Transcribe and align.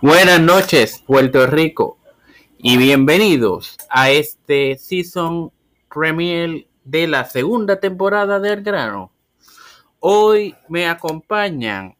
Buenas 0.00 0.40
noches, 0.40 1.04
Puerto 1.06 1.46
Rico, 1.46 1.98
y 2.58 2.76
bienvenidos 2.76 3.76
a 3.88 4.10
este 4.10 4.78
season 4.78 5.52
premier 5.88 6.66
de 6.82 7.06
la 7.06 7.24
segunda 7.24 7.78
temporada 7.78 8.40
del 8.40 8.64
grano. 8.64 9.12
Hoy 10.00 10.56
me 10.68 10.88
acompañan, 10.88 11.96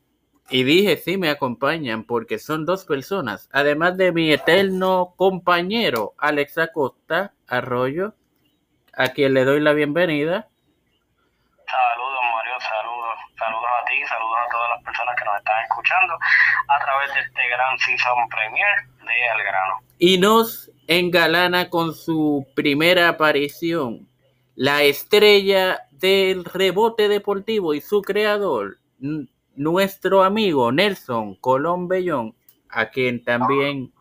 y 0.49 0.65
dije 0.65 0.97
sí 0.97 1.17
me 1.17 1.31
acompañan 1.31 2.03
porque 2.03 2.41
son 2.41 2.67
dos 2.67 2.85
personas, 2.85 3.49
además 3.53 3.97
de 3.97 4.11
mi 4.11 4.33
eterno 4.33 5.15
compañero 5.17 6.15
Alex 6.19 6.59
Acosta 6.59 7.35
Arroyo, 7.47 8.15
a 8.95 9.11
quien 9.11 9.35
le 9.35 9.45
doy 9.45 9.61
la 9.61 9.75
bienvenida. 9.75 10.49
Saludos 11.67 12.21
Mario, 12.35 12.53
saludos, 12.59 13.19
saludos 13.39 13.71
a 13.81 13.85
ti, 13.85 13.95
saludos 14.09 14.39
a 14.45 14.51
todas 14.51 14.71
las 14.71 14.83
personas 14.83 15.15
que 15.17 15.25
nos 15.25 15.37
están 15.37 15.63
escuchando 15.91 16.15
a 16.69 16.85
través 16.85 17.15
de 17.15 17.21
este 17.21 17.49
gran 17.49 17.79
season 17.79 18.29
premier 18.29 18.87
de 18.99 19.27
El 19.35 19.45
Grano. 19.45 19.81
Y 19.99 20.19
nos 20.19 20.71
engalana 20.87 21.69
con 21.69 21.95
su 21.95 22.47
primera 22.55 23.09
aparición, 23.09 24.09
la 24.55 24.83
estrella 24.83 25.81
del 25.93 26.45
rebote 26.45 27.09
deportivo 27.09 27.75
y 27.75 27.81
su 27.81 28.03
creador, 28.03 28.79
nuestro 29.57 30.23
amigo 30.23 30.73
Nelson 30.73 31.35
Colón 31.37 31.89
Bellón, 31.89 32.35
a 32.69 32.87
quien 32.91 33.25
también 33.25 33.93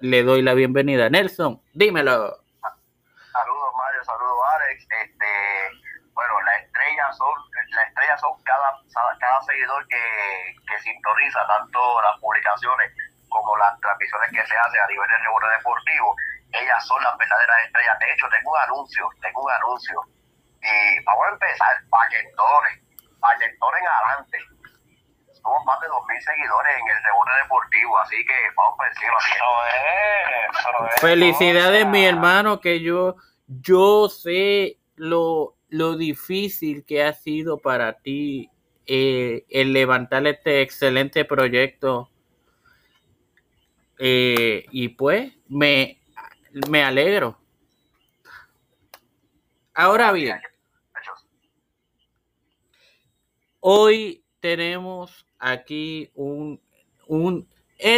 le 0.00 0.22
doy 0.22 0.42
la 0.42 0.54
bienvenida. 0.54 1.10
Nelson, 1.10 1.60
dímelo. 1.72 2.12
Saludos 2.12 3.70
Mario, 3.76 4.04
saludos 4.04 4.38
Alex. 4.54 4.86
Este, 5.04 5.26
bueno, 6.14 6.34
las 6.46 6.62
estrellas 6.62 7.16
son, 7.16 7.43
son 8.24 8.42
cada, 8.44 8.72
cada 9.20 9.42
seguidor 9.42 9.86
que, 9.88 10.56
que 10.66 10.78
sintoniza 10.80 11.46
tanto 11.46 12.00
las 12.02 12.18
publicaciones 12.20 12.92
como 13.28 13.56
las 13.56 13.78
transmisiones 13.80 14.30
que 14.30 14.46
se 14.46 14.56
hacen 14.56 14.80
a 14.80 14.86
nivel 14.86 15.08
de 15.08 15.18
rebote 15.18 15.46
deportivo. 15.58 16.16
Ellas 16.52 16.86
son 16.86 17.02
las 17.02 17.18
verdaderas 17.18 17.66
estrellas. 17.66 17.98
De 17.98 18.12
hecho, 18.12 18.26
tengo 18.30 18.52
un 18.52 18.60
anuncio, 18.60 19.08
tengo 19.20 19.42
un 19.42 19.50
anuncio. 19.50 20.00
Y 20.62 21.04
vamos 21.04 21.24
a 21.26 21.32
empezar, 21.32 21.82
paquetones, 21.90 22.80
paquetones 23.20 23.80
en 23.82 23.88
adelante. 23.88 24.38
Somos 25.42 25.64
más 25.66 25.80
de 25.80 25.88
2.000 25.88 26.20
seguidores 26.20 26.76
en 26.78 26.88
el 26.88 27.02
rebote 27.02 27.32
deportivo, 27.42 27.98
así 27.98 28.16
que 28.24 28.34
vamos 28.56 28.76
por 28.78 28.86
encima. 28.86 29.18
Eso 29.18 29.50
es, 29.66 30.58
eso 30.58 30.86
es. 30.86 31.00
Felicidades, 31.00 31.86
mi 31.86 32.06
hermano, 32.06 32.60
que 32.60 32.80
yo, 32.80 33.16
yo 33.46 34.08
sé 34.08 34.78
lo, 34.96 35.53
lo 35.74 35.96
difícil 35.96 36.84
que 36.84 37.02
ha 37.02 37.12
sido 37.12 37.58
para 37.58 37.98
ti 37.98 38.48
eh, 38.86 39.44
el 39.48 39.72
levantar 39.72 40.24
este 40.28 40.62
excelente 40.62 41.24
proyecto. 41.24 42.10
Eh, 43.98 44.66
y 44.70 44.88
pues, 44.90 45.32
me, 45.48 46.00
me 46.70 46.84
alegro. 46.84 47.40
Ahora 49.74 50.12
bien, 50.12 50.40
hoy 53.58 54.24
tenemos 54.38 55.26
aquí 55.40 56.12
un, 56.14 56.60
un 57.08 57.48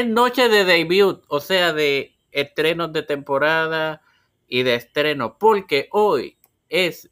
noche 0.06 0.48
de 0.48 0.64
debut, 0.64 1.22
o 1.28 1.40
sea, 1.40 1.74
de 1.74 2.16
estrenos 2.30 2.94
de 2.94 3.02
temporada 3.02 4.00
y 4.48 4.62
de 4.62 4.76
estreno, 4.76 5.36
porque 5.36 5.88
hoy 5.92 6.38
es 6.70 7.10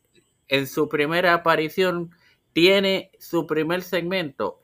en 0.48 0.66
su 0.66 0.88
primera 0.88 1.34
aparición, 1.34 2.10
tiene 2.52 3.10
su 3.18 3.46
primer 3.46 3.82
segmento. 3.82 4.60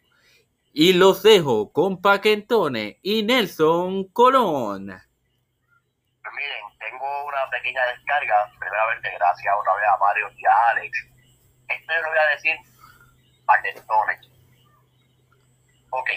Y 0.73 0.93
los 0.93 1.23
dejo 1.23 1.73
con 1.73 2.01
Paquentones 2.01 2.97
y 3.03 3.23
Nelson 3.25 4.05
Colón. 4.13 4.87
Miren, 4.87 6.65
tengo 6.79 7.27
una 7.27 7.51
pequeña 7.51 7.85
descarga, 7.87 8.53
primeramente 8.59 9.11
gracias 9.19 9.55
otra 9.59 9.75
vez 9.75 9.85
a 9.93 9.97
Mario 9.99 10.31
y 10.37 10.47
a 10.47 10.71
Alex. 10.71 11.07
Esto 11.69 11.93
yo 11.93 12.03
lo 12.03 12.09
voy 12.09 12.19
a 12.19 12.35
decir 12.35 12.57
paquetones. 13.45 14.31
Ok. 15.91 16.11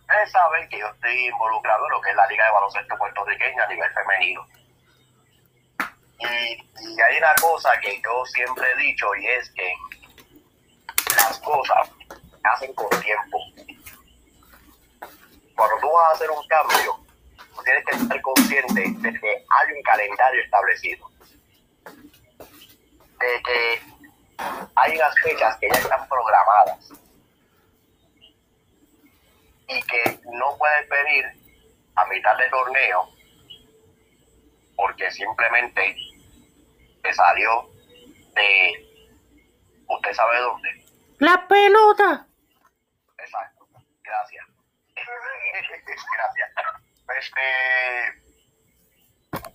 Ustedes 0.00 0.32
saben 0.32 0.68
que 0.68 0.78
yo 0.78 0.88
estoy 0.88 1.26
involucrado 1.26 1.84
en 1.86 1.92
lo 1.92 2.00
que 2.00 2.10
es 2.10 2.16
la 2.16 2.26
Liga 2.26 2.46
de 2.46 2.52
Baloncesto 2.52 2.96
Puertorriqueña 2.96 3.64
a 3.64 3.68
nivel 3.68 3.90
femenino. 3.92 4.46
Y, 6.18 6.24
hay 7.00 7.16
una 7.16 7.34
cosa 7.40 7.70
que 7.80 8.00
yo 8.02 8.24
siempre 8.26 8.66
he 8.72 8.76
dicho 8.82 9.06
y 9.16 9.26
es 9.26 9.50
que 9.50 9.72
las 11.16 11.38
cosas 11.40 11.90
se 12.08 12.48
hacen 12.48 12.74
con 12.74 12.88
tiempo. 13.00 13.38
Cuando 15.54 15.76
tú 15.80 15.90
vas 15.92 16.10
a 16.10 16.14
hacer 16.14 16.30
un 16.30 16.46
cambio, 16.46 17.00
tú 17.54 17.62
tienes 17.62 17.84
que 17.84 17.96
estar 17.96 18.22
consciente 18.22 18.80
de 18.80 19.20
que 19.20 19.28
hay 19.28 19.72
un 19.76 19.82
calendario 19.82 20.42
establecido. 20.42 21.10
De 23.18 23.42
que 23.42 23.82
hay 24.74 24.96
unas 24.96 25.14
fechas 25.22 25.56
que 25.58 25.68
ya 25.68 25.78
están 25.78 26.08
programadas. 26.08 26.92
Y 29.68 29.82
que 29.82 30.20
no 30.32 30.56
puedes 30.56 30.88
venir 30.88 31.26
a 31.94 32.06
mitad 32.06 32.36
de 32.38 32.48
torneo 32.48 33.18
porque 34.78 35.10
simplemente 35.10 35.96
salió 37.12 37.70
de 38.34 38.86
usted 39.88 40.12
sabe 40.12 40.38
dónde. 40.40 40.68
La 41.18 41.46
pelota. 41.48 42.26
Exacto. 43.18 43.66
Gracias. 44.02 44.46
Gracias. 44.96 46.50
Este, 47.18 48.22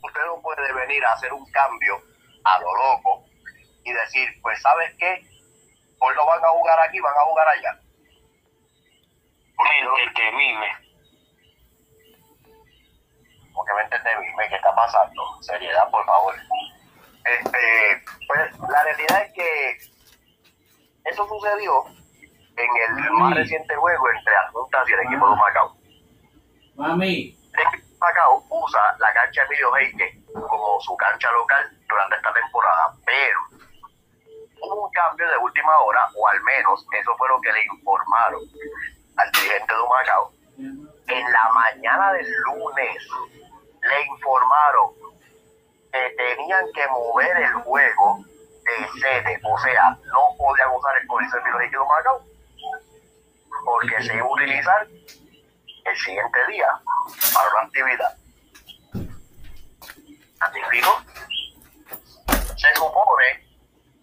usted 0.01 0.25
no 0.25 0.41
puede 0.41 0.73
venir 0.73 1.05
a 1.05 1.13
hacer 1.13 1.31
un 1.33 1.49
cambio 1.51 2.01
a 2.43 2.59
lo 2.59 2.75
loco 2.75 3.25
y 3.83 3.93
decir, 3.93 4.29
pues 4.41 4.61
sabes 4.61 4.93
qué, 4.97 5.21
hoy 5.99 6.15
no 6.15 6.25
van 6.25 6.43
a 6.43 6.49
jugar 6.49 6.79
aquí, 6.81 6.99
van 6.99 7.15
a 7.15 7.25
jugar 7.25 7.47
allá. 7.47 7.79
Porque 9.55 10.03
El 10.03 10.13
que 10.13 10.31
mime. 10.31 10.83
porque 13.53 13.73
me 13.73 13.81
entendí, 13.83 14.49
¿qué 14.49 14.55
está 14.55 14.75
pasando? 14.75 15.41
Seriedad, 15.41 15.89
por 15.91 16.03
favor. 16.05 16.35
Este, 17.25 18.03
pues 18.27 18.69
la 18.69 18.83
realidad 18.83 19.23
es 19.23 19.33
que 19.33 19.77
eso 21.05 21.27
sucedió 21.27 21.85
en 22.55 22.69
el 23.05 23.11
más 23.13 23.35
reciente 23.35 23.75
juego 23.75 24.09
entre 24.09 24.35
Adjuntas 24.35 24.89
y 24.89 24.93
el 24.93 24.99
equipo 25.01 25.29
de 25.29 25.35
Macao. 25.35 25.77
Mami. 26.75 27.37
El 27.53 27.67
equipo 27.67 27.87
de 27.87 27.97
Macao 27.99 28.43
usa 28.49 28.95
la 28.99 29.13
cancha 29.13 29.43
Emilio 29.43 29.75
Heike 29.75 30.23
como 30.33 30.79
su 30.81 30.95
cancha 30.97 31.31
local 31.31 31.69
durante 31.87 32.15
esta 32.15 32.33
temporada, 32.33 32.93
pero 33.05 33.39
hubo 34.61 34.85
un 34.85 34.91
cambio 34.91 35.27
de 35.29 35.37
última 35.37 35.77
hora, 35.79 36.07
o 36.15 36.27
al 36.27 36.41
menos 36.43 36.85
eso 36.91 37.15
fue 37.17 37.27
lo 37.29 37.39
que 37.41 37.51
le 37.53 37.65
informaron 37.65 38.41
al 39.17 39.31
dirigente 39.31 39.73
de 39.73 39.87
Macao. 39.89 40.33
En 41.07 41.31
la 41.31 41.49
mañana 41.53 42.13
del 42.13 42.31
lunes 42.45 43.07
le 43.81 44.01
informaron 44.05 45.02
que 45.93 46.09
tenían 46.17 46.65
que 46.73 46.87
mover 46.87 47.37
el 47.37 47.53
juego 47.53 48.25
de 48.25 48.99
sede, 48.99 49.39
o 49.43 49.57
sea, 49.59 49.91
no 50.11 50.35
podían 50.39 50.71
usar 50.73 50.97
el 50.99 51.07
Coliseo 51.07 51.39
Heike 51.39 51.77
de 51.77 51.85
Macao, 51.85 52.25
porque 53.63 54.01
se 54.01 54.15
iba 54.15 54.25
a 54.25 54.31
utilizar 54.31 54.87
el 54.87 55.97
siguiente 55.97 56.47
día 56.47 56.67
para 57.33 57.49
una 57.49 57.61
actividad. 57.67 58.17
¿Así 60.39 60.59
explico? 60.59 61.01
Se 62.57 62.73
supone 62.73 63.47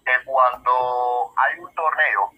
que 0.05 0.25
cuando 0.27 1.33
hay 1.37 1.59
un 1.59 1.75
torneo 1.75 2.31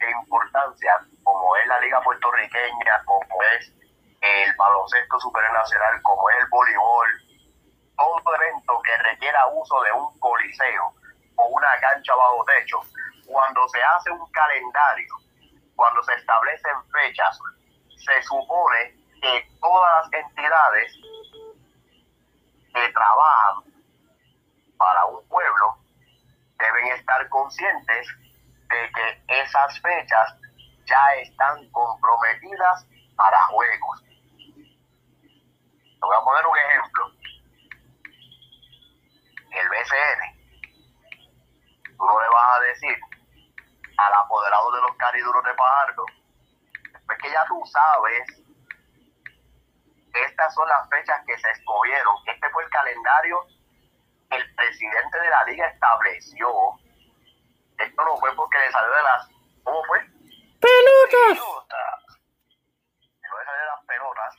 de 0.00 0.10
importancia, 0.10 0.92
como 1.22 1.56
es 1.56 1.66
la 1.68 1.80
Liga 1.80 2.02
Puertorriqueña, 2.02 3.04
como 3.04 3.42
es 3.54 3.72
el 4.20 4.52
baloncesto 4.56 5.20
supernacional, 5.20 6.02
como 6.02 6.28
es 6.30 6.36
el 6.40 6.48
voleibol, 6.48 7.29
todo 8.00 8.34
evento 8.34 8.80
que 8.82 8.96
requiera 8.96 9.46
uso 9.48 9.80
de 9.82 9.92
un 9.92 10.18
coliseo 10.18 10.94
o 11.36 11.46
una 11.48 11.78
cancha 11.80 12.14
bajo 12.14 12.42
techo, 12.44 12.80
cuando 13.26 13.68
se 13.68 13.82
hace 13.82 14.10
un 14.10 14.30
calendario, 14.32 15.14
cuando 15.76 16.02
se 16.02 16.14
establecen 16.14 16.82
fechas, 16.90 17.38
se 17.96 18.22
supone 18.22 18.94
que 19.20 19.50
todas 19.60 20.04
las 20.04 20.24
entidades 20.24 20.96
que 22.74 22.88
trabajan 22.92 23.64
para 24.78 25.04
un 25.06 25.26
pueblo 25.28 25.76
deben 26.58 26.86
estar 26.88 27.28
conscientes 27.28 28.08
de 28.68 28.90
que 28.94 29.22
esas 29.42 29.80
fechas 29.80 30.34
ya 30.86 31.14
están 31.22 31.70
comprometidas 31.70 32.86
para 33.16 33.40
juegos. 33.46 34.02
Te 34.04 36.06
voy 36.06 36.16
a 36.16 36.24
poner 36.24 36.46
un 36.46 36.56
ejemplo. 36.56 37.19
El 39.50 39.68
BCN, 39.68 40.20
tú 41.96 42.04
no 42.04 42.20
le 42.20 42.28
vas 42.28 42.56
a 42.56 42.60
decir 42.60 42.96
al 43.98 44.14
apoderado 44.14 44.72
de 44.72 44.82
los 44.82 44.96
cariduros 44.96 45.44
de 45.44 45.54
Pajardo, 45.54 46.04
después 46.92 47.18
que 47.18 47.28
que 47.28 47.32
ya 47.32 47.44
tú 47.46 47.60
sabes, 47.66 48.40
estas 50.14 50.54
son 50.54 50.68
las 50.68 50.88
fechas 50.88 51.22
que 51.26 51.38
se 51.38 51.50
escogieron. 51.50 52.16
Este 52.26 52.50
fue 52.50 52.64
el 52.64 52.70
calendario 52.70 53.46
que 54.30 54.36
el 54.36 54.54
presidente 54.54 55.20
de 55.20 55.30
la 55.30 55.44
liga 55.44 55.66
estableció. 55.68 56.48
Esto 57.78 58.04
no 58.04 58.16
fue 58.16 58.34
porque 58.34 58.58
le 58.58 58.70
salió 58.70 58.92
de 58.92 59.02
las... 59.02 59.28
¿Cómo 59.64 59.84
fue? 59.84 60.00
¡Pelotas! 60.60 61.44
No 63.22 63.38
le 63.38 63.44
salió 63.44 63.60
de 63.60 63.66
las 63.66 63.84
pelotas 63.86 64.36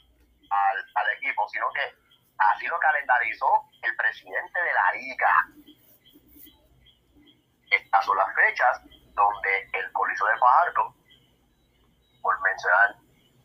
al, 0.49 0.85
al 0.95 1.09
equipo, 1.17 1.47
sino 1.49 1.71
que 1.73 2.10
así 2.53 2.67
lo 2.67 2.79
calendarizó 2.79 3.69
el 3.81 3.95
presidente 3.95 4.59
de 4.61 4.73
la 4.73 4.99
liga. 4.99 5.47
Estas 7.69 8.05
son 8.05 8.17
las 8.17 8.33
fechas 8.35 8.81
donde 9.13 9.69
el 9.73 9.91
Coliseo 9.91 10.27
de 10.27 10.37
Fajardo, 10.37 10.95
por 12.21 12.41
mencionar 12.41 12.95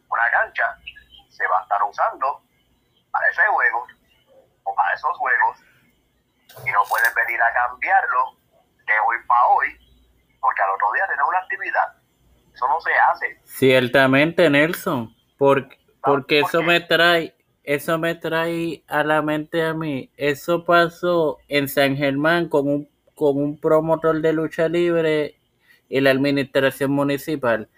una 0.08 0.30
cancha, 0.30 0.78
se 1.28 1.46
va 1.46 1.60
a 1.60 1.62
estar 1.62 1.82
usando 1.82 2.42
para 3.10 3.28
ese 3.28 3.46
juego 3.46 3.86
o 4.64 4.74
para 4.74 4.94
esos 4.94 5.16
juegos 5.18 5.58
y 6.64 6.70
no 6.70 6.82
puedes 6.88 7.14
venir 7.14 7.40
a 7.42 7.52
cambiarlo 7.52 8.36
de 8.86 8.98
hoy 9.06 9.16
para 9.26 9.46
hoy 9.48 9.86
porque 10.40 10.62
al 10.62 10.70
otro 10.70 10.92
día 10.92 11.06
tienes 11.06 11.26
una 11.28 11.38
actividad. 11.38 12.06
Eso 12.54 12.68
no 12.68 12.80
se 12.80 12.94
hace. 12.94 13.40
Ciertamente, 13.44 14.48
Nelson, 14.48 15.14
porque, 15.36 15.78
porque 16.02 16.40
eso 16.40 16.62
me 16.62 16.80
trae, 16.80 17.35
eso 17.66 17.98
me 17.98 18.14
trae 18.14 18.84
a 18.86 19.02
la 19.02 19.22
mente 19.22 19.60
a 19.60 19.74
mí. 19.74 20.08
Eso 20.16 20.64
pasó 20.64 21.38
en 21.48 21.68
San 21.68 21.96
Germán 21.96 22.48
con 22.48 22.68
un, 22.68 22.88
con 23.16 23.36
un 23.38 23.58
promotor 23.58 24.22
de 24.22 24.32
lucha 24.32 24.68
libre 24.68 25.34
y 25.88 26.00
la 26.00 26.12
administración 26.12 26.92
municipal. 26.92 27.68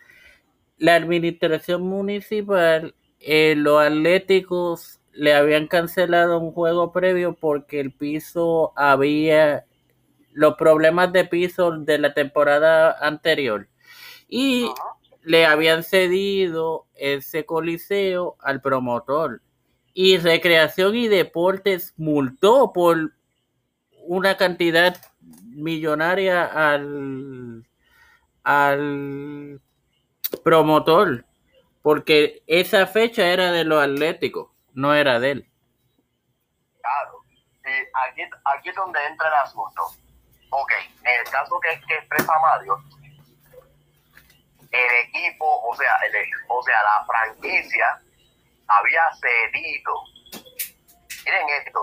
La 0.77 0.95
administración 0.95 1.83
municipal, 1.83 2.95
eh, 3.19 3.55
los 3.57 3.81
atléticos 3.81 5.01
le 5.13 5.35
habían 5.35 5.67
cancelado 5.67 6.39
un 6.39 6.53
juego 6.53 6.93
previo 6.93 7.35
porque 7.35 7.81
el 7.81 7.91
piso 7.91 8.75
había 8.77 9.65
los 10.35 10.55
problemas 10.57 11.15
de 11.15 11.25
piso 11.25 11.73
de 11.73 11.99
la 11.99 12.13
temporada 12.13 12.95
anterior 13.01 13.69
y 14.29 14.71
le 15.23 15.47
habían 15.47 15.83
cedido 15.83 16.87
ese 16.95 17.47
coliseo 17.47 18.37
al 18.41 18.61
promotor 18.61 19.41
y 20.01 20.17
Recreación 20.17 20.95
y 20.95 21.09
Deportes 21.09 21.93
multó 21.97 22.73
por 22.73 23.15
una 24.05 24.37
cantidad 24.37 24.97
millonaria 25.47 26.45
al 26.45 27.67
al 28.45 29.61
promotor 30.45 31.25
porque 31.83 32.45
esa 32.47 32.87
fecha 32.87 33.27
era 33.27 33.51
de 33.51 33.65
los 33.65 33.83
atléticos 33.83 34.51
no 34.73 34.95
era 34.95 35.19
de 35.19 35.33
él 35.33 35.49
Claro. 36.81 37.25
Y 37.65 37.69
aquí, 37.69 38.23
aquí 38.45 38.69
es 38.69 38.77
donde 38.77 39.05
entra 39.05 39.27
el 39.27 39.35
asunto. 39.35 39.83
Ok, 40.51 40.73
en 41.03 41.21
el 41.21 41.31
caso 41.31 41.59
que, 41.61 41.71
que 41.87 41.95
expresa 41.95 42.33
Mario, 42.41 42.79
el 44.71 45.09
equipo, 45.09 45.45
o 45.69 45.75
sea, 45.75 45.97
el, 46.07 46.15
o 46.49 46.63
sea, 46.63 46.77
la 46.85 47.05
franquicia 47.05 48.01
había 48.69 49.03
cedido. 49.21 49.93
Miren 51.25 51.49
esto. 51.65 51.81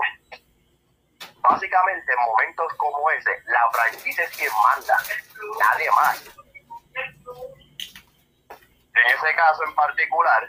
Básicamente, 1.40 2.12
en 2.12 2.24
momentos 2.24 2.72
como 2.74 3.10
ese, 3.10 3.30
la 3.46 3.70
franquicia 3.70 4.24
es 4.24 4.36
quien 4.36 4.50
manda, 4.64 4.96
nadie 5.60 5.90
más. 5.90 6.24
En 8.94 9.06
ese 9.14 9.34
caso 9.36 9.64
en 9.64 9.74
particular, 9.74 10.48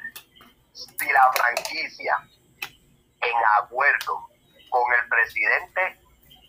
si 0.71 1.11
la 1.11 1.31
franquicia, 1.33 2.17
en 2.61 3.35
acuerdo 3.61 4.27
con 4.69 4.93
el 4.93 5.09
presidente 5.09 5.99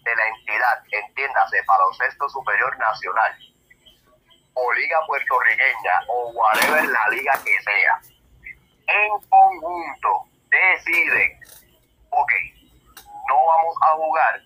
de 0.05 0.17
la 0.17 0.26
entidad, 0.29 0.82
entiéndase, 0.93 1.62
baloncesto 1.67 2.29
superior 2.29 2.79
nacional, 2.79 3.37
o 4.55 4.73
liga 4.73 4.99
puertorriqueña, 5.06 6.02
o 6.08 6.31
whatever 6.31 6.88
la 6.88 7.08
liga 7.08 7.32
que 7.44 7.62
sea, 7.62 8.00
en 8.88 9.29
conjunto 9.29 10.25
deciden, 10.50 11.38
ok, 12.11 12.32
no 13.29 13.46
vamos 13.46 13.76
a 13.82 13.90
jugar, 13.94 14.40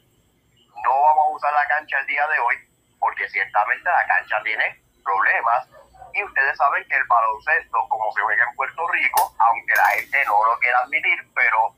no 0.85 1.00
vamos 1.00 1.27
a 1.27 1.37
usar 1.37 1.53
la 1.53 1.67
cancha 1.69 1.99
el 2.00 2.06
día 2.06 2.27
de 2.27 2.39
hoy, 2.41 2.56
porque 2.99 3.29
ciertamente 3.29 3.85
la 3.85 4.06
cancha 4.06 4.43
tiene 4.43 4.83
problemas, 5.05 5.69
y 6.15 6.23
ustedes 6.25 6.56
saben 6.59 6.87
que 6.89 6.97
el 6.97 7.05
baloncesto, 7.05 7.89
como 7.89 8.12
se 8.12 8.21
juega 8.21 8.44
en 8.44 8.56
Puerto 8.56 8.87
Rico, 8.89 9.35
aunque 9.39 9.75
la 9.77 9.87
gente 9.97 10.25
no 10.27 10.45
lo 10.45 10.59
quiera 10.59 10.79
admitir, 10.81 11.19
pero 11.35 11.75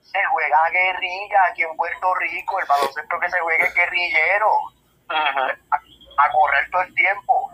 se 0.00 0.24
juega 0.26 0.70
guerrilla 0.70 1.44
aquí 1.50 1.62
en 1.62 1.76
Puerto 1.76 2.14
Rico, 2.14 2.58
el 2.60 2.66
baloncesto 2.66 3.20
que 3.20 3.30
se 3.30 3.40
juega 3.40 3.66
es 3.66 3.74
guerrillero, 3.74 4.50
a, 5.08 5.52
a 6.18 6.32
correr 6.32 6.70
todo 6.70 6.82
el 6.82 6.94
tiempo. 6.94 7.50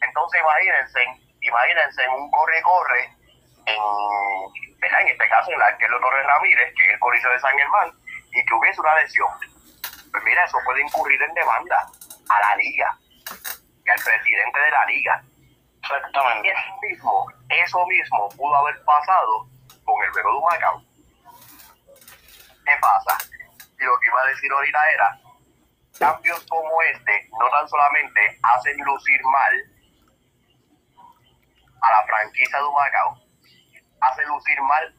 Entonces 0.00 0.40
imagínense, 0.40 1.00
imagínense 1.40 2.08
un 2.08 2.30
corre-corre 2.30 3.21
en, 3.66 4.78
¿verdad? 4.80 5.00
en 5.02 5.08
este 5.08 5.28
caso 5.28 5.52
en 5.52 5.58
la 5.58 5.66
Arquero 5.66 6.00
Torres 6.00 6.26
Ramírez, 6.26 6.74
que 6.76 6.84
es 6.84 6.94
el 6.94 7.00
coliseo 7.00 7.32
de 7.32 7.40
San 7.40 7.56
Germán, 7.56 7.92
y 8.32 8.44
que 8.44 8.54
hubiese 8.54 8.80
una 8.80 8.94
lesión. 8.96 9.30
Pues 10.10 10.24
mira, 10.24 10.44
eso 10.44 10.58
puede 10.64 10.82
incurrir 10.82 11.20
en 11.22 11.34
demanda 11.34 11.86
a 12.28 12.40
la 12.40 12.56
liga 12.56 12.98
y 13.84 13.90
al 13.90 13.98
presidente 13.98 14.60
de 14.60 14.70
la 14.70 14.86
liga. 14.86 15.22
Exactamente. 15.82 16.48
eso 16.48 16.80
mismo, 16.80 17.26
eso 17.48 17.86
mismo 17.86 18.28
pudo 18.30 18.54
haber 18.54 18.82
pasado 18.84 19.46
con 19.84 20.02
el 20.04 20.10
juego 20.12 20.30
de 20.30 20.38
Humacao. 20.38 20.82
¿Qué 22.64 22.72
pasa? 22.80 23.18
Y 23.78 23.84
lo 23.84 23.98
que 23.98 24.06
iba 24.06 24.22
a 24.22 24.26
decir 24.26 24.52
ahorita 24.52 24.90
era, 24.92 25.20
cambios 25.98 26.46
como 26.48 26.82
este 26.82 27.28
no 27.38 27.50
tan 27.50 27.68
solamente 27.68 28.38
hacen 28.42 28.76
lucir 28.78 29.20
mal 29.24 29.52
a 31.82 31.90
la 31.90 32.06
franquicia 32.06 32.58
de 32.58 32.64
Humacao, 32.64 33.21
hace 34.02 34.24
lucir 34.26 34.60
mal 34.62 34.94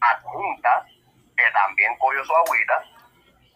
a 0.00 0.20
Junta, 0.22 0.86
que 1.36 1.50
también 1.52 1.96
cogió 1.98 2.24
su 2.24 2.34
agüita, 2.34 2.84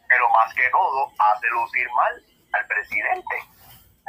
pero 0.09 0.29
más 0.31 0.53
que 0.55 0.69
todo 0.71 1.11
hace 1.19 1.49
lucir 1.49 1.89
mal 1.93 2.25
al 2.53 2.67
presidente 2.67 3.37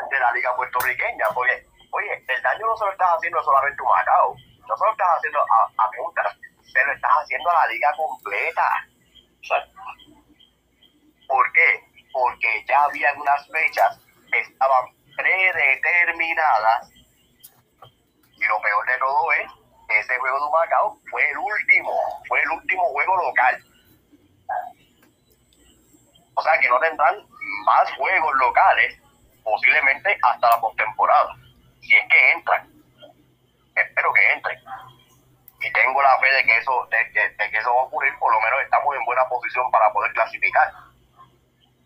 de 0.09 0.19
la 0.19 0.31
liga 0.33 0.55
puertorriqueña, 0.55 1.27
porque, 1.33 1.65
oye, 1.91 2.25
el 2.27 2.41
daño 2.41 2.67
no 2.67 2.77
se 2.77 2.85
lo 2.85 2.91
estás 2.91 3.09
haciendo 3.17 3.43
solamente 3.43 3.81
a 3.81 3.83
Humacao, 3.83 4.35
no 4.67 4.77
se 4.77 4.85
lo 4.85 4.91
estás 4.91 5.07
haciendo 5.17 5.39
a, 5.39 5.83
a 5.83 5.91
Punta, 5.91 6.37
se 6.61 6.85
lo 6.85 6.93
estás 6.93 7.11
haciendo 7.21 7.49
a 7.49 7.53
la 7.53 7.67
liga 7.67 7.93
completa. 7.95 8.69
¿Por 11.27 11.51
qué? 11.53 11.83
Porque 12.11 12.65
ya 12.67 12.83
habían 12.83 13.19
unas 13.19 13.47
fechas 13.47 13.99
que 14.31 14.39
estaban 14.39 14.85
predeterminadas 15.15 16.91
y 18.35 18.45
lo 18.45 18.61
peor 18.61 18.85
de 18.85 18.97
todo 18.97 19.31
es 19.33 19.62
ese 19.89 20.17
juego 20.19 20.37
de 20.39 20.45
Humacao 20.47 20.99
fue 21.09 21.29
el 21.29 21.37
último, 21.37 21.91
fue 22.27 22.41
el 22.41 22.49
último 22.51 22.83
juego 22.91 23.15
local. 23.17 23.63
O 26.35 26.41
sea 26.41 26.59
que 26.59 26.67
no 26.69 26.79
tendrán 26.79 27.15
más 27.65 27.91
juegos 27.93 28.33
locales, 28.39 28.97
posiblemente 29.43 30.17
hasta 30.23 30.49
la 30.49 30.59
postemporada, 30.61 31.35
si 31.81 31.95
es 31.95 32.03
que 32.09 32.31
entran. 32.31 32.69
Espero 33.75 34.13
que 34.13 34.31
entren. 34.33 34.59
Y 35.61 35.71
tengo 35.71 36.01
la 36.01 36.17
fe 36.19 36.27
de 36.33 36.43
que 36.43 36.57
eso, 36.57 36.87
de, 36.91 36.97
de- 37.19 37.29
de 37.29 37.51
que 37.51 37.57
eso 37.57 37.73
va 37.73 37.81
a 37.81 37.85
ocurrir, 37.85 38.13
por 38.19 38.31
lo 38.33 38.41
menos 38.41 38.59
estamos 38.63 38.95
en 38.95 39.05
buena 39.05 39.27
posición 39.29 39.69
para 39.71 39.91
poder 39.93 40.11
clasificar. 40.13 40.71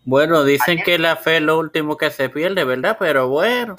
bueno 0.04 0.42
dicen 0.44 0.78
Aquí- 0.78 0.84
que 0.84 0.98
la 0.98 1.16
fe 1.16 1.36
es 1.36 1.42
lo 1.42 1.58
último 1.58 1.96
que 1.96 2.10
se 2.10 2.28
pierde 2.30 2.64
verdad 2.64 2.96
pero 2.98 3.28
bueno 3.28 3.76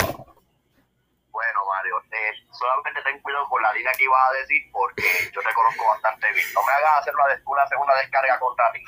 solamente 2.59 3.01
ten 3.01 3.19
cuidado 3.21 3.47
con 3.47 3.63
la 3.63 3.71
liga 3.73 3.91
que 3.93 4.03
ibas 4.03 4.29
a 4.29 4.33
decir 4.33 4.69
porque 4.71 5.31
yo 5.33 5.41
te 5.41 5.53
conozco 5.53 5.87
bastante 5.87 6.31
bien. 6.33 6.45
No 6.53 6.61
me 6.63 6.73
hagas 6.73 6.99
hacer 6.99 7.13
una 7.45 7.65
segunda 7.67 7.95
descarga 7.95 8.37
contra 8.39 8.71
ti. 8.73 8.83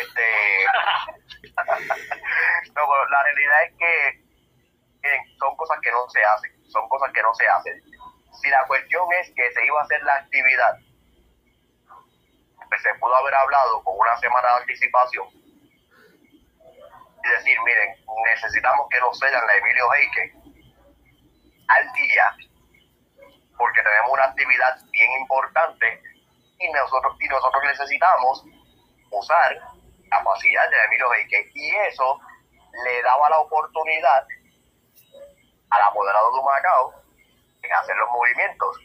Este... 0.00 0.64
no, 2.74 2.88
pero 2.88 3.08
la 3.08 3.22
realidad 3.24 3.64
es 3.64 3.74
que 3.76 4.22
miren, 5.02 5.38
son 5.38 5.56
cosas 5.56 5.80
que 5.82 5.90
no 5.90 6.08
se 6.08 6.22
hacen, 6.22 6.70
son 6.70 6.88
cosas 6.88 7.12
que 7.12 7.22
no 7.22 7.34
se 7.34 7.48
hacen. 7.48 7.82
Si 8.40 8.48
la 8.48 8.64
cuestión 8.66 9.12
es 9.14 9.32
que 9.34 9.52
se 9.52 9.66
iba 9.66 9.80
a 9.80 9.84
hacer 9.84 10.00
la 10.04 10.14
actividad, 10.14 10.78
pues 12.68 12.82
se 12.82 12.94
pudo 12.94 13.16
haber 13.16 13.34
hablado 13.34 13.82
con 13.82 13.98
una 13.98 14.16
semana 14.18 14.48
de 14.48 14.54
anticipación 14.60 15.26
y 17.24 17.28
decir, 17.28 17.58
miren, 17.64 17.96
necesitamos 18.26 18.86
que 18.90 19.00
nos 19.00 19.18
cedan 19.18 19.44
la 19.46 19.56
Emilio 19.56 19.90
Heike 19.92 20.34
al 21.68 21.92
día 21.92 22.36
porque 23.56 23.82
tenemos 23.82 24.12
una 24.12 24.24
actividad 24.24 24.78
bien 24.90 25.10
importante 25.20 26.02
y 26.58 26.68
nosotros 26.70 27.16
y 27.20 27.28
nosotros 27.28 27.62
necesitamos 27.64 28.44
usar 29.10 29.60
la 30.10 30.22
facilidad 30.22 30.70
de 30.70 30.84
Emilio 30.86 31.12
Heike 31.12 31.50
y 31.54 31.74
eso 31.90 32.20
le 32.84 33.02
daba 33.02 33.30
la 33.30 33.38
oportunidad 33.38 34.26
al 35.70 35.82
apoderado 35.82 36.32
de 36.32 36.38
Humacao 36.40 36.94
en 37.62 37.72
hacer 37.72 37.96
los 37.96 38.10
movimientos 38.10 38.76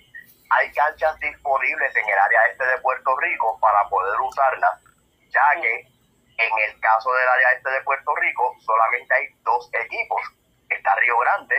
hay 0.52 0.70
canchas 0.74 1.18
disponibles 1.20 1.96
en 1.96 2.10
el 2.10 2.20
área 2.20 2.46
este 2.52 2.66
de 2.66 2.78
Puerto 2.80 3.16
Rico 3.18 3.58
para 3.62 3.88
poder 3.88 4.20
usarlas, 4.20 4.82
ya 5.30 5.62
que 5.62 5.80
en 5.80 6.60
el 6.68 6.80
caso 6.82 7.12
del 7.14 7.30
área 7.30 7.54
este 7.54 7.70
de 7.70 7.82
Puerto 7.82 8.14
Rico 8.16 8.56
solamente 8.60 9.14
hay 9.14 9.28
dos 9.44 9.70
equipos. 9.74 10.22
Está 10.70 10.96
Río 10.96 11.18
Grande 11.20 11.56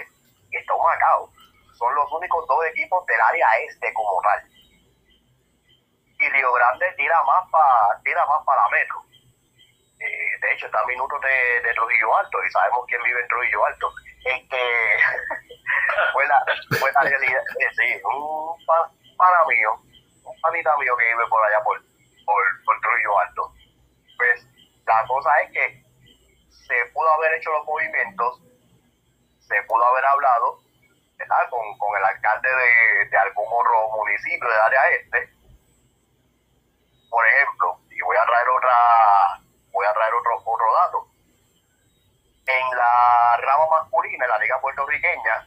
y 0.50 0.57
está 0.59 0.75
Humacao. 0.75 1.33
Son 1.79 1.95
los 1.95 2.11
únicos 2.12 2.47
dos 2.47 2.64
equipos 2.67 3.05
del 3.07 3.21
área 3.21 3.47
este 3.69 3.93
como 3.95 4.21
tal. 4.23 4.43
Y 6.19 6.29
Río 6.29 6.52
Grande 6.52 6.93
tira 6.97 7.23
más 7.25 7.49
para 7.50 8.00
tira 8.05 8.25
más 8.26 8.45
para 8.45 8.69
metro. 8.69 9.02
Eh, 9.99 10.38
de 10.41 10.52
hecho, 10.52 10.67
está 10.67 10.81
a 10.81 10.87
minutos 10.87 11.21
de, 11.21 11.61
de 11.62 11.75
Trujillo 11.75 12.17
Alto 12.17 12.38
y 12.45 12.50
sabemos 12.50 12.85
quién 12.88 13.02
vive 13.02 13.21
en 13.21 13.29
Trujillo 13.29 13.64
Alto. 13.64 13.93
Este, 14.25 14.59
fue, 16.12 16.26
la, 16.26 16.45
fue 16.79 16.93
la 16.93 17.00
realidad. 17.02 17.43
eh, 17.61 17.69
sí, 17.76 18.00
un 18.05 18.67
pa- 18.67 18.91
pana 19.17 19.45
mío, 19.47 19.73
un 20.25 20.41
panita 20.41 20.76
mío 20.79 20.97
que 20.97 21.05
vive 21.07 21.26
por 21.29 21.45
allá 21.45 21.62
por, 21.64 21.81
por, 22.25 22.43
por 22.64 22.81
Trujillo 22.81 23.19
Alto. 23.19 23.52
Pues 24.17 24.47
la 24.87 25.05
cosa 25.07 25.41
es 25.43 25.52
que 25.52 25.83
se 26.49 26.87
pudo 26.93 27.11
haber 27.14 27.35
hecho 27.35 27.50
los 27.52 27.64
movimientos, 27.64 28.41
se 29.41 29.62
pudo 29.64 29.85
haber 29.87 30.05
hablado 30.05 30.61
Con, 31.50 31.79
con 31.79 31.97
el 31.97 32.05
alcalde 32.05 32.49
de, 32.49 33.09
de 33.09 33.17
algún 33.17 33.47
otro 33.47 33.91
municipio 33.97 34.49
del 34.49 34.61
área 34.61 34.91
este. 34.91 35.31
Por 37.11 37.26
ejemplo, 37.26 37.79
y 37.91 38.00
voy 38.00 38.17
a 38.17 38.25
traer 38.25 38.49
otra, 38.49 39.41
voy 39.73 39.87
a 39.87 39.93
traer 39.93 40.14
otro, 40.14 40.43
otro 40.45 40.67
dato. 40.75 41.07
En 42.47 42.76
la 42.76 43.37
rama 43.38 43.67
masculina, 43.71 44.25
en 44.25 44.31
la 44.31 44.38
liga 44.38 44.61
puertorriqueña, 44.61 45.47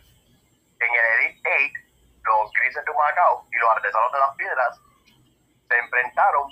en 0.79 0.93
el 0.93 1.25
Elite 1.25 1.41
8, 1.43 1.85
los 2.23 2.51
Grises 2.53 2.85
de 2.85 2.93
Macao 2.93 3.45
y 3.51 3.57
los 3.57 3.69
Artesanos 3.69 4.11
de 4.11 4.19
las 4.19 4.35
Piedras 4.35 4.79
se 5.67 5.77
enfrentaron 5.77 6.51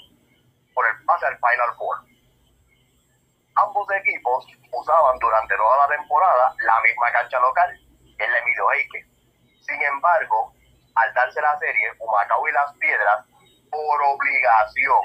por 0.73 0.85
el 0.87 1.05
pase 1.05 1.25
al 1.27 1.37
Final 1.37 1.75
Four. 1.77 1.97
Ambos 3.55 3.87
equipos 3.91 4.47
usaban 4.71 5.17
durante 5.19 5.55
toda 5.55 5.87
la 5.87 5.95
temporada 5.95 6.55
la 6.57 6.81
misma 6.81 7.11
cancha 7.11 7.39
local, 7.39 7.79
la 8.17 8.37
Emilio 8.39 8.71
Heike. 8.71 9.12
Sin 9.65 9.81
embargo, 9.81 10.53
al 10.95 11.13
darse 11.13 11.41
la 11.41 11.57
serie, 11.59 11.91
Humacao 11.99 12.47
y 12.47 12.51
Las 12.51 12.73
Piedras, 12.77 13.25
por 13.71 14.01
obligación, 14.03 15.01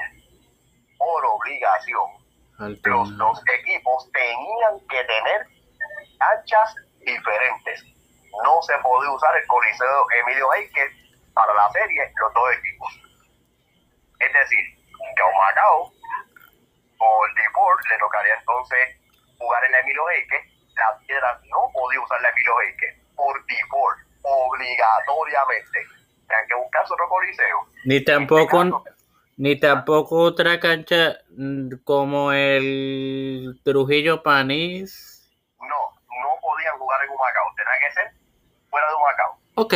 por 0.97 1.25
obligación, 1.25 2.19
los 2.83 3.17
dos 3.17 3.41
equipos 3.57 4.11
tenían 4.11 4.79
que 4.89 5.03
tener 5.05 5.47
canchas 6.19 6.75
diferentes. 6.99 7.83
No 8.43 8.61
se 8.61 8.77
podía 8.79 9.11
usar 9.11 9.35
el 9.37 9.47
Coliseo 9.47 10.05
Emilio 10.23 10.53
Heike 10.53 10.91
para 11.33 11.53
la 11.53 11.71
serie, 11.71 12.11
los 12.19 12.33
dos 12.33 12.51
equipos. 12.57 13.01
Es 14.19 14.33
decir, 14.33 14.65
que 15.15 15.21
a 15.21 15.25
Humacao, 15.25 15.93
por 16.97 17.33
default, 17.33 17.85
le 17.89 17.97
tocaría 17.97 18.35
entonces 18.35 18.97
jugar 19.37 19.63
en 19.63 19.71
la 19.71 19.79
Emilio 19.79 20.09
Heike. 20.09 20.51
Las 20.75 21.03
piedras 21.05 21.41
no 21.45 21.71
podía 21.73 22.01
usar 22.01 22.21
la 22.21 22.29
Emilio 22.29 22.59
Heike 22.61 23.01
por 23.15 23.45
default, 23.45 24.08
obligatoriamente. 24.21 25.79
Tenían 26.27 26.47
que 26.47 26.55
buscarse 26.55 26.93
otro 26.93 27.09
coliseo. 27.09 27.67
Ni 27.85 28.03
tampoco, 28.03 28.83
ni 29.37 29.59
tampoco 29.59 30.15
otra 30.17 30.59
cancha 30.59 31.17
mm, 31.37 31.69
como 31.83 32.31
el 32.31 33.59
Trujillo 33.63 34.21
Panís. 34.21 35.31
No, 35.59 35.67
no 35.67 36.29
podían 36.41 36.77
jugar 36.77 37.03
en 37.03 37.09
Humacao. 37.09 37.45
Tenía 37.55 37.79
que 37.87 37.91
ser 37.93 38.11
fuera 38.69 38.87
de 38.87 38.93
Humacao. 38.95 39.37
Ok. 39.55 39.73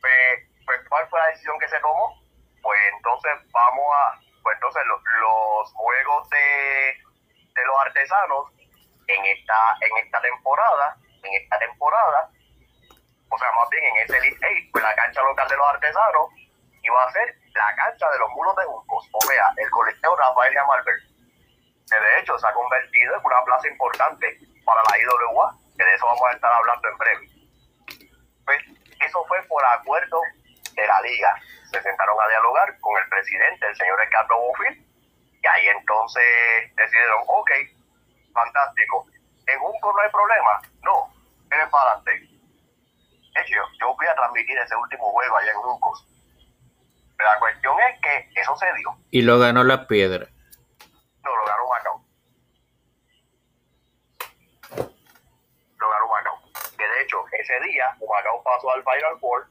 Pues, 0.00 0.48
pues, 0.66 0.80
¿cuál 0.88 1.06
fue 1.08 1.20
la 1.20 1.26
decisión 1.28 1.58
que 1.58 1.68
se 1.68 1.80
tomó? 1.80 2.20
Pues 2.62 2.80
entonces 2.96 3.32
vamos 3.52 3.84
a, 3.92 4.20
pues 4.42 4.54
entonces 4.56 4.82
lo- 4.86 5.02
los 5.20 5.72
juegos 5.72 6.28
de, 6.30 6.96
de 7.54 7.64
los 7.66 7.76
artesanos 7.86 8.46
en 9.06 9.24
esta, 9.26 9.54
en 9.80 10.04
esta 10.04 10.20
temporada, 10.22 10.96
en 11.22 11.42
esta 11.42 11.58
temporada, 11.58 12.30
o 13.28 13.38
sea, 13.38 13.48
más 13.52 13.68
bien 13.70 13.84
en 13.84 13.96
ese 14.04 14.18
Elite 14.18 14.46
8, 14.46 14.68
pues 14.72 14.84
la 14.84 14.94
cancha 14.94 15.22
local 15.22 15.48
de 15.48 15.56
los 15.56 15.68
artesanos 15.68 16.26
iba 16.82 17.02
a 17.02 17.12
ser 17.12 17.34
la 17.54 17.74
cancha 17.76 18.10
de 18.10 18.18
los 18.18 18.30
muros 18.30 18.56
de 18.56 18.64
Juncos, 18.64 19.08
o 19.12 19.20
sea, 19.22 19.46
el 19.56 19.70
colegio 19.70 20.16
Rafael 20.16 20.54
Malver, 20.66 21.00
que 21.88 21.96
de 21.96 22.20
hecho 22.20 22.38
se 22.38 22.46
ha 22.46 22.52
convertido 22.52 23.14
en 23.16 23.24
una 23.24 23.44
plaza 23.44 23.68
importante 23.68 24.38
para 24.64 24.82
la 24.90 24.98
IWA, 24.98 25.54
que 25.76 25.84
de 25.84 25.94
eso 25.94 26.06
vamos 26.06 26.22
a 26.28 26.32
estar 26.32 26.52
hablando 26.52 26.88
en 26.88 26.98
breve. 26.98 27.28
Pues 28.44 28.60
eso 29.00 29.24
fue 29.26 29.42
por 29.44 29.64
acuerdo 29.64 30.20
de 30.74 30.86
la 30.86 31.00
liga. 31.02 31.34
Se 31.70 31.82
sentaron 31.82 32.16
a 32.20 32.28
dialogar 32.28 32.78
con 32.80 32.96
el 33.02 33.08
presidente, 33.08 33.66
el 33.66 33.76
señor 33.76 33.98
Ricardo 34.00 34.36
Bofill, 34.38 34.86
y 35.42 35.46
ahí 35.46 35.68
entonces 35.68 36.24
decidieron, 36.76 37.22
ok, 37.26 37.50
fantástico. 38.32 39.06
En 39.46 39.58
Junco 39.58 39.92
no 39.92 40.00
hay 40.00 40.10
problema. 40.10 40.60
No, 40.82 41.12
miren 41.50 41.70
para 41.70 41.92
adelante. 41.92 42.33
Yo 43.50 43.94
voy 43.94 44.06
a 44.06 44.14
transmitir 44.14 44.56
ese 44.58 44.76
último 44.76 45.10
juego 45.10 45.36
allá 45.36 45.52
en 45.52 45.58
Juncos. 45.58 46.06
Pero 47.16 47.30
la 47.30 47.38
cuestión 47.38 47.76
es 47.80 48.00
que 48.00 48.40
eso 48.40 48.56
se 48.56 48.66
dio. 48.74 48.96
Y 49.10 49.22
lo 49.22 49.38
ganó 49.38 49.64
la 49.64 49.86
piedra. 49.86 50.26
No, 51.22 51.36
lo 51.36 51.44
ganó 51.46 51.68
Macao. 51.68 52.04
Lo 55.78 55.90
ganó 55.90 56.08
Macao. 56.08 56.38
Que 56.76 56.86
de 56.86 57.02
hecho, 57.02 57.24
ese 57.32 57.60
día, 57.60 57.96
Macao 58.08 58.42
pasó 58.42 58.72
al 58.72 58.82
Final 58.82 59.18
Four 59.20 59.46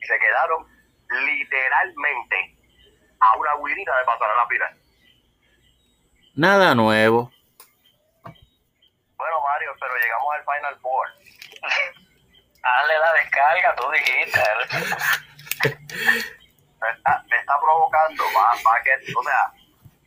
y 0.00 0.06
se 0.06 0.18
quedaron 0.18 0.66
literalmente 1.08 2.56
a 3.20 3.36
una 3.36 3.54
huirita 3.56 3.96
de 3.98 4.04
pasar 4.04 4.30
a 4.30 4.36
la 4.36 4.46
final. 4.46 4.76
Nada 6.34 6.74
nuevo. 6.74 7.30
Bueno, 8.22 9.40
Mario, 9.42 9.72
pero 9.80 9.94
llegamos 9.96 10.34
al 10.34 10.44
Final 10.44 10.80
Four. 10.80 11.08
Hazle 12.62 12.98
la 12.98 13.12
descarga, 13.14 13.74
tú 13.76 13.90
dijiste. 13.90 14.40
Me 16.80 16.88
está, 16.96 17.22
me 17.28 17.36
está 17.36 17.60
provocando, 17.60 18.24
va, 18.34 18.56
va 18.64 18.82
que, 18.82 18.96
o 19.14 19.22
sea, 19.22 19.52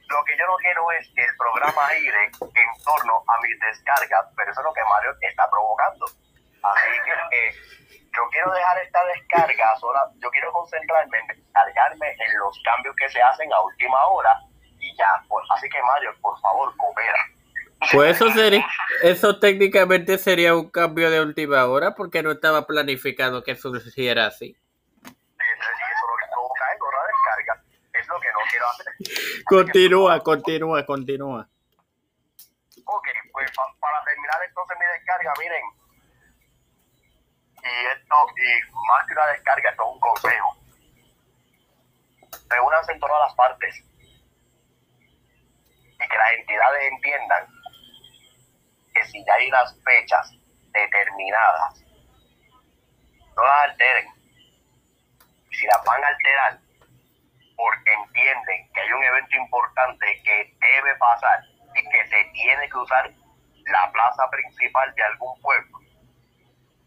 lo 0.10 0.24
que 0.26 0.36
yo 0.38 0.48
no 0.48 0.58
quiero 0.58 0.92
es 0.94 1.08
que 1.14 1.24
el 1.24 1.38
programa 1.38 1.88
gire 1.90 2.26
en 2.26 2.84
torno 2.84 3.24
a 3.28 3.38
mis 3.42 3.60
descargas, 3.60 4.26
pero 4.36 4.52
eso 4.52 4.60
es 4.60 4.66
lo 4.66 4.74
que 4.74 4.84
Mario 4.84 5.16
está 5.22 5.48
provocando. 5.52 6.08
Así 6.64 6.90
que 7.06 7.12
eh, 7.12 7.54
yo 8.16 8.28
quiero 8.32 8.52
dejar 8.54 8.78
esta 8.80 9.06
descarga, 9.06 9.76
sola, 9.80 10.10
yo 10.18 10.32
quiero 10.32 10.52
concentrarme 10.52 11.20
en 11.20 11.28
descargarme 11.28 12.10
en 12.10 12.40
los 12.40 12.60
cambios 12.64 12.96
que 12.96 13.10
se 13.10 13.22
hacen 13.22 13.54
a 13.54 13.62
última 13.62 14.04
hora 14.06 14.40
y 14.80 14.96
ya. 14.98 15.22
Pues, 15.28 15.46
así 15.52 15.70
que 15.70 15.80
Mario, 15.82 16.12
por 16.22 16.40
favor, 16.42 16.76
coopera. 16.78 17.20
Pues 17.92 18.16
eso 18.16 18.32
sería, 18.32 18.66
eso 19.02 19.40
técnicamente 19.40 20.18
sería 20.18 20.56
un 20.56 20.70
cambio 20.70 21.10
de 21.12 21.22
última 21.22 21.66
hora 21.66 21.94
porque 21.96 22.24
no 22.24 22.32
estaba 22.32 22.66
planificado 22.66 23.44
que 23.44 23.52
hiciera 23.52 24.28
así. 24.28 24.56
Continúa, 29.46 30.20
continúa, 30.20 30.86
continúa. 30.86 31.48
Ok, 32.86 33.08
pues 33.32 33.52
pa- 33.52 33.76
para 33.80 34.04
terminar 34.04 34.38
entonces 34.48 34.78
mi 34.80 34.86
descarga, 34.86 35.34
miren. 35.40 35.64
Y 37.64 37.86
esto, 37.96 38.16
y 38.38 38.50
más 38.88 39.08
que 39.08 39.14
una 39.14 39.28
descarga, 39.28 39.70
esto 39.70 39.84
es 39.84 39.90
un 39.94 40.00
consejo. 40.00 40.58
Reúnanse 42.50 42.92
en 42.92 43.00
todas 43.00 43.20
las 43.26 43.34
partes. 43.36 43.84
Y 45.94 46.08
que 46.10 46.18
las 46.18 46.34
entidades 46.34 46.92
entiendan 46.92 47.48
que 48.94 49.04
si 49.06 49.24
ya 49.26 49.34
hay 49.34 49.48
unas 49.50 49.76
fechas 49.84 50.32
determinadas, 50.72 51.84
no 53.36 53.44
las 53.44 53.64
alteren. 53.70 54.08
Si 55.52 55.66
las 55.68 55.84
van 55.86 56.04
a 56.04 56.08
alterar, 56.08 56.60
porque 57.56 57.94
entienden 57.94 58.72
que 58.74 58.82
hay 58.82 58.92
un 58.92 59.04
evento 59.04 59.38
importante 59.38 60.22
que 60.24 60.56
debe 60.60 60.96
pasar 60.98 61.44
y 61.76 61.90
que 61.90 62.08
se 62.08 62.24
tiene 62.34 62.70
que 62.70 62.78
usar 62.78 63.12
la 63.66 63.92
plaza 63.92 64.30
principal 64.30 64.94
de 64.96 65.04
algún 65.04 65.40
pueblo. 65.42 65.80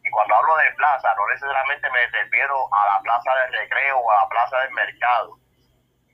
Y 0.04 0.10
cuando 0.10 0.34
hablo 0.36 0.56
de 0.56 0.72
plaza, 0.72 1.14
no 1.16 1.26
necesariamente 1.28 1.90
me 1.90 2.06
refiero 2.06 2.68
a 2.72 2.94
la 2.94 3.00
plaza 3.00 3.30
de 3.34 3.58
recreo 3.58 3.98
o 3.98 4.10
a 4.10 4.22
la 4.22 4.28
plaza 4.28 4.58
del 4.60 4.72
mercado. 4.72 5.38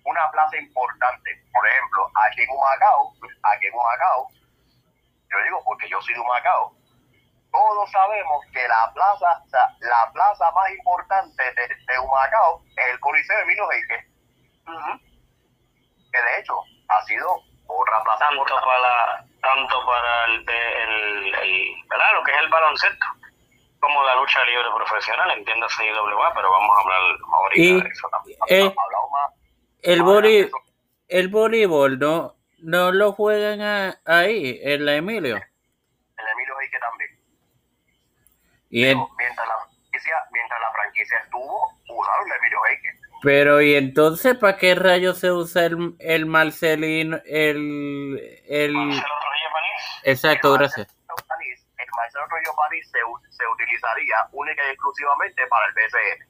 Una 0.04 0.30
plaza 0.30 0.56
importante, 0.56 1.30
por 1.52 1.66
ejemplo, 1.66 2.11
aquí 2.26 2.42
en 2.42 2.50
Humacao, 2.50 3.12
aquí 3.42 3.66
en 3.66 3.75
Humacao, 3.75 4.28
yo 5.32 5.38
digo 5.44 5.60
porque 5.64 5.88
yo 5.88 6.00
soy 6.02 6.14
de 6.14 6.20
Humacao, 6.20 6.72
todos 7.50 7.90
sabemos 7.90 8.44
que 8.52 8.66
la 8.68 8.92
plaza, 8.94 9.42
o 9.44 9.48
sea, 9.48 9.66
la 9.80 10.10
plaza 10.12 10.50
más 10.52 10.70
importante 10.70 11.42
de, 11.42 11.68
de 11.68 11.98
Humacao 11.98 12.62
es 12.76 12.88
el 12.92 13.00
Coliseo 13.00 13.38
Emilio 13.40 13.70
Heike 13.70 14.06
que 16.12 16.18
de 16.22 16.40
hecho 16.40 16.54
ha 16.88 17.02
sido 17.04 17.28
otra 17.66 18.02
plaza 18.02 18.18
tanto 18.28 18.42
importante. 18.42 18.66
para 18.66 19.24
tanto 19.40 19.86
para 19.86 20.24
el, 20.26 20.48
el, 20.48 21.34
el- 21.34 21.74
¿verdad? 21.88 22.12
lo 22.14 22.22
que 22.24 22.32
es 22.32 22.38
el 22.38 22.48
baloncesto 22.50 23.06
como 23.80 24.02
la 24.04 24.14
lucha 24.14 24.44
libre 24.44 24.64
profesional, 24.76 25.30
entiéndase 25.32 25.84
IWA, 25.86 26.32
pero 26.34 26.50
vamos 26.52 26.70
a 26.76 26.80
hablar 26.82 27.00
ahorita 27.32 27.60
Y 27.62 27.80
de 27.80 27.88
eso 27.88 28.08
también. 28.10 28.38
eh, 28.48 28.74
más. 29.10 29.30
el, 29.82 30.04
de 30.22 30.40
eso. 30.40 30.56
el 31.08 31.28
voleibol 31.28 31.98
no, 31.98 32.34
no 32.62 32.90
lo 32.92 33.12
juegan 33.12 33.61
a- 33.61 34.00
ahí, 34.04 34.59
en 34.62 34.85
la 34.87 34.95
Emilio. 34.97 35.37
El 35.37 36.26
Emilio 36.33 36.54
Heike 36.61 36.78
también. 36.81 37.11
Y 38.71 38.87
en- 38.87 38.99
Mientras 39.19 39.47
la 39.49 39.54
franquicia, 39.59 40.14
mientras 40.33 40.61
la 40.61 40.73
franquicia 40.73 41.19
estuvo, 41.19 41.73
usaron 41.88 42.26
el 42.31 42.37
Emilio 42.38 42.59
Heike. 42.69 42.99
pero 43.23 43.61
y 43.61 43.75
entonces, 43.75 44.37
¿para 44.37 44.57
qué 44.57 44.75
rayos 44.75 45.19
se 45.19 45.31
usa 45.31 45.66
el, 45.66 45.95
el 46.00 46.26
Marcelino, 46.26 47.19
el, 47.25 48.19
el... 48.49 48.73
Marcelo 48.73 49.14
Trujillo 49.21 49.49
Panís, 49.52 50.00
Exacto, 50.04 50.52
El 50.54 50.59
gracias. 50.59 50.87
Marcelo 50.88 51.28
París- 51.28 51.66
El 51.78 51.87
Marcelo 51.97 52.26
Rollo 52.26 52.52
París 52.57 52.90
se, 52.90 52.99
se 53.37 53.47
utilizaría 53.47 54.16
única 54.33 54.62
y 54.66 54.71
exclusivamente 54.71 55.47
para 55.49 55.66
el 55.66 55.73
BCN. 55.75 56.26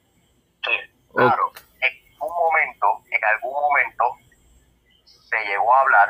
sí. 0.65 0.89
Claro, 1.15 1.51
en 1.79 2.13
algún 2.13 2.35
momento, 2.35 3.03
en 3.11 3.23
algún 3.25 3.53
momento, 3.53 4.03
se 5.05 5.45
llegó 5.45 5.73
a 5.75 5.81
hablar 5.81 6.09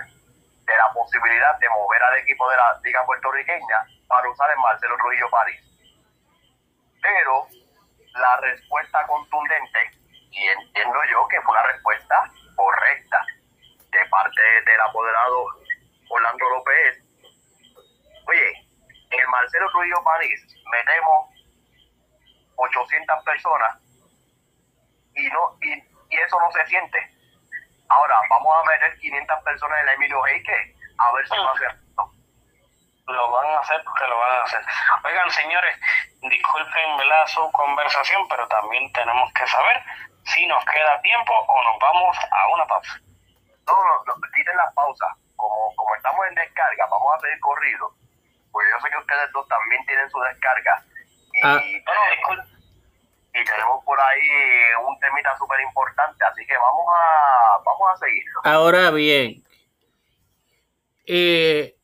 la 0.78 0.92
posibilidad 0.94 1.58
de 1.60 1.70
mover 1.70 2.04
al 2.04 2.18
equipo 2.18 2.50
de 2.50 2.58
la 2.58 2.80
Liga 2.84 3.06
Puertorriqueña 3.06 3.86
para 4.08 4.30
usar 4.30 4.50
el 4.52 4.58
Marcelo 4.58 4.96
Trujillo 4.98 5.30
París. 5.30 5.62
Pero 7.02 7.48
la 8.14 8.38
respuesta 8.38 9.06
contundente, 9.08 9.92
y 10.32 10.48
entiendo 10.48 11.00
yo 11.12 11.28
que 11.28 11.42
fue 11.42 11.52
una 11.52 11.64
respuesta 11.64 12.32
correcta 12.56 13.26
de 13.92 14.06
parte 14.10 14.42
del 14.66 14.82
apoderado 14.82 15.46
Orlando 16.10 16.50
López, 16.50 17.04
oye, 18.28 18.52
en 19.12 19.20
el 19.20 19.28
Marcelo 19.28 19.70
Trujillo 19.72 20.04
París 20.04 20.46
metemos 20.72 21.30
800 22.56 23.24
personas 23.24 23.78
y 25.16 25.28
no 25.30 25.58
y, 25.62 25.74
y 26.10 26.18
eso 26.20 26.40
no 26.40 26.52
se 26.52 26.66
siente. 26.68 27.13
Ahora 27.94 28.16
vamos 28.30 28.56
a 28.58 28.70
meter 28.72 28.98
500 29.00 29.44
personas 29.44 29.80
en 29.80 29.86
la 29.86 29.94
Emilio 29.94 30.26
Heike 30.26 30.76
a 30.98 31.12
ver 31.14 31.28
si 31.28 31.36
no 31.36 31.50
hace 31.50 31.66
efecto. 31.66 32.12
Lo 33.08 33.32
van 33.32 33.48
a 33.54 33.60
hacer 33.60 33.84
porque 33.84 34.08
lo 34.08 34.18
van 34.18 34.40
a 34.40 34.44
hacer. 34.44 34.62
Oigan, 35.04 35.30
señores, 35.32 35.80
disculpen 36.22 36.98
¿verdad? 36.98 37.28
su 37.28 37.52
conversación, 37.52 38.28
pero 38.30 38.48
también 38.48 38.92
tenemos 38.94 39.32
que 39.34 39.46
saber 39.48 39.84
si 40.26 40.46
nos 40.48 40.64
queda 40.66 41.02
tiempo 41.02 41.34
o 41.34 41.64
nos 41.64 41.80
vamos 41.80 42.18
a 42.32 42.48
una 42.54 42.66
pausa. 42.66 42.94
No, 43.68 43.74
no, 43.74 44.04
no, 44.06 44.14
quiten 44.34 44.58
las 44.58 44.74
pausas. 44.74 45.10
Como, 45.36 45.76
como 45.76 45.96
estamos 45.96 46.26
en 46.28 46.36
descarga, 46.36 46.86
vamos 46.90 47.14
a 47.16 47.20
seguir 47.20 47.40
corrido. 47.42 47.92
Porque 48.52 48.70
yo 48.70 48.80
sé 48.80 48.90
que 48.90 48.98
ustedes 48.98 49.32
dos 49.34 49.48
también 49.48 49.86
tienen 49.86 50.10
su 50.10 50.20
descarga. 50.22 50.84
Y, 51.34 51.46
Ah. 51.46 51.60
Disculpen. 52.16 52.63
Y 53.34 53.44
tenemos 53.46 53.84
por 53.84 54.00
ahí 54.00 54.88
un 54.88 55.00
temita 55.00 55.36
súper 55.38 55.60
importante, 55.62 56.24
así 56.24 56.46
que 56.46 56.56
vamos 56.56 56.86
a, 56.96 57.64
vamos 57.66 57.90
a 57.94 57.98
seguirlo. 57.98 58.42
Ahora 58.44 58.92
bien, 58.92 59.44
eh, 61.06 61.76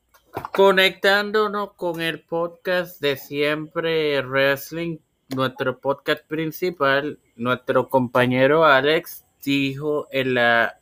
conectándonos 0.54 1.74
con 1.74 2.02
el 2.02 2.22
podcast 2.22 3.02
de 3.02 3.18
siempre 3.18 4.22
Wrestling, 4.22 5.00
nuestro 5.30 5.80
podcast 5.80 6.26
principal, 6.28 7.20
nuestro 7.36 7.90
compañero 7.90 8.66
Alex 8.66 9.26
dijo 9.44 10.08
en 10.12 10.36
la 10.36 10.80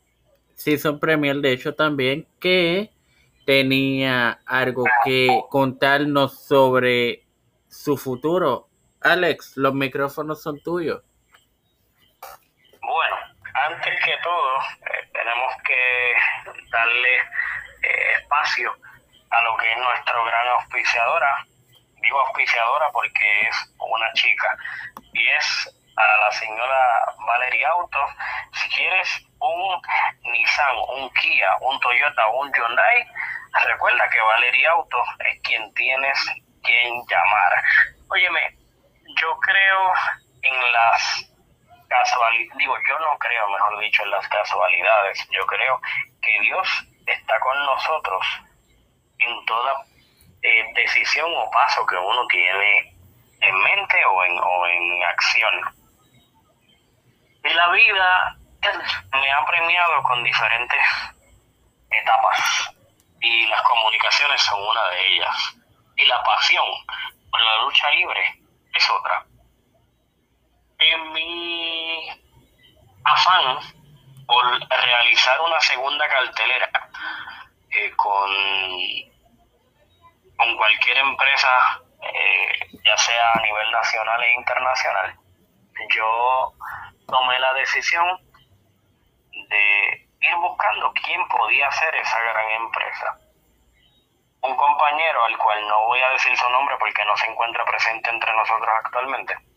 season 0.54 0.98
premier, 0.98 1.36
de 1.36 1.52
hecho 1.52 1.74
también, 1.74 2.26
que 2.40 2.90
tenía 3.46 4.40
algo 4.44 4.84
que 5.04 5.28
contarnos 5.48 6.44
sobre 6.44 7.24
su 7.68 7.96
futuro. 7.96 8.67
Alex, 9.02 9.56
los 9.56 9.74
micrófonos 9.74 10.42
son 10.42 10.60
tuyos. 10.60 11.02
Bueno, 12.82 13.16
antes 13.54 14.04
que 14.04 14.16
todo, 14.22 14.60
eh, 14.60 15.08
tenemos 15.12 15.54
que 15.64 16.14
darle 16.70 17.16
eh, 17.16 18.12
espacio 18.20 18.74
a 19.30 19.42
lo 19.42 19.56
que 19.56 19.72
es 19.72 19.78
nuestro 19.78 20.24
gran 20.24 20.48
auspiciadora. 20.48 21.46
Digo 22.00 22.20
auspiciadora 22.20 22.90
porque 22.92 23.40
es 23.42 23.74
una 23.78 24.12
chica 24.14 24.56
y 25.12 25.28
es 25.28 25.74
a 25.96 26.20
la 26.20 26.30
señora 26.32 27.14
Valeria 27.26 27.68
Autos. 27.70 28.10
Si 28.52 28.68
quieres 28.70 29.26
un 29.40 29.82
Nissan, 30.32 30.76
un 30.96 31.10
Kia, 31.14 31.56
un 31.60 31.78
Toyota 31.80 32.28
un 32.28 32.52
Hyundai, 32.52 33.06
recuerda 33.64 34.08
que 34.10 34.20
Valeria 34.20 34.70
Autos 34.72 35.08
es 35.20 35.40
quien 35.42 35.72
tienes 35.74 36.18
quien 36.62 37.02
llamar. 37.08 37.52
Óyeme, 38.10 38.57
creo 39.58 39.92
en 40.42 40.72
las 40.72 41.32
casualidades, 41.88 42.58
digo, 42.58 42.76
yo 42.88 42.98
no 42.98 43.18
creo, 43.18 43.48
mejor 43.48 43.78
dicho, 43.80 44.02
en 44.04 44.10
las 44.10 44.28
casualidades. 44.28 45.28
Yo 45.30 45.44
creo 45.46 45.80
que 46.22 46.40
Dios 46.40 46.68
está 47.06 47.40
con 47.40 47.66
nosotros 47.66 48.26
en 49.18 49.46
toda 49.46 49.84
eh, 50.42 50.64
decisión 50.74 51.30
o 51.34 51.50
paso 51.50 51.84
que 51.86 51.96
uno 51.96 52.26
tiene 52.28 52.94
en 53.40 53.62
mente 53.62 54.04
o 54.04 54.24
en, 54.24 54.38
o 54.38 54.66
en 54.66 55.02
acción. 55.04 55.54
Y 57.44 57.54
la 57.54 57.68
vida 57.70 58.36
me 59.12 59.32
ha 59.32 59.44
premiado 59.46 60.02
con 60.02 60.22
diferentes 60.22 60.84
etapas 61.90 62.70
y 63.20 63.46
las 63.46 63.62
comunicaciones 63.62 64.40
son 64.42 64.62
una 64.62 64.88
de 64.88 65.14
ellas. 65.14 65.56
Y 65.96 66.04
la 66.04 66.22
pasión 66.22 66.66
por 67.30 67.40
la 67.40 67.62
lucha 67.62 67.90
libre 67.90 68.40
es 68.74 68.90
otra. 68.90 69.24
En 70.78 71.12
mi 71.12 72.08
afán 73.04 73.58
por 74.26 74.44
realizar 74.68 75.40
una 75.40 75.60
segunda 75.60 76.06
cartelera 76.08 76.70
eh, 77.70 77.92
con, 77.96 78.30
con 80.36 80.56
cualquier 80.56 80.98
empresa, 80.98 81.80
eh, 82.02 82.78
ya 82.84 82.96
sea 82.96 83.32
a 83.32 83.40
nivel 83.42 83.70
nacional 83.72 84.22
e 84.22 84.34
internacional, 84.34 85.18
yo 85.94 86.52
tomé 87.08 87.38
la 87.38 87.52
decisión 87.54 88.20
de 89.32 90.08
ir 90.20 90.34
buscando 90.36 90.92
quién 91.04 91.26
podía 91.28 91.70
ser 91.72 91.94
esa 91.96 92.20
gran 92.20 92.50
empresa. 92.50 93.18
Un 94.42 94.54
compañero 94.54 95.24
al 95.24 95.36
cual 95.38 95.66
no 95.66 95.86
voy 95.86 96.00
a 96.00 96.10
decir 96.10 96.36
su 96.36 96.48
nombre 96.50 96.76
porque 96.78 97.04
no 97.04 97.16
se 97.16 97.26
encuentra 97.26 97.64
presente 97.64 98.10
entre 98.10 98.32
nosotros 98.32 98.70
actualmente. 98.84 99.47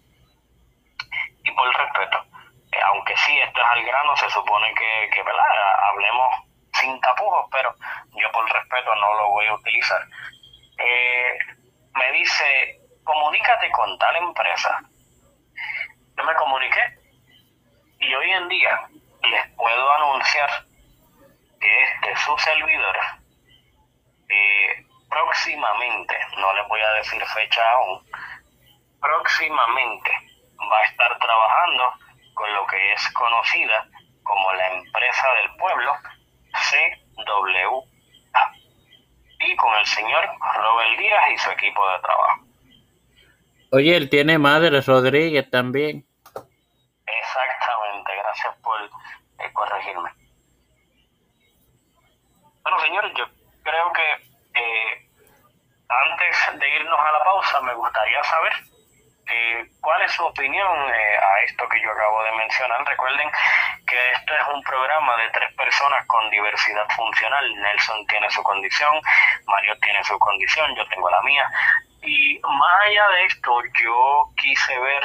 Y 1.44 1.52
por 1.52 1.68
respeto, 1.76 2.24
eh, 2.72 2.80
aunque 2.86 3.16
sí, 3.18 3.40
esto 3.40 3.62
es 3.62 3.68
al 3.68 3.84
grano, 3.84 4.16
se 4.16 4.30
supone 4.30 4.74
que, 4.76 5.10
que 5.14 5.24
¿verdad? 5.24 5.46
hablemos 5.90 6.36
sin 6.74 7.00
tapujos, 7.02 7.48
pero 7.52 7.74
yo 8.14 8.32
por 8.32 8.50
respeto 8.52 8.96
no 8.96 9.14
lo 9.16 9.30
voy 9.30 9.46
a 9.48 9.54
utilizar. 9.54 10.02
Eh, 10.78 11.38
me 11.94 12.12
dice, 12.14 12.80
comunícate 13.04 13.70
con 13.72 13.98
tal 13.98 14.16
empresa. 14.16 14.80
Yo 16.18 16.24
me 16.24 16.34
comuniqué 16.36 16.98
y 18.00 18.14
hoy 18.14 18.32
en 18.32 18.48
día 18.48 18.88
les 19.30 19.48
puedo 19.56 19.92
anunciar 19.94 20.50
que 21.60 21.84
este 21.84 22.16
su 22.18 22.38
servidor 22.40 22.98
eh, 24.30 24.86
próximamente, 25.10 26.16
no 26.38 26.54
les 26.54 26.68
voy 26.68 26.82
a 26.82 26.94
decir 26.94 27.24
fecha 27.28 27.70
aún, 27.72 28.04
próximamente 29.00 30.12
va 30.70 30.80
a 30.80 30.84
estar 30.84 31.18
trabajando 31.20 31.94
con 32.34 32.54
lo 32.54 32.66
que 32.68 32.94
es 32.94 33.14
conocida 33.14 33.88
como 34.24 34.54
la 34.54 34.74
empresa 34.74 35.28
del 35.34 35.56
pueblo 35.58 35.94
CWA 36.70 37.86
y 39.40 39.56
con 39.56 39.74
el 39.80 39.86
señor 39.86 40.30
Robert 40.56 41.00
Díaz 41.00 41.24
y 41.34 41.38
su 41.38 41.50
equipo 41.52 41.90
de 41.90 42.00
trabajo. 42.00 42.42
Oye, 43.72 43.96
él 43.96 44.10
tiene 44.10 44.38
madre 44.38 44.82
Rodríguez 44.82 45.50
también. 45.50 46.06
Exactamente, 47.06 48.16
gracias 48.16 48.56
por 48.62 48.82
eh, 48.84 49.54
corregirme. 49.54 50.10
Bueno, 52.64 52.80
señores, 52.80 53.12
yo 53.18 53.26
creo 53.64 53.94
que 53.94 54.12
eh, 54.60 55.10
antes 55.88 56.60
de 56.60 56.76
irnos 56.76 57.00
a 57.00 57.12
la 57.12 57.24
pausa 57.24 57.62
me 57.62 57.74
gustaría 57.74 58.24
saber 58.24 58.54
cuál 59.82 60.02
es 60.02 60.12
su 60.12 60.24
opinión 60.24 60.78
eh, 60.90 61.18
a 61.18 61.42
esto 61.42 61.68
que 61.70 61.82
yo 61.82 61.92
acabo 61.92 62.24
de 62.24 62.32
mencionar. 62.34 62.86
Recuerden 62.86 63.30
que 63.88 64.12
esto 64.12 64.34
es 64.34 64.48
un 64.54 64.62
programa 64.64 65.18
de 65.18 65.30
tres 65.30 65.54
personas 65.56 66.06
con 66.08 66.30
diversidad 66.30 66.88
funcional. 66.96 67.56
Nelson 67.56 68.06
tiene 68.08 68.30
su 68.30 68.44
condición, 68.44 69.02
Mario 69.46 69.76
tiene 69.82 70.04
su 70.04 70.18
condición, 70.20 70.76
yo 70.76 70.88
tengo 70.88 71.10
la 71.10 71.22
mía. 71.22 71.50
Y 72.04 72.40
más 72.40 72.82
allá 72.86 73.08
de 73.10 73.26
esto, 73.26 73.62
yo 73.84 74.24
quise 74.38 74.80
ver 74.80 75.04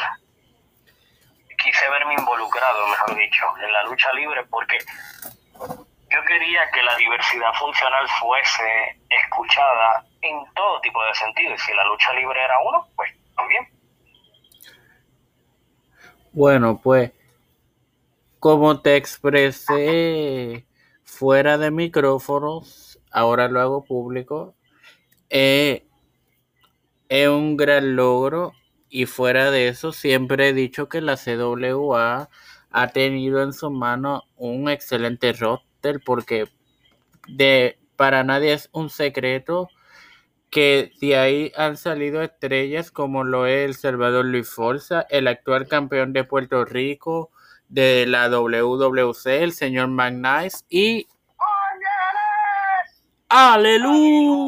quise 1.67 1.89
verme 1.91 2.15
involucrado, 2.15 2.87
mejor 2.87 3.17
dicho, 3.17 3.45
en 3.61 3.73
la 3.73 3.83
lucha 3.85 4.13
libre 4.13 4.45
porque 4.45 4.79
yo 5.59 6.25
quería 6.25 6.71
que 6.71 6.83
la 6.83 6.95
diversidad 6.97 7.53
funcional 7.55 8.07
fuese 8.21 9.01
escuchada 9.11 10.05
en 10.23 10.45
todo 10.55 10.81
tipo 10.81 11.03
de 11.05 11.15
sentido 11.15 11.55
y 11.55 11.59
si 11.59 11.75
la 11.75 11.85
lucha 11.85 12.13
libre 12.13 12.43
era 12.43 12.59
uno, 12.61 12.87
pues 12.95 13.13
también. 13.35 13.69
Bueno, 16.37 16.79
pues, 16.83 17.13
como 18.41 18.83
te 18.83 18.97
expresé 18.97 20.67
fuera 21.03 21.57
de 21.57 21.71
micrófonos, 21.71 23.01
ahora 23.11 23.49
lo 23.49 23.59
hago 23.59 23.85
público, 23.85 24.55
eh, 25.31 25.87
es 27.09 27.29
un 27.29 27.57
gran 27.57 27.97
logro 27.97 28.53
y 28.91 29.07
fuera 29.07 29.51
de 29.51 29.69
eso 29.69 29.93
siempre 29.93 30.51
he 30.51 30.53
dicho 30.53 30.91
que 30.91 31.01
la 31.01 31.17
CWA 31.17 32.29
ha 32.71 32.89
tenido 32.89 33.43
en 33.43 33.55
su 33.55 33.71
mano 33.71 34.25
un 34.37 34.69
excelente 34.69 35.33
roster 35.33 36.03
porque 36.05 36.45
de 37.29 37.79
para 37.97 38.25
nadie 38.25 38.53
es 38.53 38.69
un 38.73 38.91
secreto 38.91 39.71
que 40.57 40.91
de 41.03 41.19
ahí 41.19 41.53
han 41.55 41.77
salido 41.77 42.23
estrellas 42.23 42.91
como 42.91 43.25
lo 43.25 43.45
es 43.45 43.67
el 43.67 43.75
Salvador 43.75 44.25
Luis 44.25 44.49
Forza, 44.49 45.03
el 45.11 45.29
actual 45.29 45.69
campeón 45.69 46.15
de 46.15 46.25
Puerto 46.25 46.65
Rico 46.65 47.31
de 47.69 48.07
la 48.07 48.31
WWC, 48.31 49.27
el 49.43 49.53
señor 49.53 49.89
McNice 49.89 50.65
y 50.71 51.09
aleluya 53.29 54.47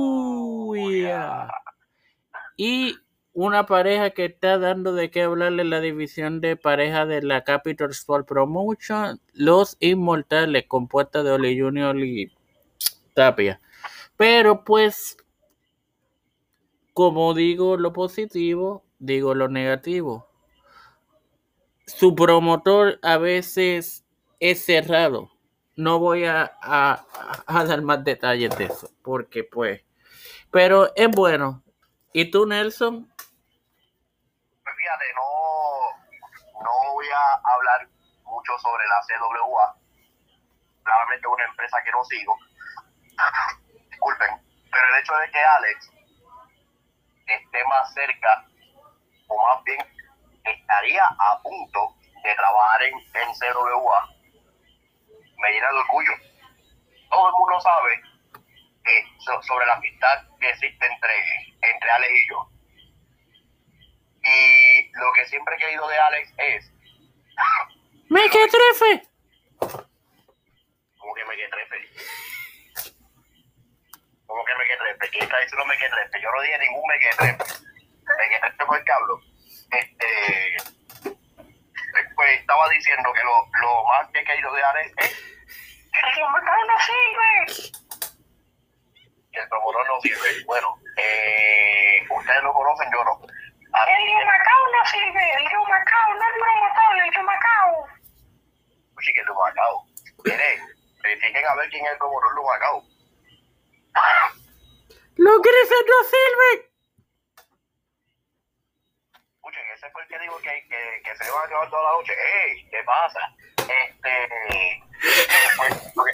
y 2.57 2.97
una 3.35 3.67
pareja 3.67 4.09
que 4.09 4.25
está 4.25 4.57
dando 4.57 4.95
de 4.95 5.11
qué 5.11 5.25
hablarle 5.25 5.65
la 5.65 5.83
división 5.83 6.41
de 6.41 6.57
pareja 6.57 7.05
de 7.05 7.21
la 7.21 7.45
Capital 7.45 7.91
Sport 7.91 8.27
Promotion, 8.27 9.21
los 9.35 9.77
Inmortales, 9.79 10.65
compuesta 10.69 11.23
de 11.23 11.33
Oli 11.33 11.61
Junior 11.61 11.99
y 11.99 12.33
Tapia. 13.13 13.61
Pero 14.17 14.65
pues, 14.65 15.19
como 16.99 17.33
digo 17.33 17.77
lo 17.77 17.93
positivo, 17.93 18.85
digo 18.99 19.33
lo 19.33 19.47
negativo. 19.47 20.29
Su 21.87 22.17
promotor 22.17 22.99
a 23.05 23.19
veces 23.19 24.05
es 24.41 24.65
cerrado. 24.65 25.31
No 25.77 26.01
voy 26.01 26.25
a, 26.25 26.59
dar 27.47 27.83
más 27.83 28.03
detalles 28.03 28.59
de 28.59 28.65
eso, 28.65 28.91
porque 29.05 29.45
pues, 29.45 29.81
pero 30.51 30.93
es 30.97 31.09
bueno. 31.09 31.63
¿Y 32.13 32.33
tú, 32.33 32.47
Nelson? 32.47 33.07
Pues 33.07 34.77
fíjate, 34.77 35.05
no, 35.15 36.65
no 36.65 36.95
voy 36.95 37.07
a 37.07 37.35
hablar 37.55 37.89
mucho 38.25 38.59
sobre 38.59 38.83
la 38.89 39.01
CWA. 39.07 39.77
Claramente 40.83 41.29
una 41.29 41.45
empresa 41.45 41.77
que 41.85 41.93
no 41.93 42.03
sigo. 42.03 42.37
Disculpen. 43.89 44.31
Pero 44.73 44.89
el 44.89 45.01
hecho 45.01 45.15
de 45.15 45.31
que 45.31 45.39
Alex 45.39 45.98
esté 47.35 47.65
más 47.65 47.93
cerca, 47.95 48.47
o 49.29 49.37
más 49.47 49.63
bien 49.65 49.79
estaría 50.45 51.05
a 51.05 51.41
punto 51.43 51.95
de 52.25 52.35
trabajar 52.35 52.83
en, 52.83 52.95
en 52.95 53.29
CWA, 53.35 54.09
me 55.37 55.51
llena 55.53 55.69
de 55.73 55.79
orgullo. 55.79 56.13
Todo 57.11 57.29
el 57.29 57.35
mundo 57.35 57.61
sabe 57.61 57.95
eh, 57.95 59.05
so- 59.19 59.43
sobre 59.43 59.67
la 59.67 59.75
amistad 59.75 60.25
que 60.41 60.49
existe 60.51 60.87
entre, 60.87 61.15
entre 61.63 61.91
Alex 61.91 62.13
y 62.13 62.29
yo. 62.31 62.51
Y 64.23 64.91
lo 64.93 65.13
que 65.15 65.25
siempre 65.27 65.55
he 65.55 65.59
querido 65.59 65.89
de 65.89 65.99
Alex 65.99 66.35
es, 66.39 66.73
¡Me 68.11 68.29
que 68.31 68.47
trefe! 68.49 69.09
como 70.99 71.15
que 71.15 71.25
me 71.25 71.37
que 71.37 71.49
trepe. 71.49 71.89
Como 74.29 74.45
que 74.45 74.55
me 74.55 74.65
que 74.69 74.77
trepe. 74.77 75.09
¿Quién 75.09 75.25
está 75.25 75.39
diciendo 75.41 75.65
me 75.65 75.79
que 75.79 75.89
trepe? 75.89 76.21
Yo 76.21 76.31
no 76.31 76.43
dije 76.43 76.59
ningún 76.59 76.85
me 76.87 76.99
que 77.01 77.11
trepe. 77.17 77.45
Me 78.05 78.29
que 78.29 78.41
trepe 78.41 78.65
fue 78.65 78.79
el 78.79 78.85
que 78.85 78.93
habló. 78.93 79.21
Este, 79.73 80.57
pues 82.15 82.41
estaba 82.41 82.69
diciendo 82.69 83.13
que 83.13 83.25
lo, 83.25 83.49
lo 83.61 83.85
más 83.85 84.07
que 84.13 84.21
he 84.21 84.25
querido 84.25 84.53
de 84.53 84.63
Alex 84.63 84.93
es 84.99 86.17
el 86.19 86.33
mercado 86.33 86.65
no 86.67 86.79
sirve. 86.79 87.73
Que 89.33 89.41
el 89.41 89.49
promotor 89.49 89.87
no 89.87 90.01
sirve. 90.01 90.45
Bueno, 90.47 90.77
eh, 90.97 92.07
ustedes 92.11 92.43
lo 92.43 92.53
conocen, 92.53 92.91
yo 92.93 93.05
no. 93.05 93.21
Así 93.73 93.93
El 93.93 94.19
de 94.19 94.25
Macao 94.25 94.63
no 94.73 94.87
sirve, 94.87 95.35
el 95.37 95.45
de 95.45 95.57
Macao, 95.57 96.15
no 96.15 96.29
el 96.29 96.41
promotor, 96.41 96.99
el 97.05 97.11
de 97.11 97.23
Macao. 97.23 97.87
Oye, 98.97 99.13
que 99.15 99.21
es 99.21 99.27
Lumacao. 99.27 99.85
Mire, 100.25 100.61
verifiquen 101.03 101.47
a 101.47 101.55
ver 101.55 101.71
quién 101.71 101.85
es 101.87 101.93
el 101.93 101.99
promotor 101.99 102.35
Lumacao. 102.35 102.83
¡Los 105.17 105.43
grises 105.43 105.85
no 105.87 106.05
sirven! 106.05 106.71
Escuchen, 109.35 109.65
ese 109.75 109.91
fue 109.91 110.03
el 110.03 110.09
que 110.09 110.19
dijo 110.21 110.37
que, 110.39 110.67
que, 110.69 111.03
que 111.03 111.17
se 111.17 111.25
a 111.25 111.49
quedar 111.49 111.71
toda 111.71 111.83
la 111.83 111.91
noche. 111.93 112.13
¡Ey! 112.13 112.69
¿Qué 112.71 112.83
pasa? 112.85 113.21
Este. 113.59 114.83
Lo 115.97 116.05
que, 116.05 116.13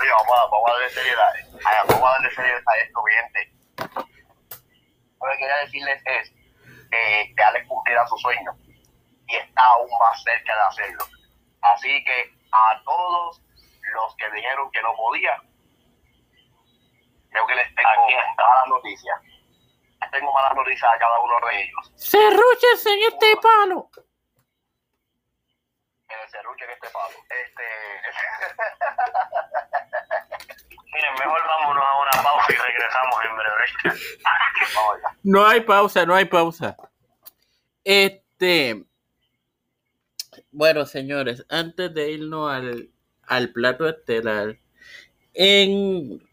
Oye, 0.00 0.10
vamos 0.10 0.38
a, 0.38 0.46
vamos 0.46 0.70
a 0.70 0.72
darle 0.72 0.90
seriedad. 0.90 1.32
Vamos 1.88 2.02
a 2.02 2.12
darle 2.12 2.30
seriedad 2.34 2.62
a 2.66 2.78
esto, 2.78 3.02
gente. 3.02 3.52
Lo 5.20 5.30
que 5.30 5.38
quería 5.38 5.56
decirles 5.58 6.02
es 6.04 6.30
que, 6.90 7.34
que 7.36 7.42
Alex 7.42 7.66
cumplirá 7.68 8.06
su 8.06 8.16
sueño 8.18 8.52
y 9.26 9.36
está 9.36 9.62
aún 9.62 9.90
más 9.98 10.22
cerca 10.22 10.54
de 10.54 10.60
hacerlo. 10.62 11.04
Así 11.60 12.04
que 12.04 12.32
a 12.52 12.82
todos 12.84 13.42
los 13.92 14.16
que 14.16 14.30
dijeron 14.30 14.70
que 14.70 14.82
no 14.82 14.94
podía, 14.94 15.42
creo 17.38 17.46
que 17.46 17.54
les 17.54 17.74
tengo 17.74 17.88
Aquí 17.88 18.14
está. 18.14 18.42
malas 18.42 18.66
noticias. 18.68 19.20
Les 20.00 20.10
tengo 20.10 20.32
malas 20.32 20.54
noticias 20.54 20.92
a 20.92 20.98
cada 20.98 21.20
uno 21.20 21.34
de 21.46 21.62
ellos. 21.62 21.92
¡Cerrúchense 21.96 22.92
en 22.94 23.02
este 23.12 23.36
palo! 23.36 23.88
el 26.08 26.30
serruche 26.30 26.64
en 26.64 26.70
este 26.70 26.88
palo. 26.88 27.14
Este. 27.28 27.62
Miren, 30.92 31.14
mejor 31.18 31.40
vámonos 31.46 31.84
a 31.84 31.96
una 32.00 32.10
pausa 32.22 32.52
y 32.52 32.56
regresamos 32.56 33.24
en 33.24 33.36
breve. 33.36 33.64
No 35.22 35.46
hay 35.46 35.60
pausa, 35.60 36.06
no 36.06 36.14
hay 36.14 36.24
pausa. 36.24 36.76
Este. 37.84 38.86
Bueno, 40.50 40.86
señores, 40.86 41.44
antes 41.50 41.92
de 41.92 42.12
irnos 42.12 42.50
al, 42.52 42.88
al 43.24 43.52
plato 43.52 43.86
estelar, 43.86 44.56
en 45.34 46.26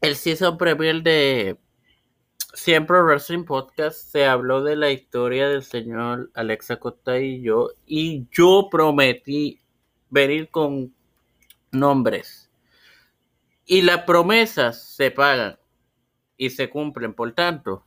el 0.00 0.16
season 0.16 0.58
premier 0.58 1.02
de 1.02 1.58
Siempre 2.54 3.02
Wrestling 3.02 3.44
Podcast 3.44 4.10
se 4.10 4.26
habló 4.26 4.62
de 4.62 4.76
la 4.76 4.90
historia 4.90 5.48
del 5.48 5.62
señor 5.62 6.30
Alexa 6.34 6.76
Costa 6.76 7.18
y 7.18 7.42
yo, 7.42 7.70
y 7.86 8.26
yo 8.30 8.68
prometí 8.70 9.60
venir 10.10 10.48
con 10.50 10.94
nombres. 11.70 12.50
Y 13.64 13.82
las 13.82 14.02
promesas 14.02 14.82
se 14.94 15.10
pagan 15.10 15.58
y 16.36 16.50
se 16.50 16.70
cumplen, 16.70 17.14
por 17.14 17.32
tanto. 17.32 17.84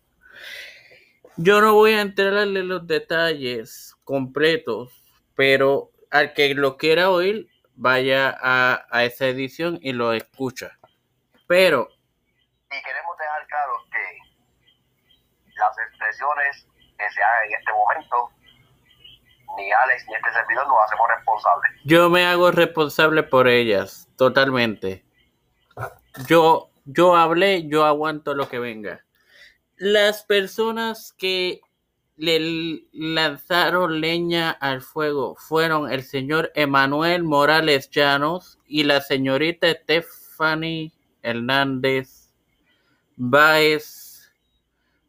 Yo 1.38 1.62
no 1.62 1.74
voy 1.74 1.92
a 1.92 2.02
entrarle 2.02 2.60
en 2.60 2.68
los 2.68 2.86
detalles 2.86 3.96
completos, 4.04 5.04
pero 5.36 5.92
al 6.12 6.34
que 6.34 6.54
lo 6.54 6.78
quiera 6.78 7.12
oír, 7.12 7.48
vaya 7.76 8.36
a, 8.40 8.86
a 8.92 9.06
esa 9.06 9.28
edición 9.28 9.80
y 9.82 9.94
lo 9.94 10.12
escucha. 10.14 10.78
Pero 11.48 11.90
Y 12.72 12.84
queremos 12.84 13.18
dejar 13.18 13.48
claro 13.48 13.74
que 13.92 14.20
las 15.58 15.78
expresiones 15.80 16.68
que 16.98 17.10
se 17.10 17.24
hagan 17.24 17.48
en 17.48 17.60
este 17.60 17.72
momento, 17.72 18.30
ni 19.58 19.72
Alex 19.72 20.06
ni 20.08 20.16
este 20.16 20.34
servidor 20.34 20.68
nos 20.68 20.78
hacemos 20.86 21.08
responsables. 21.16 21.72
yo 21.84 22.10
me 22.10 22.26
hago 22.28 22.52
responsable 22.52 23.24
por 23.24 23.48
ellas, 23.48 24.08
totalmente. 24.18 25.04
Yo, 26.28 26.70
yo 26.86 27.16
hablé, 27.16 27.68
yo 27.68 27.86
aguanto 27.86 28.36
lo 28.36 28.48
que 28.50 28.60
venga. 28.60 29.04
Las 29.78 30.24
personas 30.24 31.14
que 31.18 31.62
le 32.18 32.84
lanzaron 32.92 34.02
leña 34.02 34.52
al 34.52 34.82
fuego 34.82 35.36
fueron 35.36 35.90
el 35.90 36.04
señor 36.04 36.52
Emanuel 36.54 37.24
Morales 37.24 37.90
Llanos 37.90 38.60
y 38.66 38.84
la 38.84 39.00
señorita 39.00 39.72
Stephanie 39.72 40.92
Hernández 41.24 42.19
Baez, 43.22 44.32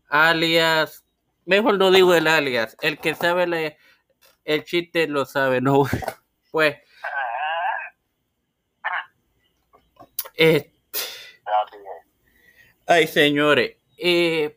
alias, 0.08 1.04
mejor 1.46 1.78
no 1.78 1.92
digo 1.92 2.12
el 2.12 2.26
alias, 2.26 2.76
el 2.82 2.98
que 2.98 3.14
sabe 3.14 3.78
el 4.44 4.64
chiste 4.64 5.06
lo 5.06 5.24
sabe, 5.24 5.60
no, 5.60 5.84
pues, 6.50 6.76
eh, 10.36 10.72
Así 10.92 11.76
es. 11.76 12.06
Ay, 12.86 13.06
señores. 13.06 13.76
eh, 13.96 14.56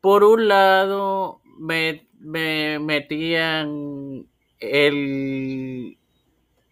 por 0.00 0.24
un 0.24 0.48
lado, 0.48 1.42
me, 1.58 2.08
me 2.20 2.78
metían 2.78 4.26
el, 4.58 5.98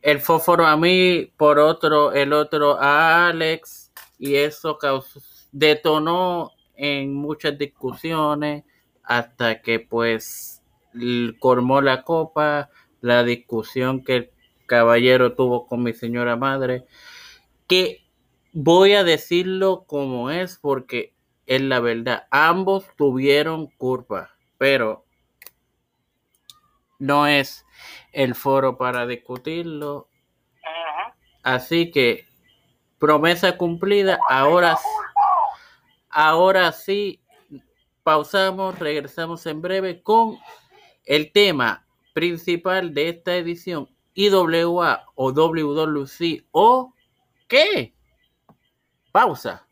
el 0.01 0.21
fósforo 0.21 0.67
a 0.67 0.79
mí, 0.79 1.31
por 1.37 1.59
otro, 1.59 2.13
el 2.13 2.33
otro 2.33 2.81
a 2.81 3.29
Alex, 3.29 3.93
y 4.19 4.37
eso 4.37 4.79
causó, 4.79 5.21
detonó 5.53 6.53
en 6.75 7.15
muchas 7.15 7.59
discusiones 7.59 8.65
hasta 9.03 9.63
que 9.63 9.81
pues 9.81 10.63
colmó 11.39 11.81
la 11.81 12.03
copa, 12.03 12.71
la 13.01 13.25
discusión 13.25 14.03
que 14.05 14.17
el 14.17 14.31
caballero 14.67 15.35
tuvo 15.35 15.67
con 15.67 15.83
mi 15.83 15.93
señora 15.93 16.37
madre, 16.37 16.85
que 17.67 18.05
voy 18.53 18.93
a 18.93 19.05
decirlo 19.05 19.85
como 19.87 20.31
es 20.31 20.59
porque 20.59 21.15
es 21.47 21.63
la 21.63 21.81
verdad. 21.81 22.27
Ambos 22.31 22.85
tuvieron 22.97 23.69
culpa, 23.79 24.37
pero 24.59 25.05
no 26.99 27.27
es 27.27 27.65
el 28.13 28.35
foro 28.35 28.77
para 28.77 29.07
discutirlo. 29.07 30.09
Así 31.43 31.91
que 31.91 32.27
promesa 32.99 33.57
cumplida. 33.57 34.19
Ahora, 34.29 34.77
ahora 36.11 36.73
sí, 36.73 37.21
pausamos, 38.03 38.79
regresamos 38.79 39.45
en 39.47 39.61
breve 39.61 40.03
con 40.03 40.39
el 41.05 41.33
tema 41.33 41.87
principal 42.15 42.95
de 42.95 43.11
esta 43.11 43.37
edición. 43.37 43.89
IWA 44.15 45.05
o 45.15 45.33
WWC 45.33 46.45
o 46.51 46.93
qué? 47.47 47.95
Pausa. 49.13 49.65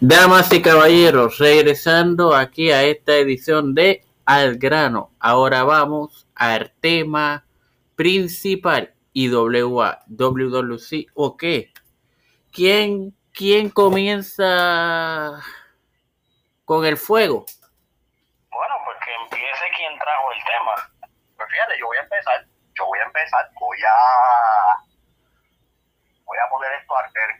Damas 0.00 0.52
y 0.52 0.60
caballeros, 0.60 1.38
regresando 1.38 2.34
aquí 2.34 2.70
a 2.70 2.84
esta 2.84 3.16
edición 3.16 3.74
de 3.74 4.04
Al 4.26 4.58
grano. 4.58 5.12
Ahora 5.18 5.64
vamos 5.64 6.26
al 6.34 6.74
tema 6.80 7.46
principal 7.94 8.95
IWA, 9.16 10.04
WWC 10.08 11.08
o 11.14 11.38
qué. 11.38 11.72
¿Quién, 12.52 13.16
quién 13.32 13.70
comienza 13.70 15.40
con 16.66 16.84
el 16.84 16.98
fuego? 16.98 17.46
Bueno, 18.50 18.74
pues 18.84 18.98
que 19.02 19.14
empiece 19.14 19.64
quien 19.74 19.98
trajo 19.98 20.32
el 20.32 20.44
tema. 20.44 21.08
Pues 21.34 21.48
fíjate, 21.50 21.78
yo 21.78 21.86
voy 21.86 21.96
a 21.96 22.02
empezar, 22.02 22.46
yo 22.76 22.84
voy 22.84 22.98
a 22.98 23.04
empezar, 23.04 23.50
voy 23.58 23.78
a 23.88 23.94
voy 26.26 26.38
a 26.38 26.50
poner 26.50 26.72
esto 26.72 26.96
a 26.96 27.00
arder. 27.00 27.30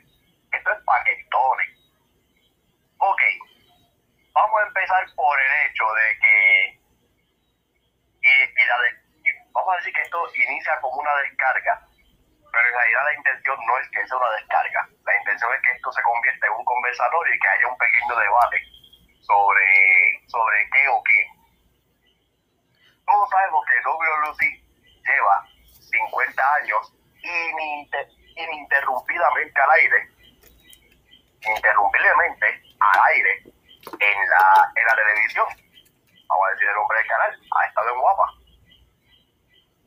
Esto 0.53 0.71
es 0.71 0.83
paquetones. 0.83 1.77
Ok, 2.97 3.21
vamos 4.33 4.61
a 4.61 4.67
empezar 4.67 5.05
por 5.15 5.39
el 5.39 5.69
hecho 5.69 5.83
de 5.93 6.19
que 6.21 6.79
y, 8.23 8.63
y 8.63 8.65
la 8.65 8.77
de, 8.81 8.96
vamos 9.57 9.73
a 9.73 9.77
decir 9.77 9.93
que 9.93 10.01
esto 10.01 10.19
inicia 10.35 10.79
como 10.81 11.01
una 11.01 11.13
descarga, 11.25 11.81
pero 12.51 12.67
en 12.67 12.73
realidad 12.73 13.03
la 13.05 13.13
intención 13.17 13.57
no 13.65 13.77
es 13.79 13.89
que 13.89 14.05
sea 14.07 14.17
una 14.17 14.31
descarga. 14.37 14.87
La 15.05 15.17
intención 15.17 15.49
es 15.53 15.61
que 15.61 15.71
esto 15.71 15.91
se 15.91 16.01
convierta 16.03 16.45
en 16.47 16.53
un 16.53 16.65
conversatorio 16.65 17.33
y 17.33 17.39
que 17.39 17.47
haya 17.49 17.67
un 17.67 17.77
pequeño 17.77 18.15
debate 18.15 18.57
sobre, 19.21 19.65
sobre 20.27 20.69
qué 20.71 20.87
o 20.89 21.01
quién 21.03 21.27
todos 23.07 23.29
sabemos 23.29 23.63
que 23.65 23.81
WLC 23.87 24.41
lleva 25.07 25.45
50 25.79 26.53
años 26.55 26.93
ininter- 27.23 28.11
ininterrumpidamente 28.35 29.61
al 29.61 29.71
aire, 29.71 30.09
ininterrumpidamente 31.41 32.45
al 32.79 32.99
aire 33.07 33.43
en 33.45 34.29
la, 34.29 34.71
en 34.75 34.85
la 34.85 34.95
televisión. 34.95 35.45
Vamos 36.27 36.47
a 36.47 36.51
decir 36.51 36.67
el 36.67 36.75
nombre 36.75 36.97
del 36.97 37.07
canal, 37.07 37.39
ha 37.61 37.65
estado 37.65 37.93
en 37.93 38.01
Guapa. 38.01 38.23
Guapa, 38.23 38.33
Anuncio 38.33 39.86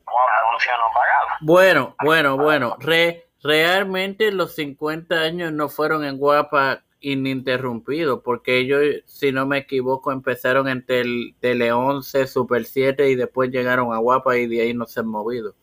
Bueno, 1.41 1.95
bueno, 2.03 2.37
bueno. 2.37 2.75
Re- 2.79 3.27
realmente 3.43 4.31
los 4.31 4.55
50 4.55 5.15
años 5.21 5.51
no 5.51 5.69
fueron 5.69 6.03
en 6.05 6.17
Guapa 6.17 6.83
ininterrumpidos, 6.99 8.21
porque 8.23 8.57
ellos, 8.59 9.03
si 9.07 9.31
no 9.31 9.45
me 9.47 9.57
equivoco, 9.59 10.11
empezaron 10.11 10.67
en 10.67 10.85
tel- 10.85 11.35
Tele 11.39 11.71
11, 11.71 12.27
Super 12.27 12.65
7 12.65 13.09
y 13.09 13.15
después 13.15 13.49
llegaron 13.49 13.91
a 13.93 13.97
Guapa 13.97 14.37
y 14.37 14.47
de 14.47 14.61
ahí 14.61 14.73
no 14.73 14.85
se 14.85 14.99
han 14.99 15.07
movido. 15.07 15.55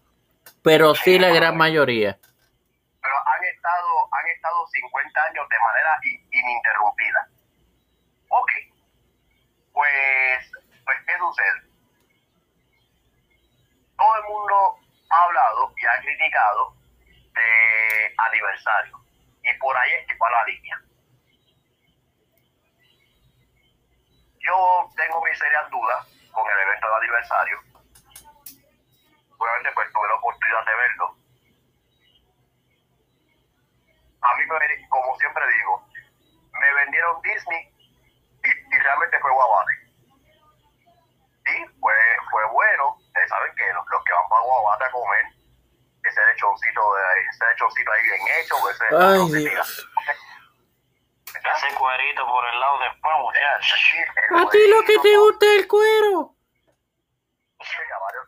Pero 0.62 0.94
sí 0.96 1.18
la 1.18 1.30
gran 1.30 1.56
mayoría. 1.56 2.18
pero 3.00 3.14
han 3.14 3.44
estado, 3.54 3.88
han 4.12 4.26
estado 4.34 4.66
50 4.66 5.20
años 5.30 5.46
de 5.48 5.56
manera 5.60 5.90
in- 6.02 6.28
ininterrumpida. 6.32 7.28
Ok, 8.28 8.50
pues, 9.72 10.52
pues, 10.84 10.96
¿qué 11.06 11.12
sucede? 11.18 11.67
Todo 13.98 14.16
el 14.16 14.24
mundo 14.24 14.78
ha 15.10 15.22
hablado 15.24 15.74
y 15.76 15.86
ha 15.86 16.00
criticado 16.00 16.74
de 17.34 18.14
aniversario. 18.16 18.98
Y 19.42 19.52
por 19.58 19.76
ahí 19.76 19.92
es 19.92 20.06
que 20.06 20.16
va 20.16 20.30
la 20.30 20.44
línea. 20.44 20.80
Yo 24.38 24.88
tengo 24.96 25.24
mis 25.24 25.38
serias 25.38 25.70
dudas 25.70 26.06
con 26.32 26.48
el 26.50 26.58
evento 26.58 26.88
de 26.88 26.96
aniversario. 26.96 27.58
Obviamente 29.36 29.72
pues 29.74 29.92
tuve 29.92 30.08
la 30.08 30.14
oportunidad 30.14 30.64
de 30.64 30.74
verlo 30.74 31.18
a 34.20 34.36
mí, 34.36 34.44
me, 34.46 34.88
como 34.88 35.16
siempre 35.18 35.44
digo, 35.52 35.86
me 36.52 36.74
vendieron 36.74 37.22
Disney 37.22 37.72
y, 38.44 38.78
realmente 38.78 39.18
fue 39.20 39.32
Guabate. 39.32 39.72
Sí, 41.44 41.64
fue, 41.80 41.94
fue 42.30 42.46
bueno. 42.50 42.97
Saben 43.28 43.54
que 43.54 43.72
los, 43.72 43.84
los 43.90 44.04
que 44.04 44.12
van 44.12 44.28
para 44.28 44.42
Guabate 44.42 44.84
a 44.84 44.90
comer, 44.90 45.24
ese 46.02 46.26
lechoncito, 46.26 46.94
de, 46.94 47.02
ese 47.30 47.44
lechoncito 47.46 47.92
ahí 47.92 48.02
bien 48.02 48.20
hecho, 48.40 48.54
ese 48.70 48.84
Ay, 48.90 49.18
no 49.18 49.28
se 49.28 49.38
Dios. 49.38 49.88
tira. 49.98 50.16
Ese 51.54 51.74
cuerito 51.74 52.26
por 52.26 52.48
el 52.48 52.60
lado 52.60 52.78
después, 52.80 53.14
muchachos. 53.18 53.78
A 54.34 54.48
ti 54.50 54.58
lo 54.68 54.82
que 54.84 54.98
te 54.98 55.16
gusta 55.16 55.46
es 55.46 55.52
el 55.58 55.68
cuero. 55.68 56.34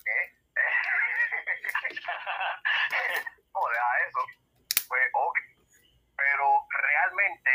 ¿qué? 0.04 0.18
no, 3.54 3.60
deja 3.68 3.90
eso. 4.08 4.20
Pues, 4.88 5.02
ok. 5.14 5.38
Pero 6.16 6.66
realmente 6.68 7.50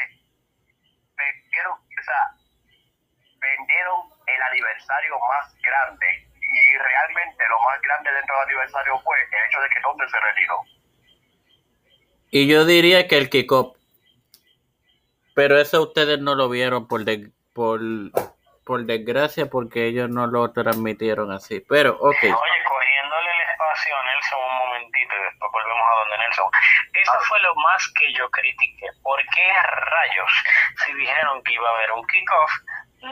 vendieron, 1.15 1.73
o 1.73 2.03
sea, 2.03 2.31
vendieron 3.39 4.09
el 4.27 4.41
aniversario 4.41 5.19
más 5.19 5.55
grande. 5.61 6.24
Y 6.75 6.77
realmente 6.77 7.43
lo 7.49 7.61
más 7.61 7.81
grande 7.81 8.11
dentro 8.11 8.35
del 8.35 8.43
aniversario 8.49 8.99
fue 8.99 9.15
el 9.21 9.47
hecho 9.49 9.61
de 9.61 9.69
que 9.69 9.79
Thunder 9.81 10.09
se 10.09 10.19
retiró. 10.19 10.55
Y 12.31 12.47
yo 12.47 12.65
diría 12.65 13.07
que 13.07 13.17
el 13.17 13.29
kickoff. 13.29 13.77
Pero 15.35 15.57
eso 15.57 15.81
ustedes 15.83 16.19
no 16.19 16.35
lo 16.35 16.49
vieron 16.49 16.87
por, 16.87 17.05
de- 17.05 17.31
por, 17.53 17.79
por 18.65 18.83
desgracia 18.85 19.45
porque 19.49 19.85
ellos 19.87 20.09
no 20.09 20.27
lo 20.27 20.51
transmitieron 20.51 21.31
así. 21.31 21.61
Pero, 21.61 21.93
ok. 21.95 22.23
Oye, 22.23 22.63
cogiéndole 22.67 23.31
el 23.31 23.41
espacio 23.51 23.95
a 23.95 24.03
Nelson 24.05 24.39
un 24.43 24.57
momentito 24.67 25.15
y 25.15 25.23
después 25.31 25.51
volvemos 25.53 25.85
a 25.91 25.95
donde 25.99 26.17
Nelson. 26.17 26.49
Eso 26.93 27.19
fue 27.29 27.39
lo 27.39 27.55
más 27.55 27.87
que 27.99 28.13
yo 28.13 28.29
critiqué. 28.31 28.87
¿Por 29.01 29.19
qué 29.33 29.47
rayos, 29.63 30.31
si 30.85 30.93
dijeron 30.93 31.41
que 31.43 31.53
iba 31.53 31.69
a 31.69 31.73
haber 31.75 31.91
un 31.93 32.05
kickoff, 32.07 32.51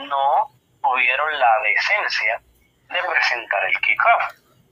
no 0.08 0.48
tuvieron 0.82 1.38
la 1.38 1.60
decencia 1.62 2.42
de 2.88 3.02
presentar 3.02 3.64
el 3.64 3.80
kickoff? 3.80 4.22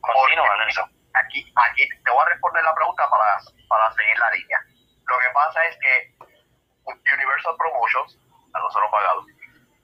Continúa, 0.01 0.57
Nelson. 0.59 0.91
Aquí, 1.15 1.53
aquí 1.57 1.89
te 1.89 2.11
voy 2.11 2.23
a 2.23 2.31
responder 2.31 2.65
la 2.65 2.75
pregunta 2.75 3.09
para, 3.09 3.39
para 3.69 3.93
seguir 3.93 4.19
la 4.19 4.31
línea. 4.31 4.59
Lo 5.07 5.19
que 5.19 5.31
pasa 5.35 5.65
es 5.67 5.77
que 5.79 6.13
Universal 6.87 7.57
Promotions, 7.59 8.19
a 8.55 8.59
nosotros 8.59 8.91
pagado, 8.91 9.27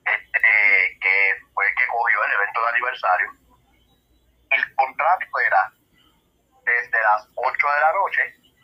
este, 0.05 0.99
que 1.01 1.15
fue 1.53 1.67
el 1.67 1.75
que 1.75 1.87
cogió 1.87 2.23
el 2.25 2.31
evento 2.33 2.61
de 2.61 2.69
aniversario, 2.69 3.29
el 4.49 4.75
contrato 4.75 5.25
era 5.45 5.71
desde 6.65 7.01
las 7.01 7.27
8 7.35 7.67
de 7.75 7.81
la 7.81 7.93
noche, 7.93 8.21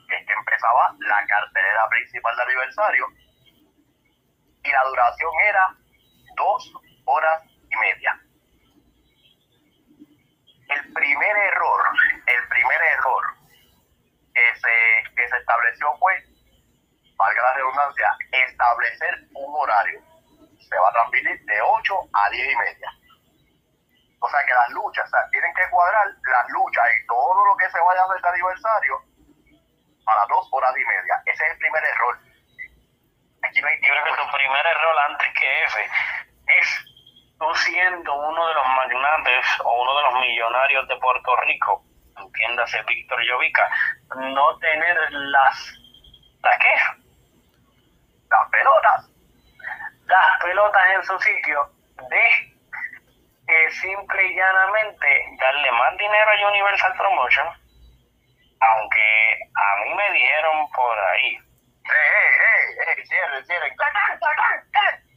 que 0.09 0.15
es 0.15 0.25
que 0.25 0.33
empezaba 0.33 0.95
la 0.99 1.25
cartelera 1.27 1.87
principal 1.89 2.35
de 2.35 2.43
aniversario, 2.43 3.07
y 4.63 4.71
la 4.71 4.83
duración 4.85 5.31
era 5.47 5.75
dos 6.35 6.73
horas 7.05 7.43
y 7.69 7.75
media. 7.77 8.19
El 10.69 10.93
primer 10.93 11.37
error, 11.37 11.81
el 12.25 12.47
primer 12.47 12.81
error 12.81 13.25
que 14.33 14.55
se, 14.55 15.15
que 15.15 15.29
se 15.29 15.37
estableció 15.37 15.95
fue, 15.97 16.13
valga 17.15 17.41
la 17.41 17.53
redundancia, 17.53 18.17
establecer 18.31 19.27
un 19.33 19.53
horario. 19.61 20.01
Se 20.69 20.77
va 20.77 20.89
a 20.89 20.93
transmitir 20.93 21.45
de 21.45 21.61
8 21.61 21.99
a 22.13 22.29
10 22.29 22.51
y 22.51 22.55
media. 22.55 22.91
O 24.19 24.29
sea 24.29 24.43
que 24.45 24.53
las 24.53 24.69
luchas, 24.71 25.05
o 25.05 25.09
sea, 25.09 25.29
tienen 25.29 25.53
que 25.53 25.69
cuadrar 25.69 26.07
las 26.07 26.49
luchas 26.49 26.85
y 26.97 27.05
todo 27.05 27.45
lo 27.45 27.55
que 27.57 27.69
se 27.69 27.79
vaya 27.79 28.01
a 28.01 28.05
hacer 28.05 28.21
de 28.21 28.29
aniversario 28.29 29.03
para 30.03 30.25
dos 30.27 30.47
horas 30.51 30.73
y 30.77 30.85
media. 30.85 31.21
Ese 31.25 31.45
es 31.45 31.51
el 31.51 31.57
primer 31.59 31.83
error. 31.83 32.19
Aquí 33.43 33.61
no 33.61 33.67
hay 33.67 33.75
Yo 33.81 33.93
creo 33.93 34.03
que 34.03 34.21
tu 34.21 34.31
primer 34.31 34.65
error 34.65 34.95
antes 35.09 35.27
que 35.39 35.63
ese 35.63 35.89
es 36.57 36.94
tú 37.39 37.55
siendo 37.55 38.13
uno 38.13 38.47
de 38.47 38.53
los 38.53 38.65
magnates 38.67 39.45
o 39.63 39.81
uno 39.81 39.97
de 39.97 40.03
los 40.03 40.13
millonarios 40.21 40.87
de 40.87 40.95
Puerto 40.97 41.35
Rico, 41.47 41.83
entiéndase 42.17 42.81
Víctor 42.83 43.21
Llovica, 43.21 43.69
no 44.15 44.57
tener 44.59 45.11
las, 45.11 45.73
¿las 46.41 46.57
qué? 46.59 47.05
las 48.29 48.49
pelotas. 48.49 49.09
las 50.05 50.41
pelotas 50.41 50.83
en 50.95 51.03
su 51.03 51.19
sitio 51.19 51.69
de 52.09 52.55
eh, 53.47 53.69
simple 53.69 54.27
y 54.27 54.35
llanamente 54.35 55.07
darle 55.39 55.71
más 55.71 55.97
dinero 55.97 56.29
a 56.31 56.49
Universal 56.49 56.93
Promotion, 56.97 57.47
aunque 58.59 59.39
a 59.55 59.83
mí 59.83 59.93
me 59.93 60.11
dijeron 60.11 60.67
por 60.71 60.99
ahí. 60.99 61.35
¡Eh, 61.85 61.91
eh, 61.91 62.97
eh! 62.97 63.05
¡Cierren, 63.05 63.45
cierren! 63.45 63.75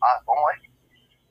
Ah, 0.03 0.21
¿cómo 0.27 0.51
es? 0.51 0.68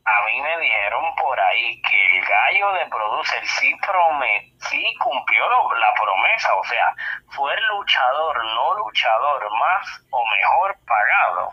A 0.08 0.26
mí 0.26 0.42
me 0.42 0.58
dijeron 0.60 1.04
por 1.16 1.38
ahí 1.38 1.82
que 1.82 2.18
el 2.18 2.26
gallo 2.26 2.72
de 2.74 2.86
producer 2.86 3.46
sí, 3.46 3.76
prome, 3.86 4.54
sí 4.70 4.96
cumplió 5.04 5.50
la 5.76 5.94
promesa, 5.96 6.56
o 6.56 6.64
sea, 6.64 6.94
fue 7.36 7.54
luchador, 7.74 8.46
no 8.46 8.74
luchador, 8.76 9.52
más 9.52 10.02
o 10.10 10.24
mejor 10.26 10.78
pagado 10.88 11.52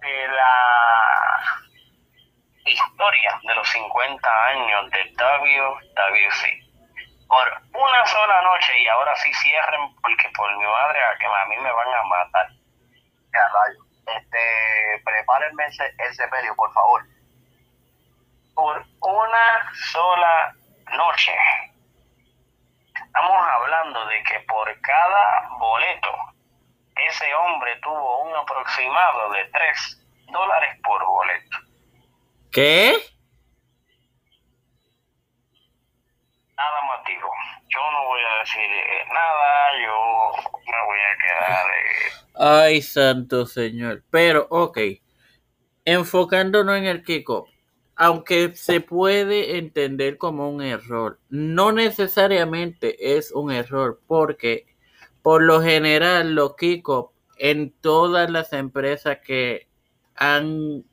de 0.00 0.28
la 0.28 1.40
historia 2.64 3.40
de 3.40 3.54
los 3.54 3.68
50 3.68 4.44
años 4.46 4.90
de 4.90 5.14
WWC. 5.14 6.70
Por 7.28 7.62
una 7.72 8.06
sola 8.06 8.42
noche 8.42 8.82
y 8.82 8.88
ahora 8.88 9.14
sí 9.14 9.32
cierren 9.34 9.94
porque 10.02 10.28
por 10.36 10.56
mi 10.56 10.64
madre 10.64 11.00
a 11.04 11.16
que 11.18 11.26
a 11.26 11.44
mí 11.46 11.56
me 11.56 11.70
van 11.70 11.94
a 11.94 12.02
matar. 12.02 12.48
Este, 14.16 15.02
prepárenme 15.04 15.66
ese, 15.66 15.84
ese 15.98 16.26
medio, 16.28 16.54
por 16.56 16.72
favor. 16.72 17.04
por 18.54 18.84
una 19.00 19.72
sola 19.92 20.54
noche. 20.92 21.32
Estamos 22.94 23.46
hablando 23.48 24.06
de 24.06 24.22
que 24.24 24.40
por 24.40 24.80
cada 24.80 25.48
boleto, 25.58 26.14
ese 26.94 27.34
hombre 27.34 27.76
tuvo 27.82 28.22
un 28.24 28.36
aproximado 28.36 29.30
de 29.32 29.44
3 29.46 30.06
dólares 30.30 30.78
por 30.82 31.04
boleto. 31.04 31.56
¿Qué? 32.52 32.96
Nada 36.56 36.82
más 36.82 37.04
digo. 37.04 37.30
Yo 37.68 37.90
no 37.90 38.04
voy 38.04 38.20
a 38.24 38.38
decir 38.40 38.70
eh, 38.70 39.04
nada, 39.12 39.78
yo 39.82 40.32
me 40.66 40.84
voy 40.84 40.98
a 40.98 41.16
quedar... 41.18 41.66
eh, 41.70 42.19
Ay, 42.34 42.82
santo 42.82 43.46
señor. 43.46 44.02
Pero, 44.10 44.46
ok. 44.50 44.78
Enfocándonos 45.84 46.76
en 46.76 46.84
el 46.84 47.02
kickoff. 47.02 47.48
Aunque 47.96 48.54
se 48.54 48.80
puede 48.80 49.58
entender 49.58 50.16
como 50.16 50.48
un 50.48 50.62
error, 50.62 51.18
no 51.28 51.70
necesariamente 51.72 53.18
es 53.18 53.30
un 53.30 53.52
error, 53.52 54.00
porque 54.06 54.66
por 55.22 55.42
lo 55.42 55.60
general 55.60 56.34
los 56.34 56.56
kickoff 56.56 57.10
en 57.36 57.72
todas 57.80 58.30
las 58.30 58.54
empresas 58.54 59.18
que 59.18 59.68
han 60.14 60.84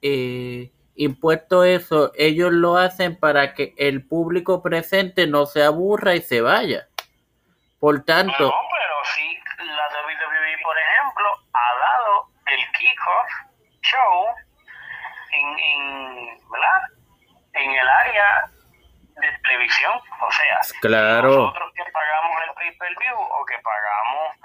eh, 0.00 0.72
impuesto 0.94 1.64
eso, 1.64 2.12
ellos 2.14 2.52
lo 2.52 2.76
hacen 2.76 3.16
para 3.16 3.54
que 3.54 3.74
el 3.76 4.04
público 4.06 4.62
presente 4.62 5.26
no 5.26 5.46
se 5.46 5.62
aburra 5.62 6.14
y 6.14 6.22
se 6.22 6.40
vaya. 6.40 6.88
Por 7.80 8.04
tanto, 8.04 8.52
sí, 9.16 9.38
la 9.58 9.88
WWE, 9.90 10.62
por 10.62 10.76
ejemplo, 10.78 11.26
ha 11.52 11.78
dado 11.78 12.28
el 13.10 13.80
show 13.82 14.26
en, 15.32 15.58
en, 15.58 16.50
¿verdad? 16.50 16.80
en 17.54 17.70
el 17.70 17.88
área 17.88 18.44
de 19.20 19.28
televisión. 19.44 19.92
O 20.20 20.30
sea, 20.32 20.60
Claro. 20.80 21.28
nosotros 21.28 21.72
que 21.74 21.84
pagamos 21.92 22.36
el 22.48 22.54
pay-per-view 22.54 23.16
o 23.18 23.44
que 23.46 23.58
pagamos 23.58 24.36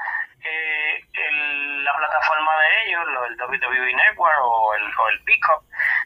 eh, 0.43 1.01
el- 1.13 1.83
la 1.83 1.95
plataforma 1.97 2.51
de 2.59 2.83
ellos, 2.85 3.05
lo 3.07 3.21
del 3.23 3.37
WWE 3.41 3.93
Network 3.95 4.35
o 4.41 4.73
el, 4.75 4.83
o 4.83 5.09
el 5.09 5.23
Peacock, 5.23 5.63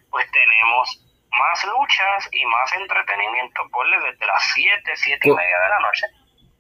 pues 0.10 0.32
tenemos 0.32 1.06
más 1.38 1.64
luchas 1.66 2.30
y 2.32 2.46
más 2.46 2.74
entretenimiento. 2.74 3.62
Ponle 3.72 4.00
desde 4.00 4.26
las 4.26 4.44
7, 4.54 4.92
7 4.96 5.30
y 5.30 5.32
media 5.36 5.60
de 5.60 5.70
la 5.70 5.80
noche. 5.80 6.08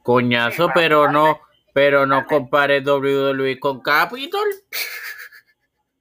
Coñazo, 0.03 0.67
Sí, 0.67 0.71
pero 0.75 0.99
bueno, 1.05 1.27
no, 1.27 1.41
pero 1.73 2.05
no 2.05 2.25
compare 2.25 2.81
WWE 2.81 3.59
con 3.59 3.81
Capitol. 3.81 4.47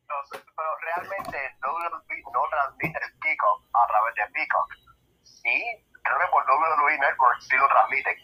No 0.08 0.14
sé, 0.32 0.38
pero 0.56 0.76
realmente 0.82 1.38
WWE 1.62 2.19
no 2.32 2.42
transmite 2.50 2.98
el 3.04 3.18
Peacock 3.18 3.64
a 3.74 3.86
través 3.86 4.14
de 4.14 4.22
Peacock. 4.32 4.74
Sí, 5.22 5.64
creo 6.02 6.18
que 6.18 6.26
por 6.30 6.44
WWE 6.44 6.98
Network 6.98 7.40
sí 7.40 7.56
lo 7.56 7.68
transmiten. 7.68 8.16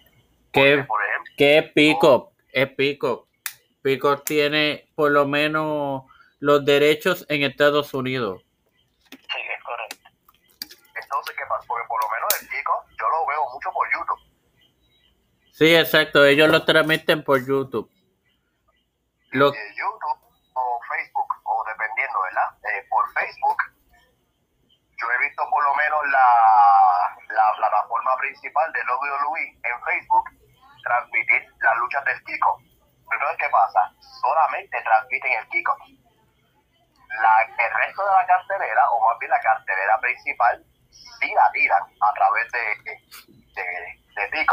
¿Qué, 0.53 0.85
Por 0.89 1.05
ejemplo, 1.05 1.33
qué 1.37 1.59
es 1.59 1.73
Pico? 1.73 2.33
Es 2.53 2.69
Pico. 2.71 3.29
Pico 3.83 4.19
tiene 4.23 4.89
por 4.95 5.11
lo 5.11 5.27
menos 5.27 6.05
los 6.41 6.65
derechos 6.65 7.27
en 7.29 7.43
Estados 7.43 7.95
Unidos. 7.95 8.43
Sí, 9.11 9.17
es 9.19 9.63
correcto. 9.63 9.97
entonces, 10.95 11.37
¿qué 11.37 11.45
pasa? 11.49 11.65
Porque 11.69 11.87
por 11.87 12.03
lo 12.03 12.11
menos 12.11 12.43
el 12.43 12.49
Peacock 12.49 12.89
yo 12.99 13.09
lo 13.09 13.27
veo 13.27 13.51
mucho 13.53 13.71
por 13.73 13.93
YouTube. 13.93 14.21
Sí, 15.53 15.75
exacto, 15.75 16.25
ellos 16.25 16.49
lo 16.51 16.65
transmiten 16.65 17.23
por 17.23 17.47
YouTube. 17.47 17.91
Lo, 19.31 19.53
Eh, 19.53 19.75
YouTube 19.77 20.21
o 20.55 20.81
Facebook, 20.89 21.29
o 21.45 21.65
dependiendo, 21.67 22.19
¿verdad? 22.23 22.59
Eh, 22.65 22.87
por 22.89 23.13
Facebook, 23.13 23.57
yo 24.99 25.07
he 25.13 25.29
visto 25.29 25.43
por 25.51 25.63
lo 25.63 25.75
menos 25.75 26.01
la, 26.09 27.57
la 27.61 27.87
plataforma 28.07 28.17
principal 28.19 28.73
de 28.73 28.81
WWE 28.81 29.43
en 29.63 29.83
Facebook 29.83 30.31
transmitir 30.83 31.47
las 31.61 31.77
luchas 31.79 32.05
del 32.05 32.23
Kiko. 32.25 32.59
Pero 33.11 33.27
¿qué 33.39 33.49
pasa? 33.49 33.93
Solamente 34.21 34.81
transmiten 34.83 35.33
el 35.33 35.49
Kiko. 35.49 35.77
El 37.59 37.73
resto 37.73 38.05
de 38.05 38.13
la 38.13 38.27
cartelera, 38.27 38.91
o 38.91 39.09
más 39.09 39.19
bien 39.19 39.31
la 39.31 39.41
cartelera 39.41 39.99
principal, 40.01 40.65
sí 40.91 41.33
la 41.35 41.51
tiran 41.53 41.83
a 41.83 42.13
través 42.15 42.53
de, 42.53 42.59
de, 42.85 43.63
de. 43.63 44.47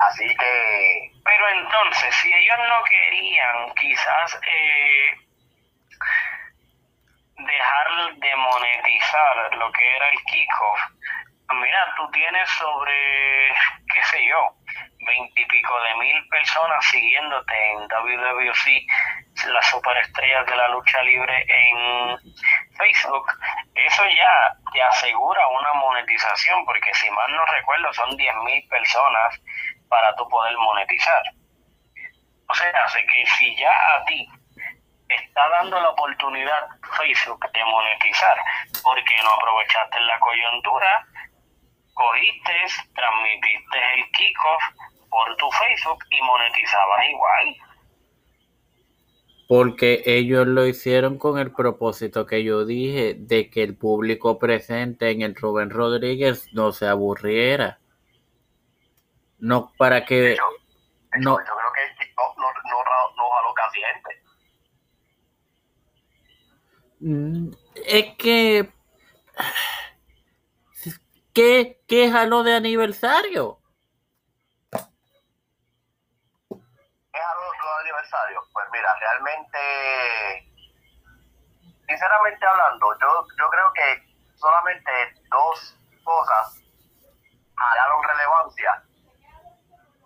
Así 0.00 0.36
que 0.36 1.12
Pero 1.24 1.48
entonces, 1.48 2.14
si 2.16 2.32
ellos 2.32 2.58
no 2.68 2.82
querían 2.84 3.74
quizás 3.74 4.34
eh, 4.34 5.14
dejar 7.36 8.14
de 8.16 8.36
monetizar 8.36 9.54
lo 9.54 9.72
que 9.72 9.96
era 9.96 10.08
el 10.08 10.18
kickoff, 10.24 10.80
mira, 11.54 11.94
tú 11.96 12.10
tienes 12.10 12.48
sobre, 12.50 13.48
qué 13.92 14.02
sé 14.04 14.24
yo, 14.26 14.54
veintipico 15.06 15.80
de 15.82 15.94
mil 15.96 16.28
personas 16.28 16.84
siguiéndote 16.86 17.72
en 17.72 17.88
WWC, 17.88 19.48
las 19.48 19.66
superestrellas 19.70 20.46
de 20.46 20.56
la 20.56 20.68
lucha 20.68 21.02
libre 21.02 21.44
en 21.48 22.18
Facebook, 22.76 23.26
eso 23.74 24.02
ya 24.04 24.54
te 24.72 24.82
asegura 24.82 25.48
una 25.48 25.72
monetización, 25.74 26.64
porque 26.64 26.92
si 26.94 27.10
mal 27.10 27.32
no 27.32 27.44
recuerdo 27.46 27.92
son 27.92 28.16
10 28.16 28.34
mil 28.44 28.68
personas 28.68 29.40
para 29.88 30.14
tú 30.16 30.28
poder 30.28 30.56
monetizar. 30.58 31.22
O 32.48 32.54
sea, 32.54 32.70
hace 32.84 33.04
que 33.06 33.26
si 33.26 33.56
ya 33.56 33.70
a 33.70 34.04
ti 34.04 34.28
está 35.08 35.48
dando 35.48 35.80
la 35.80 35.90
oportunidad 35.90 36.68
Facebook 36.96 37.50
de 37.52 37.64
monetizar, 37.64 38.36
porque 38.82 39.16
no 39.22 39.30
aprovechaste 39.32 40.00
la 40.00 40.18
coyuntura, 40.18 41.06
cogiste, 42.00 42.52
transmitiste 42.94 43.78
el 43.96 44.04
kickoff 44.12 44.62
por 45.10 45.36
tu 45.36 45.50
Facebook 45.50 45.98
y 46.10 46.20
monetizabas 46.22 47.08
igual. 47.10 47.56
porque 49.48 50.02
ellos 50.06 50.46
lo 50.46 50.64
hicieron 50.64 51.18
con 51.18 51.36
el 51.38 51.50
propósito 51.50 52.24
que 52.24 52.44
yo 52.44 52.64
dije 52.64 53.14
de 53.18 53.50
que 53.50 53.64
el 53.64 53.76
público 53.76 54.38
presente 54.38 55.10
en 55.10 55.22
el 55.22 55.34
Rubén 55.34 55.70
Rodríguez 55.70 56.48
no 56.52 56.70
se 56.70 56.86
aburriera. 56.86 57.80
No 59.40 59.72
para 59.76 59.96
de 59.96 60.04
que 60.06 60.32
hecho, 60.34 60.42
de 60.44 61.18
hecho, 61.18 61.30
no 61.30 61.30
yo 61.32 61.44
creo 61.44 61.72
que 61.74 62.06
no, 62.16 62.46
no, 62.46 62.84
ra- 62.84 63.14
no 63.16 63.28
jaló 63.30 63.54
casi 63.54 63.80
gente. 63.80 64.10
Mm, 67.00 67.50
Es 67.86 68.14
que. 68.16 68.70
¿Qué, 71.32 71.80
qué 71.86 72.10
jaló 72.10 72.42
de 72.42 72.54
aniversario? 72.56 73.60
¿Es 74.72 74.80
algo 77.22 77.52
los 77.62 77.80
aniversarios? 77.80 78.44
Pues 78.52 78.66
mira, 78.72 78.94
realmente, 78.98 79.58
sinceramente 81.86 82.46
hablando, 82.46 82.98
yo, 83.00 83.26
yo 83.38 83.48
creo 83.48 83.72
que 83.72 84.10
solamente 84.36 84.90
dos 85.30 85.76
cosas 86.02 86.60
jalaron 87.56 88.02
relevancia 88.02 88.82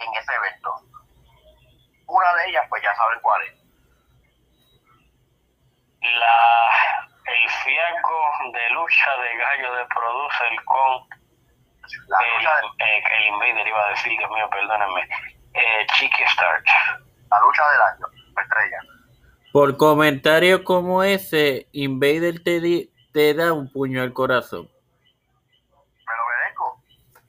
en 0.01 0.15
ese 0.21 0.35
evento. 0.35 0.75
Una 2.07 2.35
de 2.35 2.49
ellas, 2.51 2.67
pues 2.69 2.83
ya 2.83 2.95
saben 2.95 3.21
cuál 3.23 3.43
es. 3.45 3.65
La, 6.03 7.09
el 7.27 7.51
fiasco 7.51 8.53
de 8.53 8.71
lucha 8.71 9.17
de 9.17 9.37
gallo 9.39 9.75
de 9.77 9.87
producer 9.87 10.65
con 10.65 11.09
La 12.09 12.19
el, 12.21 12.35
lucha, 12.37 12.51
de- 12.57 12.85
eh, 12.85 13.03
que 13.07 13.17
el 13.17 13.27
Invader 13.27 13.67
iba 13.67 13.87
a 13.87 13.91
decir, 13.91 14.19
Dios 14.19 14.31
mío, 14.31 14.49
perdónenme, 14.51 15.03
eh, 15.55 15.87
Chiqui 15.95 16.25
Starch. 16.29 16.69
la 17.31 17.41
lucha 17.41 17.71
del 17.71 17.81
año, 17.83 18.07
estrella. 18.43 18.79
Por 19.53 19.77
comentarios 19.77 20.61
como 20.63 21.03
ese, 21.03 21.69
Invader 21.73 22.43
te, 22.43 22.61
di- 22.61 22.91
te 23.13 23.35
da 23.35 23.53
un 23.53 23.71
puño 23.73 24.03
al 24.03 24.13
corazón. 24.13 24.69
Me 26.07 26.17
lo 26.17 26.23
merezco. 26.39 26.83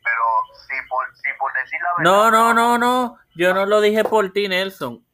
Pero 0.04 0.24
si 0.68 0.88
por, 0.90 1.16
si 1.16 1.30
por 1.40 1.54
decir 1.54 1.80
la 1.82 1.90
verdad. 1.98 2.04
No, 2.12 2.32
no, 2.32 2.54
no, 2.54 2.78
no. 2.78 3.18
Yo 3.36 3.54
no 3.54 3.66
lo 3.66 3.80
dije 3.82 4.04
por 4.04 4.32
ti, 4.32 4.48
Nelson. 4.48 5.06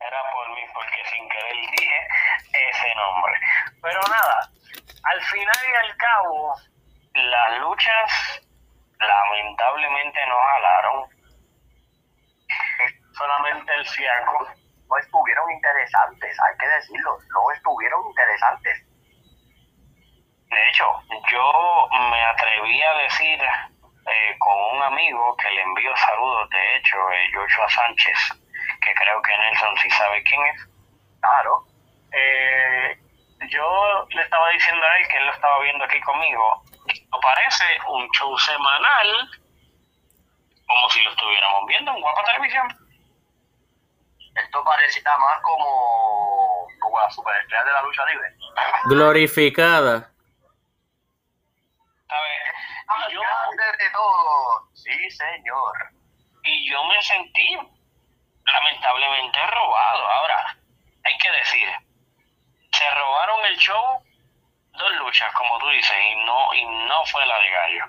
Era 0.00 0.18
por 0.32 0.48
mí, 0.54 0.60
porque 0.72 1.02
sin 1.10 1.28
querer 1.28 1.54
dije 1.76 2.08
ese 2.70 2.94
nombre. 2.96 3.32
Pero 3.82 4.00
nada, 4.08 4.50
al 5.04 5.20
final 5.22 5.56
y 5.70 5.74
al 5.90 5.96
cabo, 6.18 6.54
las 7.14 7.58
luchas 7.60 8.42
lamentablemente 8.98 10.20
no 10.26 10.36
jalaron. 10.36 11.04
Solamente 13.12 13.74
el 13.74 13.86
Ciaco. 13.86 14.48
No 14.88 14.96
estuvieron 14.96 15.50
interesantes, 15.52 16.36
hay 16.40 16.56
que 16.56 16.68
decirlo. 16.68 17.18
No 17.34 17.52
estuvieron 17.52 18.06
interesantes. 18.06 18.86
De 20.48 20.68
hecho, 20.70 20.86
yo 21.30 21.88
me 22.10 22.24
atreví 22.24 22.82
a 22.82 22.94
decir 22.94 23.38
eh, 23.42 24.38
con 24.38 24.76
un 24.76 24.82
amigo 24.82 25.36
que 25.36 25.50
le 25.50 25.60
envío 25.60 25.94
saludos, 25.94 26.48
de 26.48 26.76
hecho, 26.76 26.96
eh, 27.12 27.30
Joshua 27.34 27.68
Sánchez, 27.68 28.18
que 28.80 28.94
creo 28.94 29.20
que 29.20 29.36
Nelson 29.36 29.76
sí 29.76 29.90
sabe 29.90 30.22
quién 30.22 30.40
es. 30.46 30.68
Claro. 31.20 31.66
Eh, 32.12 32.98
yo 33.46 34.06
le 34.10 34.22
estaba 34.22 34.48
diciendo 34.50 34.84
a 34.84 34.98
él 34.98 35.08
que 35.08 35.16
él 35.16 35.26
lo 35.26 35.32
estaba 35.32 35.60
viendo 35.60 35.84
aquí 35.84 36.00
conmigo. 36.00 36.62
Esto 36.86 37.20
parece 37.20 37.64
un 37.88 38.08
show 38.10 38.36
semanal, 38.38 39.30
como 40.66 40.90
si 40.90 41.02
lo 41.02 41.10
estuviéramos 41.10 41.66
viendo 41.66 41.92
en 41.92 42.00
Guapa 42.00 42.24
Televisión. 42.24 42.68
Esto 44.34 44.64
parecía 44.64 45.16
más 45.18 45.40
como, 45.42 46.66
como 46.80 47.00
la 47.00 47.10
superestrella 47.10 47.64
de 47.64 47.72
la 47.72 47.82
lucha 47.82 48.06
libre. 48.06 48.28
Glorificada. 48.84 50.10
¿Sabes? 52.08 52.38
¡Ah, 52.88 53.06
yo, 53.10 53.20
de 53.20 53.90
todo! 53.90 54.70
Sí, 54.74 55.10
señor. 55.10 55.72
y 56.44 56.70
yo 56.70 56.82
me 56.84 57.02
sentí 57.02 57.58
lamentablemente 58.44 59.46
robado. 59.46 60.06
Ahora, 60.08 60.56
hay 61.04 61.18
que 61.18 61.30
decir, 61.30 61.68
se 62.72 62.90
robaron 62.90 63.44
el 63.46 63.56
show 63.58 64.02
dos 64.72 64.92
luchas, 64.96 65.32
como 65.34 65.58
tú 65.58 65.68
dices, 65.70 65.96
y 66.12 66.14
no, 66.24 66.54
y 66.54 66.64
no 66.64 67.04
fue 67.06 67.26
la 67.26 67.38
de 67.40 67.50
Gallo. 67.50 67.84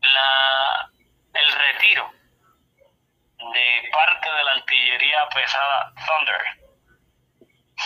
La, 0.00 0.90
el 1.34 1.52
retiro 1.52 2.10
de 3.52 3.90
parte 3.92 4.30
de 4.32 4.44
la 4.44 4.52
artillería 4.52 5.28
pesada 5.28 5.92
Thunder 6.06 6.42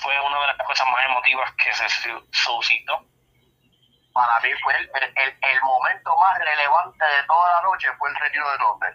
fue 0.02 0.20
una 0.20 0.40
de 0.40 0.46
las 0.48 0.66
cosas 0.66 0.86
más 0.88 1.04
emotivas 1.06 1.52
que 1.54 1.72
se 1.74 1.88
su- 1.88 2.28
suscitó. 2.32 3.04
Para 4.12 4.38
mí 4.40 4.50
fue 4.62 4.76
el, 4.76 4.90
el- 4.94 5.38
el 5.42 5.60
momento 5.62 6.16
más 6.16 6.38
relevante 6.38 7.04
de 7.04 7.22
toda 7.24 7.52
la 7.54 7.62
noche 7.62 7.88
fue 7.98 8.08
el 8.10 8.16
retiro 8.16 8.50
de 8.52 8.58
Thunder. 8.58 8.94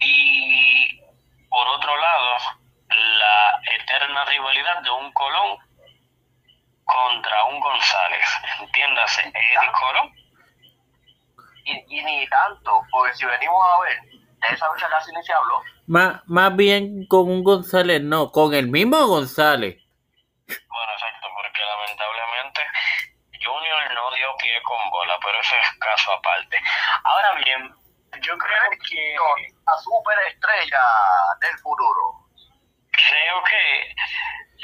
Y 0.00 1.00
por 1.48 1.66
otro 1.68 1.96
lado, 1.96 2.36
la 2.88 3.60
eterna 3.80 4.24
rivalidad 4.24 4.82
de 4.82 4.90
un 4.90 5.12
Colón 5.12 5.58
contra 6.84 7.44
un 7.44 7.60
González. 7.60 8.24
Entiéndase, 8.60 9.22
Eddie 9.28 9.72
Colón. 9.72 10.14
Y, 11.64 11.98
y 11.98 12.02
ni 12.02 12.26
tanto, 12.28 12.82
porque 12.90 13.14
si 13.14 13.26
venimos 13.26 13.62
a 13.62 13.80
ver, 13.80 14.00
de 14.02 14.54
esa 14.54 14.66
lucha 14.68 14.88
casi 14.88 15.12
ni 15.12 15.22
se 15.22 15.32
habló. 15.32 15.62
Más, 15.86 16.22
más 16.26 16.56
bien 16.56 17.06
con 17.06 17.30
un 17.30 17.44
González, 17.44 18.02
no, 18.02 18.32
con 18.32 18.54
el 18.54 18.68
mismo 18.68 19.06
González. 19.06 19.76
Bueno, 20.46 20.92
exacto, 20.92 21.28
porque 21.34 21.60
lamentablemente 21.60 22.62
Junior 23.44 23.94
no 23.94 24.14
dio 24.14 24.36
pie 24.38 24.62
con 24.62 24.90
bola, 24.90 25.18
pero 25.22 25.40
eso 25.40 25.54
es 25.60 25.78
caso 25.78 26.12
aparte. 26.12 26.58
Ahora 27.04 27.34
bien, 27.44 27.74
yo 28.22 28.36
creo 28.38 28.70
que 28.88 29.16
La 29.66 29.76
superestrella 29.76 30.80
del 31.40 31.58
futuro. 31.58 32.27
Creo 33.06 33.42
que 33.44 33.94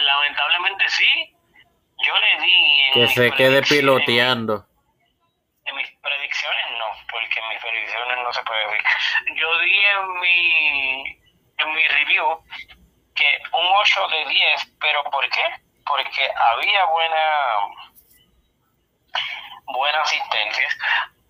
lamentablemente 0.03 0.89
sí. 0.89 1.37
Yo 2.05 2.19
le 2.19 2.41
di 2.41 2.81
en 2.83 2.93
Que 2.93 3.09
se 3.09 3.31
quede 3.33 3.63
piloteando. 3.63 4.67
En 5.65 5.77
mis 5.77 5.89
predicciones 6.03 6.65
no, 6.79 6.87
porque 7.11 7.41
en 7.41 7.49
mis 7.49 7.63
predicciones 7.63 8.19
no 8.19 8.33
se 8.33 8.43
puede 8.43 8.67
decir. 8.67 9.37
Yo 9.37 9.59
di 9.61 9.79
en 9.79 10.21
mi, 10.21 11.01
en 11.59 11.75
mi 11.75 11.89
review 11.89 12.45
que 13.15 13.43
un 13.53 13.67
8 13.67 14.09
de 14.09 14.27
10, 14.27 14.73
pero 14.81 15.05
¿por 15.05 15.29
qué? 15.31 15.45
Porque 15.87 16.29
había 16.37 16.85
buena 16.87 17.87
buena 19.67 20.01
asistencia, 20.03 20.69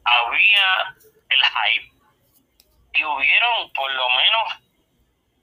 había 0.04 0.96
el 1.30 1.44
hype 1.44 1.92
y 2.94 3.04
hubieron 3.04 3.72
por 3.72 3.90
lo 3.92 4.08
menos 4.10 4.60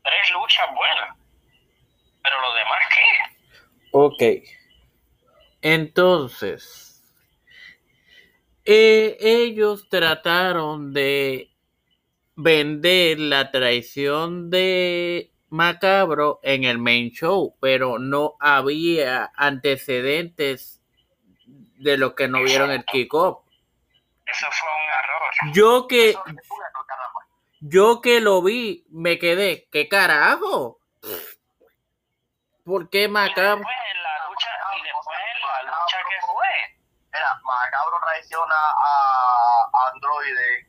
tres 0.03 0.30
luchas 0.32 0.68
buenas. 0.74 1.20
Pero 2.24 2.41
lo 2.41 2.53
demás, 2.53 2.80
¿qué? 2.93 3.41
Ok. 3.91 4.24
Entonces, 5.61 7.03
eh, 8.65 9.17
ellos 9.19 9.89
trataron 9.89 10.93
de 10.93 11.51
vender 12.36 13.19
la 13.19 13.51
traición 13.51 14.49
de 14.49 15.32
Macabro 15.49 16.39
en 16.43 16.63
el 16.63 16.78
main 16.78 17.11
show, 17.11 17.55
pero 17.59 17.99
no 17.99 18.36
había 18.39 19.32
antecedentes 19.36 20.82
de 21.45 21.97
lo 21.97 22.15
que 22.15 22.28
no 22.28 22.41
vieron 22.43 22.72
el 22.72 22.86
kickoff. 22.86 23.43
Eso 24.26 24.47
fue 24.51 24.69
un 24.69 24.89
error. 24.99 25.53
Yo 25.53 25.88
que, 25.88 26.15
yo 27.59 28.01
que 28.01 28.22
lo 28.22 28.41
vi, 28.41 28.86
me 28.89 29.19
quedé, 29.19 29.67
¿qué 29.72 29.88
carajo? 29.89 30.81
¿Por 32.72 32.89
qué 32.89 33.03
Y 33.03 33.07
Macabro? 33.09 33.57
después 33.57 33.76
en 33.91 34.01
la 34.01 34.28
lucha, 34.30 34.49
y 34.80 34.82
después 34.84 35.17
en 35.19 35.41
la 35.41 35.61
lucha 35.63 35.97
que 36.07 36.22
fue, 36.26 36.47
Mira, 37.11 37.36
Macabro 37.43 37.99
traiciona 37.99 38.55
a 38.55 39.69
Androide. 39.91 40.67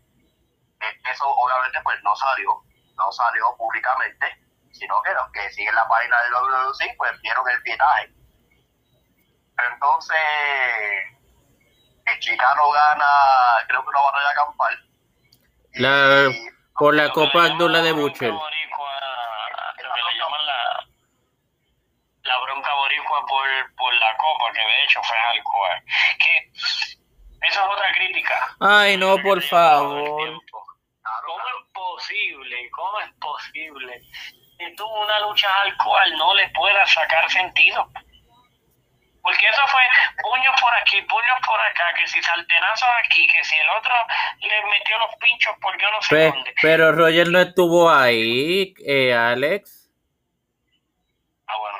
Eso 1.12 1.24
obviamente 1.28 1.78
pues 1.84 2.02
no 2.02 2.16
salió, 2.16 2.50
no 2.96 3.12
salió 3.12 3.56
públicamente, 3.56 4.26
sino 4.72 5.00
que 5.02 5.12
los 5.14 5.30
que 5.30 5.48
siguen 5.50 5.76
la 5.76 5.86
página 5.86 6.16
de 6.24 6.30
WWC 6.32 6.96
pues 6.96 7.20
vieron 7.22 7.48
el 7.48 7.62
pietaje. 7.62 8.10
Entonces, 9.72 10.18
el 12.06 12.18
chicano 12.18 12.68
gana, 12.72 13.06
creo 13.68 13.80
que 13.84 13.88
una 13.90 14.00
batalla 14.00 14.34
campal. 14.34 14.84
Y- 15.74 15.82
La- 15.82 16.30
por 16.74 16.94
la 16.96 17.10
Copa 17.10 17.44
Abdullah 17.44 17.78
de 17.80 17.90
llaman 17.90 18.02
la 18.02 18.08
Buchel. 18.10 18.30
bronca 18.32 18.44
boricua, 18.44 19.00
lo 19.76 19.94
que 19.94 20.02
le 20.02 20.18
llaman 20.18 20.46
la, 20.46 20.86
la 22.24 22.38
por, 23.26 23.74
por 23.76 23.94
la 23.94 24.16
copa, 24.16 24.52
que 24.52 24.60
de 24.60 24.82
hecho 24.84 25.02
fue 25.02 25.16
alcohol. 25.18 25.82
Que 26.18 26.50
eso 27.48 27.60
es 27.60 27.68
otra 27.70 27.92
crítica. 27.94 28.56
Ay, 28.60 28.96
no, 28.96 29.16
por 29.18 29.42
favor. 29.42 30.40
¿Cómo 31.26 31.42
es 31.48 31.72
posible? 31.72 32.70
¿Cómo 32.70 33.00
es 33.00 33.10
posible 33.20 34.00
que 34.58 34.74
tú 34.76 34.86
una 34.86 35.20
lucha 35.20 35.48
al 35.62 35.76
cual 35.78 36.16
no 36.16 36.34
le 36.34 36.48
puedas 36.50 36.90
sacar 36.92 37.28
sentido? 37.30 37.90
Porque 39.22 39.46
eso 39.46 39.60
fue 39.68 39.82
puños 40.20 40.60
por 40.60 40.74
aquí, 40.74 41.00
puños 41.02 41.38
por 41.46 41.60
acá, 41.60 41.94
que 41.96 42.06
si 42.08 42.20
saltenazos 42.22 42.88
aquí, 43.04 43.24
que 43.28 43.44
si 43.44 43.56
el 43.56 43.70
otro 43.70 43.94
le 44.40 44.64
metió 44.66 44.98
los 44.98 45.14
pinchos 45.20 45.54
por 45.60 45.80
yo 45.80 45.88
no 45.92 46.02
sé 46.02 46.08
Pe- 46.16 46.30
dónde. 46.32 46.54
pero 46.60 46.90
Roger 46.92 47.28
no 47.28 47.38
estuvo 47.40 47.88
ahí, 47.88 48.74
eh, 48.84 49.14
Alex. 49.14 49.90
Ah, 51.46 51.54
bueno. 51.58 51.78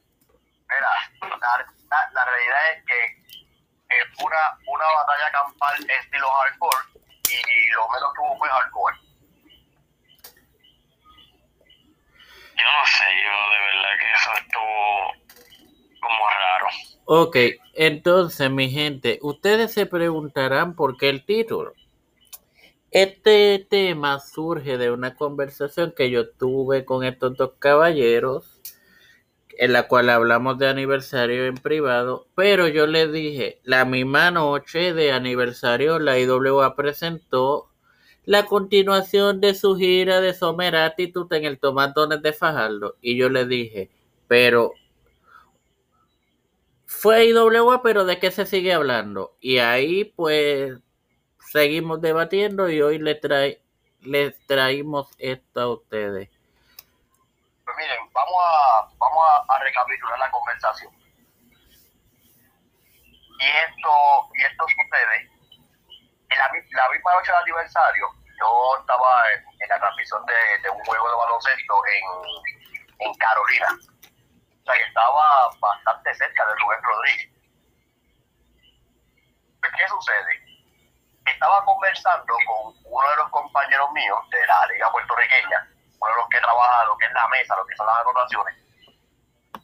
Mira, 1.44 1.58
la, 1.58 1.66
la- 1.90 2.10
la 2.12 2.24
realidad 2.24 2.72
es 2.76 2.84
que 2.84 3.04
es 3.88 4.24
una, 4.24 4.58
una 4.66 4.84
batalla 4.84 5.30
campal 5.32 5.90
estilo 5.90 6.28
hardcore 6.30 6.76
y 7.30 7.70
lo 7.70 7.88
menos 7.88 8.14
que 8.14 8.20
hubo 8.20 8.38
fue 8.38 8.48
hardcore. 8.48 8.96
yo 12.56 12.64
no 12.64 12.86
sé, 12.86 13.04
yo 13.22 13.32
de 13.50 13.60
verdad 13.66 13.92
que 14.00 14.12
eso 14.12 14.30
estuvo 14.40 16.00
como 16.00 16.28
raro. 16.30 16.66
Ok, 17.06 17.36
entonces, 17.74 18.50
mi 18.50 18.70
gente, 18.70 19.18
ustedes 19.22 19.72
se 19.72 19.86
preguntarán 19.86 20.74
por 20.74 20.96
qué 20.96 21.08
el 21.10 21.24
título. 21.26 21.74
Este 22.90 23.66
tema 23.68 24.20
surge 24.20 24.78
de 24.78 24.90
una 24.92 25.16
conversación 25.16 25.92
que 25.96 26.10
yo 26.10 26.30
tuve 26.30 26.84
con 26.84 27.04
estos 27.04 27.36
dos 27.36 27.52
caballeros, 27.58 28.53
en 29.58 29.72
la 29.72 29.88
cual 29.88 30.10
hablamos 30.10 30.58
de 30.58 30.68
aniversario 30.68 31.46
en 31.46 31.56
privado, 31.56 32.26
pero 32.34 32.68
yo 32.68 32.86
les 32.86 33.12
dije, 33.12 33.60
la 33.64 33.84
misma 33.84 34.30
noche 34.30 34.92
de 34.92 35.12
aniversario 35.12 35.98
la 35.98 36.18
IWA 36.18 36.76
presentó 36.76 37.70
la 38.24 38.46
continuación 38.46 39.40
de 39.40 39.54
su 39.54 39.76
gira 39.76 40.20
de 40.20 40.34
Summer 40.34 40.76
Attitude 40.76 41.36
en 41.36 41.44
el 41.44 41.58
Tomatones 41.58 42.22
de 42.22 42.32
Fajardo. 42.32 42.96
Y 43.00 43.16
yo 43.16 43.28
le 43.28 43.46
dije, 43.46 43.90
pero 44.28 44.72
fue 46.86 47.26
IWA, 47.26 47.82
pero 47.82 48.04
¿de 48.04 48.18
qué 48.18 48.30
se 48.30 48.46
sigue 48.46 48.72
hablando? 48.72 49.36
Y 49.40 49.58
ahí 49.58 50.04
pues 50.04 50.78
seguimos 51.38 52.00
debatiendo 52.00 52.70
y 52.70 52.80
hoy 52.82 52.98
le 52.98 53.14
trae, 53.14 53.60
les 54.02 54.34
traímos 54.46 55.08
esto 55.18 55.60
a 55.60 55.72
ustedes. 55.72 56.33
Pues 57.74 57.88
miren, 57.88 58.08
vamos 58.12 58.40
a, 58.40 58.88
vamos 58.98 59.24
a, 59.48 59.58
recapitular 59.58 60.18
la 60.18 60.30
conversación. 60.30 60.92
Y 63.40 63.48
esto, 63.66 63.90
y 64.34 64.44
esto 64.44 64.64
sucede 64.68 65.30
en 66.30 66.38
la, 66.38 66.46
la 66.46 66.88
misma 66.90 67.12
noche 67.14 67.32
del 67.32 67.40
aniversario. 67.40 68.06
Yo 68.38 68.78
estaba 68.78 69.24
en, 69.32 69.68
la 69.68 69.78
transmisión 69.78 70.24
de, 70.26 70.58
de 70.62 70.70
un 70.70 70.84
juego 70.84 71.08
de 71.08 71.16
baloncesto 71.16 71.74
en, 71.86 73.06
en 73.06 73.14
Carolina. 73.14 73.68
O 73.72 74.64
sea 74.64 74.74
que 74.74 74.84
estaba 74.84 75.50
bastante 75.58 76.14
cerca 76.14 76.46
de 76.46 76.54
Rubén 76.54 76.82
Rodríguez. 76.82 77.32
Pues, 79.60 79.72
¿Qué 79.76 79.88
sucede? 79.88 80.62
Estaba 81.26 81.64
conversando 81.64 82.36
con 82.46 82.74
uno 82.84 83.10
de 83.10 83.16
los 83.16 83.30
compañeros 83.30 83.90
míos 83.92 84.18
de 84.30 84.46
la 84.46 84.66
Liga 84.66 84.92
Puertorriqueña, 84.92 85.73
uno 86.04 86.12
de 86.12 86.20
los 86.20 86.28
que 86.28 86.40
trabaja 86.40 86.84
lo 86.84 86.96
que 86.98 87.06
es 87.06 87.12
la 87.12 87.28
mesa, 87.28 87.56
lo 87.56 87.66
que 87.66 87.76
son 87.76 87.86
las 87.86 87.98
anotaciones. 88.00 88.54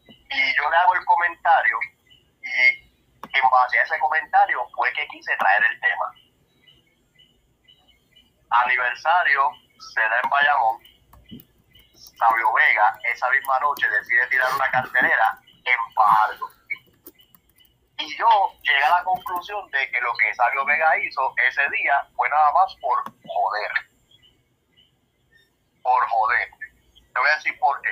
Y 0.08 0.56
yo 0.56 0.70
le 0.70 0.76
hago 0.76 0.94
el 0.94 1.04
comentario 1.04 1.78
y 2.42 3.36
en 3.36 3.50
base 3.50 3.78
a 3.78 3.82
ese 3.82 3.98
comentario 3.98 4.66
fue 4.74 4.92
que 4.92 5.06
quise 5.08 5.36
traer 5.36 5.64
el 5.64 5.80
tema. 5.80 6.14
Aniversario 8.50 9.50
se 9.94 10.00
da 10.00 10.20
en 10.22 10.30
Bayamón. 10.30 10.82
Sabio 11.94 12.52
Vega 12.52 12.98
esa 13.04 13.30
misma 13.30 13.58
noche 13.60 13.88
decide 13.88 14.26
tirar 14.28 14.52
una 14.54 14.70
cartelera 14.70 15.38
en 15.64 15.94
Fajardo. 15.94 16.48
Y 17.98 18.16
yo 18.16 18.28
llegué 18.62 18.82
a 18.82 18.90
la 18.90 19.04
conclusión 19.04 19.70
de 19.70 19.90
que 19.90 20.00
lo 20.00 20.12
que 20.14 20.34
Sabio 20.34 20.64
Vega 20.64 20.98
hizo 20.98 21.34
ese 21.48 21.68
día 21.70 22.06
fue 22.16 22.28
nada 22.28 22.52
más 22.52 22.74
por 22.80 23.02
joder. 23.26 23.89
Por 25.82 26.08
joder. 26.08 26.50
Te 27.12 27.20
voy 27.20 27.30
a 27.30 27.36
decir 27.36 27.58
por 27.58 27.80
qué. 27.82 27.90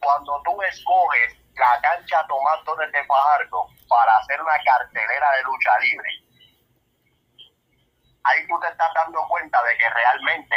Cuando 0.00 0.42
tú 0.44 0.60
escoges 0.62 1.36
la 1.54 1.80
cancha 1.80 2.26
Tomás 2.26 2.62
Torres 2.64 2.92
de 2.92 3.04
Fajardo 3.06 3.66
para 3.88 4.16
hacer 4.18 4.40
una 4.40 4.58
cartelera 4.64 5.32
de 5.32 5.42
lucha 5.44 5.78
libre, 5.80 6.08
ahí 8.24 8.46
tú 8.46 8.58
te 8.60 8.68
estás 8.68 8.92
dando 8.94 9.26
cuenta 9.28 9.62
de 9.64 9.78
que 9.78 9.90
realmente 9.90 10.56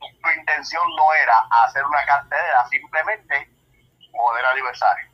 tu 0.00 0.30
intención 0.30 0.82
no 0.96 1.14
era 1.14 1.34
hacer 1.64 1.84
una 1.84 2.04
cartelera, 2.04 2.66
simplemente 2.68 3.50
joder 4.12 4.46
aniversario. 4.46 5.10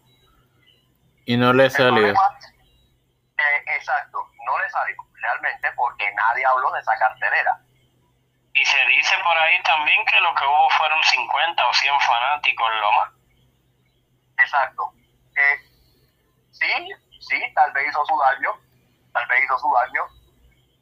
Y 1.27 1.37
no 1.37 1.53
le 1.53 1.71
salió. 1.71 2.09
eh, 2.09 3.65
exacto, 3.77 4.19
no 4.47 4.59
le 4.59 4.71
salió 4.71 4.97
realmente 5.21 5.69
porque 5.77 6.13
nadie 6.15 6.45
habló 6.45 6.73
de 6.73 6.81
esa 6.81 6.97
cartelera. 6.99 7.61
Y 8.53 8.65
se 8.65 8.87
dice 8.87 9.15
por 9.23 9.37
ahí 9.37 9.63
también 9.63 10.05
que 10.07 10.21
lo 10.21 10.35
que 10.35 10.45
hubo 10.45 10.71
fueron 10.71 11.03
50 11.03 11.67
o 11.67 11.73
100 11.73 12.01
fanáticos, 12.01 12.69
lo 12.81 12.93
más. 12.93 13.11
Exacto. 14.39 14.93
Que 15.35 15.59
sí, 16.51 16.89
sí, 17.21 17.55
tal 17.55 17.73
vez 17.73 17.89
hizo 17.89 18.05
su 18.07 18.19
daño, 18.19 18.53
tal 19.13 19.27
vez 19.29 19.45
hizo 19.45 19.59
su 19.59 19.73
daño, 19.73 20.03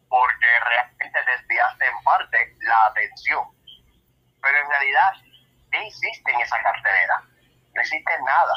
porque 0.08 0.60
realmente 0.60 1.18
desviaste 1.24 1.86
en 1.86 2.02
parte 2.04 2.56
la 2.60 2.86
atención. 2.86 3.44
Pero 4.40 4.58
en 4.58 4.68
realidad, 4.70 5.12
¿qué 5.70 5.86
hiciste 5.86 6.32
en 6.32 6.40
esa 6.40 6.62
cartelera? 6.62 7.22
No 7.74 7.82
hiciste 7.82 8.12
nada. 8.24 8.54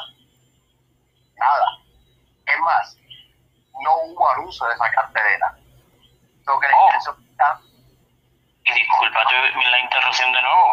Nada. 1.36 1.66
Es 2.46 2.58
más, 2.60 2.96
no 3.82 3.94
hubo 4.04 4.30
anuncio 4.30 4.66
de 4.66 4.74
esa 4.74 4.90
cartelera. 4.90 5.54
¿Tú 6.46 6.58
crees 6.58 6.74
Oh. 6.74 7.71
Y 8.64 8.72
discúlpate 8.72 9.34
la 9.70 9.80
interrupción 9.80 10.32
de 10.32 10.40
nuevo. 10.42 10.72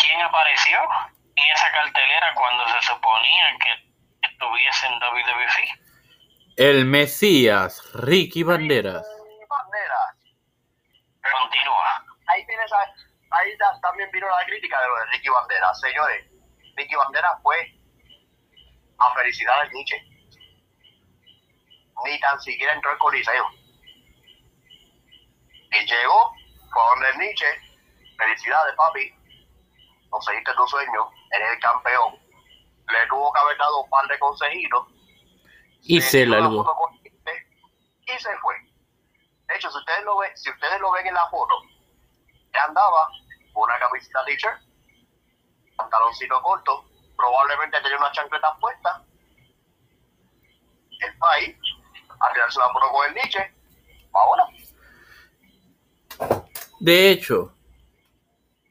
¿Quién 0.00 0.20
apareció 0.20 0.78
en 1.36 1.44
esa 1.54 1.70
cartelera 1.72 2.34
cuando 2.34 2.68
se 2.68 2.82
suponía 2.82 3.46
que 3.64 4.28
estuviese 4.28 4.86
en 4.86 4.94
WWE? 4.94 5.80
El 6.56 6.84
Mesías, 6.86 7.82
Ricky 7.94 8.42
Banderas. 8.42 9.06
Banderas. 9.48 10.16
Continúa. 11.32 12.04
ahí 12.26 12.44
tienes 12.46 12.72
a- 12.72 13.36
ahí 13.36 13.56
da- 13.58 13.80
también 13.80 14.10
vino 14.12 14.26
la 14.28 14.44
crítica 14.44 14.80
de 14.80 14.88
lo 14.88 14.96
de 14.96 15.06
Ricky 15.06 15.28
Bandera. 15.28 15.74
Señores, 15.74 16.26
Ricky 16.76 16.94
Bandera 16.94 17.36
fue 17.42 17.56
a 18.98 19.14
felicidad 19.14 19.60
al 19.60 19.70
Nietzsche. 19.72 19.96
Ni 22.04 22.18
tan 22.20 22.40
siquiera 22.40 22.72
entró 22.74 22.90
al 22.90 22.98
coliseo. 22.98 23.46
Y 25.72 25.86
llegó, 25.86 26.32
fue 26.72 26.82
donde 26.82 27.24
Nietzsche, 27.24 27.46
felicidades 28.16 28.74
papi, 28.76 29.14
conseguiste 30.08 30.52
tu 30.54 30.66
sueño, 30.68 31.10
eres 31.32 31.52
el 31.54 31.60
campeón. 31.60 32.14
Le 32.88 33.06
tuvo 33.08 33.32
que 33.32 33.40
haber 33.40 33.58
dado 33.58 33.82
un 33.82 33.90
par 33.90 34.06
de 34.08 34.18
consejitos. 34.18 34.86
Y 35.82 36.00
se 36.00 36.26
largó. 36.26 36.64
Y 38.06 38.18
se 38.18 38.36
fue. 38.38 38.56
De 39.46 39.56
hecho, 39.56 39.70
si 39.70 39.78
ustedes 39.78 40.04
lo 40.04 40.18
ven, 40.18 40.36
si 40.36 40.50
ustedes 40.50 40.80
lo 40.80 40.90
ven 40.92 41.06
en 41.06 41.14
la 41.14 41.28
foto, 41.28 41.54
ya 42.52 42.64
andaba 42.64 43.08
con 43.52 43.64
una 43.64 43.78
camiseta 43.78 44.24
t-shirt, 44.24 44.60
pantaloncito 45.76 46.42
corto, 46.42 46.84
probablemente 47.16 47.80
tenía 47.80 47.98
unas 47.98 48.12
chancletas 48.12 48.58
puestas. 48.60 49.02
El 51.00 51.18
país, 51.18 51.56
a 52.20 52.32
tirarse 52.32 52.58
la 52.58 52.68
foto 52.68 52.92
con 52.92 53.06
el 53.06 53.14
Nietzsche, 53.14 53.54
ahora. 54.12 54.44
De 56.80 57.10
hecho, 57.10 57.54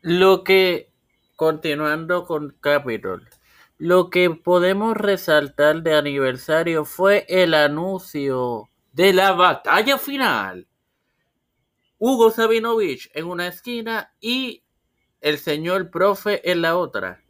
lo 0.01 0.43
que, 0.43 0.91
continuando 1.35 2.25
con 2.25 2.57
Capitol, 2.59 3.29
lo 3.77 4.09
que 4.09 4.31
podemos 4.31 4.97
resaltar 4.97 5.83
de 5.83 5.95
aniversario 5.95 6.85
fue 6.85 7.25
el 7.29 7.53
anuncio 7.53 8.69
de 8.93 9.13
la 9.13 9.33
batalla 9.33 9.97
final. 9.97 10.67
Hugo 11.99 12.31
Sabinovich 12.31 13.11
en 13.13 13.27
una 13.27 13.47
esquina 13.47 14.11
y 14.19 14.63
el 15.21 15.37
señor 15.37 15.91
profe 15.91 16.49
en 16.49 16.63
la 16.63 16.77
otra. 16.77 17.21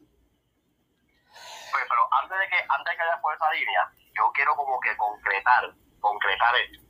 Pues, 1.72 1.84
pero 1.90 2.02
antes 2.24 2.40
de 2.40 2.48
que 2.48 2.56
antes 2.70 2.94
de 2.94 2.98
que 2.98 3.22
por 3.22 3.34
esa 3.36 3.52
línea, 3.52 3.92
yo 4.16 4.32
quiero 4.34 4.56
como 4.56 4.80
que 4.80 4.96
concretar, 4.96 5.76
concretar 6.00 6.56
esto. 6.66 6.86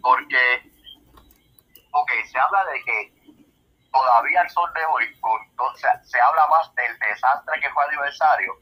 Porque, 0.00 0.72
ok, 1.92 2.10
se 2.30 2.38
habla 2.38 2.64
de 2.66 2.84
que 2.84 3.18
todavía 3.92 4.40
al 4.40 4.50
sol 4.50 4.70
de 4.74 4.84
hoy, 4.84 5.20
con, 5.20 5.40
se 5.76 6.20
habla 6.20 6.46
más 6.48 6.74
del 6.74 6.98
desastre 6.98 7.60
que 7.60 7.70
fue 7.70 7.84
aniversario, 7.84 8.54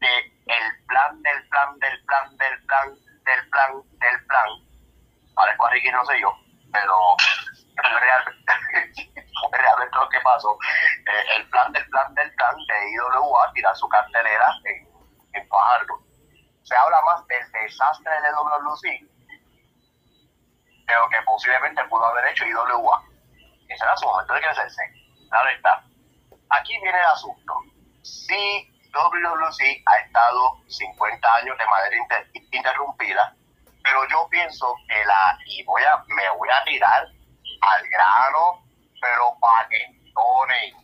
de 0.00 0.18
el 0.46 0.84
plan, 0.86 1.22
del 1.22 1.48
plan, 1.48 1.78
del 1.78 2.04
plan, 2.04 2.36
del 2.36 2.64
plan, 2.64 2.94
del 3.24 3.50
plan, 3.50 3.82
del 3.98 4.26
plan. 4.26 4.48
A 5.36 5.70
Ricky, 5.70 5.90
no 5.90 6.04
sé 6.04 6.20
yo, 6.20 6.32
pero 6.72 7.16
realmente, 8.00 8.52
realmente 9.52 9.96
lo 9.96 10.08
que 10.08 10.20
pasó, 10.20 10.58
eh, 11.06 11.36
el 11.36 11.48
plan 11.50 11.72
del 11.72 11.86
plan 11.90 12.12
del 12.14 12.34
plan 12.34 12.56
de 12.56 12.90
IWA 12.90 13.52
tirar 13.52 13.76
su 13.76 13.88
cartelera 13.88 14.48
en, 14.64 14.88
en 15.34 15.48
Fajardo. 15.48 16.00
Se 16.62 16.74
habla 16.76 17.00
más 17.02 17.26
del 17.28 17.52
desastre 17.52 18.12
de 18.20 18.30
WC 18.32 19.17
lo 20.94 21.08
que 21.08 21.22
posiblemente 21.24 21.84
pudo 21.84 22.04
haber 22.06 22.26
hecho 22.26 22.44
IWA. 22.46 23.02
Ese 23.68 23.84
era 23.84 23.96
su 23.96 24.06
momento 24.06 24.32
de 24.34 24.40
crecerse. 24.40 24.82
Claro 25.28 25.50
está. 25.50 25.84
Aquí 26.50 26.72
viene 26.80 26.98
el 26.98 27.04
asunto. 27.06 27.54
Si 28.02 28.70
WC 28.92 29.82
ha 29.86 29.96
estado 29.98 30.58
50 30.68 31.34
años 31.34 31.58
de 31.58 31.66
manera 31.66 31.96
inter- 31.96 32.30
interrumpida, 32.52 33.34
pero 33.82 34.08
yo 34.08 34.26
pienso 34.30 34.74
que 34.88 35.04
la, 35.04 35.38
y 35.46 35.62
voy 35.64 35.82
a, 35.82 36.02
me 36.08 36.30
voy 36.38 36.48
a 36.50 36.64
tirar 36.64 37.02
al 37.60 37.88
grano, 37.88 38.64
pero 39.00 39.36
para 39.40 39.68
que 39.68 39.82
entonen, 39.84 40.74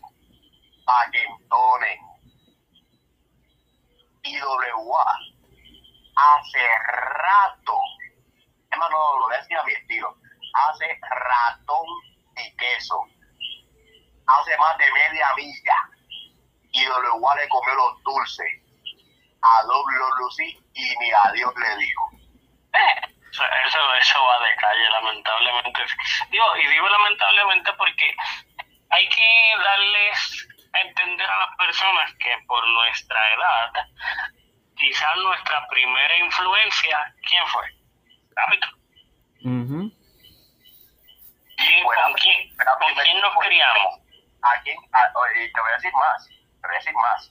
para 0.85 1.11
que 1.11 1.23
entonen. 1.25 1.99
IWA 4.23 5.05
hace 6.17 6.69
rato, 6.89 7.79
hermano, 8.75 9.19
lo 9.19 9.27
voy 9.27 9.35
a 9.35 9.39
decir 9.39 9.57
a 9.57 9.65
mi 9.65 9.73
estilo, 9.73 10.17
hace 10.53 10.99
ratón 11.01 11.87
y 12.37 12.57
queso, 12.57 13.01
hace 14.27 14.57
más 14.59 14.77
de 14.79 14.93
media 14.93 15.35
milla, 15.37 15.77
IWA 16.73 17.35
le 17.37 17.49
comió 17.49 17.75
los 17.75 18.03
dulces 18.03 18.65
a 19.43 19.63
WC 19.63 20.43
y 20.75 20.97
ni 20.99 21.11
a 21.13 21.33
Dios 21.33 21.53
le 21.57 21.77
dijo. 21.77 22.11
Eh, 22.73 23.15
eso, 23.33 23.95
eso, 23.95 24.25
va 24.25 24.47
de 24.47 24.57
calle, 24.57 24.91
lamentablemente. 24.91 25.81
Digo, 26.31 26.57
y 26.57 26.67
digo 26.67 26.89
lamentablemente 26.89 27.73
porque 27.75 28.17
hay 28.91 29.09
que 29.09 29.55
darles 29.63 30.49
a 30.73 30.81
entender 30.81 31.29
a 31.29 31.39
las 31.39 31.57
personas 31.57 32.13
que 32.19 32.37
por 32.47 32.67
nuestra 32.67 33.35
edad, 33.35 33.73
quizás 34.77 35.17
nuestra 35.17 35.67
primera 35.69 36.17
influencia, 36.19 37.15
¿quién 37.29 37.47
fue? 37.47 37.84
¿Quién- 41.57 41.85
Bueno, 41.85 42.03
¿Con 42.03 42.13
quién, 42.15 42.57
pero 42.57 42.71
con 42.79 42.95
quién 43.03 43.21
nos 43.21 43.35
criamos? 43.45 44.01
¿A 44.43 44.61
quién? 44.63 44.77
a- 44.93 45.13
oye, 45.19 45.51
te 45.53 45.61
voy 45.61 45.71
a 45.71 45.75
decir 45.75 45.93
más, 45.95 46.27
te 46.29 46.67
voy 46.69 46.75
a 46.77 46.79
decir 46.79 46.95
más. 46.95 47.31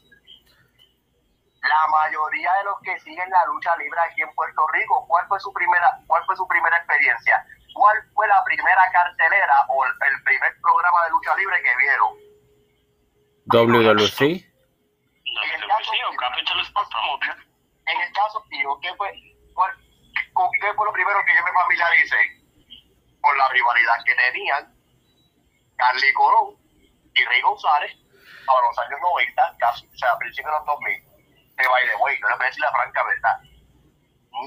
La 1.62 1.88
mayoría 1.88 2.52
de 2.60 2.64
los 2.66 2.80
que 2.82 3.00
siguen 3.00 3.30
la 3.30 3.46
lucha 3.46 3.76
libre 3.78 4.00
aquí 4.02 4.22
en 4.22 4.34
Puerto 4.36 4.68
Rico, 4.74 5.06
¿cuál 5.08 5.26
fue 5.28 5.40
su 5.40 5.54
primera, 5.54 5.98
cuál 6.08 6.24
fue 6.26 6.36
su 6.36 6.48
primera 6.48 6.76
experiencia? 6.78 7.46
¿Cuál 7.74 7.98
fue 8.14 8.28
la 8.28 8.44
primera 8.44 8.92
cartelera 8.92 9.66
o 9.70 9.86
el, 9.86 9.92
el 9.92 10.24
primer 10.24 10.54
programa 10.62 11.04
de 11.06 11.10
lucha 11.12 11.36
libre 11.36 11.62
que 11.64 11.78
vieron? 11.78 12.14
WWC. 13.46 14.20
WWC 15.26 15.92
o 16.12 16.16
Capital 16.18 16.60
Sport 16.62 16.90
Promotion. 16.92 17.38
En 17.88 18.02
el 18.02 18.14
caso 18.14 18.44
¿qué 18.82 18.94
fue, 18.96 19.12
¿con 20.34 20.50
qué 20.60 20.74
fue 20.74 20.86
lo 20.86 20.94
primero 20.94 21.24
que 21.26 21.36
yo 21.36 21.44
me 21.44 21.52
familiaricé? 21.52 22.18
Con 23.22 23.38
la 23.38 23.48
rivalidad 23.50 24.04
que 24.06 24.16
tenían 24.16 24.76
Carly 25.78 26.14
Corón 26.14 26.56
y 27.14 27.26
Rey 27.26 27.42
González 27.42 27.96
para 28.46 28.68
los 28.68 28.78
años 28.80 29.00
90, 29.02 29.56
casi, 29.60 29.88
o 29.88 29.98
sea, 29.98 30.12
a 30.12 30.18
principios 30.18 30.52
de 30.52 30.58
los 30.60 30.66
2000. 30.66 31.14
Que 31.58 31.68
by 31.68 31.84
the 31.84 31.92
yo 31.92 32.30
les 32.30 32.38
voy 32.38 32.46
a 32.46 32.50
decir 32.50 32.62
la 32.62 32.72
franca 32.72 33.04
verdad. 33.04 33.40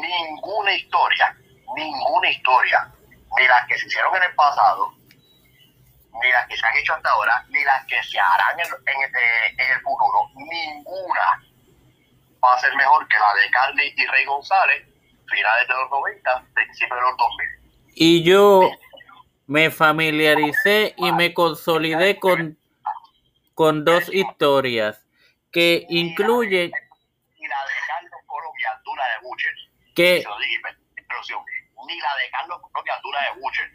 Ninguna 0.00 0.72
historia, 0.72 1.36
ninguna 1.74 2.28
historia, 2.28 2.92
ni 3.38 3.46
las 3.46 3.66
que 3.66 3.78
se 3.78 3.86
hicieron 3.86 4.14
en 4.16 4.24
el 4.24 4.34
pasado, 4.34 4.92
ni 6.20 6.30
las 6.30 6.46
que 6.48 6.56
se 6.56 6.66
han 6.66 6.76
hecho 6.76 6.94
hasta 6.94 7.10
ahora, 7.10 7.44
ni 7.48 7.62
las 7.64 7.86
que 7.86 8.02
se 8.02 8.18
harán 8.18 8.58
en, 8.58 8.66
en, 8.66 9.02
eh, 9.02 9.54
en 9.56 9.72
el 9.72 9.80
futuro, 9.82 10.28
ninguna 10.34 11.42
va 12.42 12.54
a 12.54 12.60
ser 12.60 12.74
mejor 12.74 13.06
que 13.08 13.18
la 13.18 13.34
de 13.34 13.50
Carly 13.50 13.94
y 13.96 14.06
Rey 14.06 14.24
González, 14.24 14.86
finales 15.28 15.68
de 15.68 15.74
los 15.74 15.90
90, 15.90 16.46
principios 16.54 16.98
de 16.98 17.02
los 17.02 17.16
2000. 17.16 17.46
Y 17.94 18.22
yo 18.22 18.70
me 19.46 19.70
familiaricé 19.70 20.94
y 20.96 21.12
me 21.12 21.32
consolidé 21.32 22.18
con, 22.18 22.58
con 23.54 23.84
dos 23.84 24.12
historias 24.12 25.06
que 25.52 25.86
incluyen 25.88 26.70
Ni 27.38 27.46
la 27.48 27.56
de 27.64 27.72
Carlos 27.86 28.20
Colón 28.26 28.52
y 28.58 28.64
altura 28.64 29.04
de 29.04 29.26
Butcher. 29.26 29.54
que. 29.94 30.24
Ni 31.86 32.00
la 32.00 32.16
de 32.16 32.30
Carlos 32.30 32.60
Colón 32.60 32.84
y 32.86 32.90
altura 32.90 33.20
de 33.22 33.40
Butcher 33.40 33.70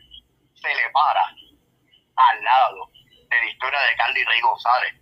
se 0.55 0.67
le 0.67 0.89
para 0.91 1.25
al 2.15 2.43
lado 2.43 2.91
de 3.29 3.37
la 3.37 3.45
historia 3.49 3.79
de 3.79 3.95
Carly 3.95 4.23
Rey 4.25 4.41
González, 4.41 4.93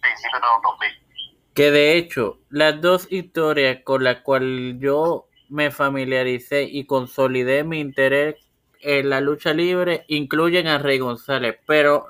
principios 0.00 0.40
de 0.40 0.48
los 0.48 0.62
2000. 0.62 1.06
que 1.54 1.70
de 1.70 1.96
hecho 1.96 2.38
las 2.48 2.80
dos 2.80 3.06
historias 3.10 3.78
con 3.84 4.02
las 4.04 4.22
cuales 4.22 4.76
yo 4.78 5.25
me 5.48 5.70
familiaricé 5.70 6.64
y 6.64 6.84
consolidé 6.86 7.64
mi 7.64 7.80
interés 7.80 8.36
en 8.80 9.10
la 9.10 9.20
lucha 9.20 9.52
libre 9.52 10.04
incluyen 10.08 10.66
a 10.66 10.78
Rey 10.78 10.98
González, 10.98 11.56
pero 11.66 12.06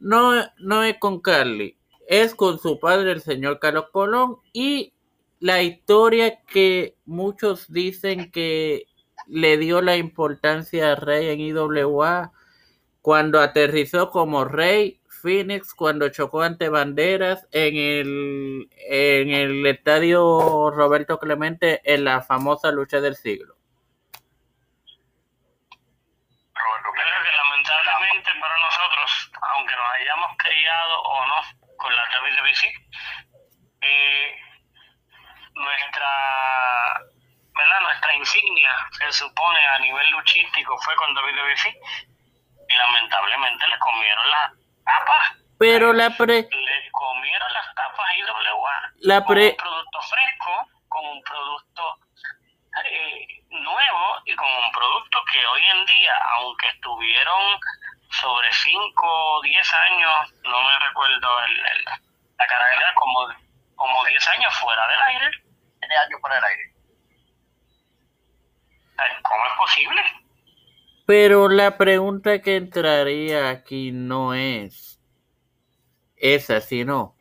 no, 0.00 0.32
no 0.58 0.82
es 0.82 0.98
con 0.98 1.20
Carly, 1.20 1.78
es 2.08 2.34
con 2.34 2.58
su 2.58 2.78
padre 2.78 3.12
el 3.12 3.20
señor 3.20 3.58
Carlos 3.58 3.86
Colón 3.92 4.36
y 4.52 4.92
la 5.40 5.62
historia 5.62 6.42
que 6.44 6.96
muchos 7.04 7.72
dicen 7.72 8.30
que 8.30 8.86
le 9.26 9.56
dio 9.56 9.80
la 9.80 9.96
importancia 9.96 10.92
a 10.92 10.96
Rey 10.96 11.28
en 11.28 11.40
IWA 11.40 12.32
cuando 13.00 13.40
aterrizó 13.40 14.10
como 14.10 14.44
Rey 14.44 15.00
Phoenix 15.24 15.72
cuando 15.74 16.10
chocó 16.10 16.42
ante 16.42 16.68
Banderas 16.68 17.48
en 17.50 17.76
el, 17.76 18.68
en 18.76 19.30
el 19.30 19.66
estadio 19.66 20.70
Roberto 20.70 21.18
Clemente 21.18 21.80
en 21.82 22.04
la 22.04 22.20
famosa 22.20 22.70
lucha 22.70 23.00
del 23.00 23.16
siglo. 23.16 23.56
Creo 26.52 26.92
que 26.92 27.30
lamentablemente 27.32 28.30
para 28.38 28.58
nosotros, 28.58 29.32
aunque 29.54 29.74
nos 29.74 29.90
hayamos 29.98 30.36
criado 30.36 31.00
o 31.00 31.26
no 31.26 31.76
con 31.78 31.96
la 31.96 32.02
WWC, 32.04 32.62
eh, 33.80 34.36
nuestra, 35.54 37.00
¿verdad? 37.56 37.80
nuestra 37.80 38.14
insignia 38.14 38.72
se 38.92 39.10
supone 39.10 39.58
a 39.74 39.78
nivel 39.78 40.10
luchístico 40.10 40.76
fue 40.84 40.94
con 40.96 41.14
WWC 41.14 41.74
y 42.68 42.74
lamentablemente 42.76 43.53
Pero 45.58 45.92
la 45.92 46.10
pre, 46.10 46.48
Le 46.50 46.90
comieron 46.92 47.52
las 47.52 47.74
tapas 47.74 48.06
IWA 48.18 48.92
La 49.00 49.24
con 49.24 49.34
pre- 49.34 49.50
un 49.50 49.56
producto 49.56 49.98
fresco, 50.02 50.68
con 50.88 51.06
un 51.06 51.22
producto 51.22 51.82
eh, 52.84 53.26
nuevo 53.50 54.06
y 54.26 54.34
con 54.34 54.48
un 54.48 54.72
producto 54.72 55.18
que 55.32 55.46
hoy 55.46 55.62
en 55.78 55.84
día, 55.86 56.12
aunque 56.38 56.68
estuvieron 56.68 57.60
sobre 58.10 58.52
5 58.52 59.06
o 59.06 59.42
10 59.42 59.72
años, 59.74 60.34
no 60.42 60.62
me 60.62 60.78
recuerdo 60.88 61.28
el, 61.46 61.52
el- 61.58 61.84
la 62.36 62.46
carrera, 62.48 62.92
como, 62.96 63.28
como 63.76 64.04
10 64.06 64.28
años 64.28 64.52
fuera 64.58 64.86
del 64.88 65.02
aire, 65.02 65.30
tiene 65.80 65.96
años 65.96 66.20
por 66.20 66.32
el 66.32 66.44
aire. 66.44 66.74
¿cómo 69.22 69.42
es 69.46 69.52
posible? 69.58 70.02
pero 71.06 71.48
la 71.48 71.76
pregunta 71.76 72.40
que 72.40 72.56
entraría 72.56 73.50
aquí 73.50 73.90
no 73.92 74.32
es 74.34 74.98
esa, 76.24 76.60
sino 76.60 77.16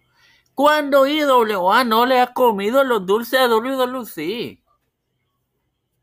¿cuándo 0.55 1.05
IWA 1.05 1.83
no 1.83 2.05
le 2.05 2.21
ha 2.21 2.33
comido 2.33 2.83
los 2.83 3.05
dulces 3.05 3.39
a 3.39 3.47
WWC? 3.47 4.63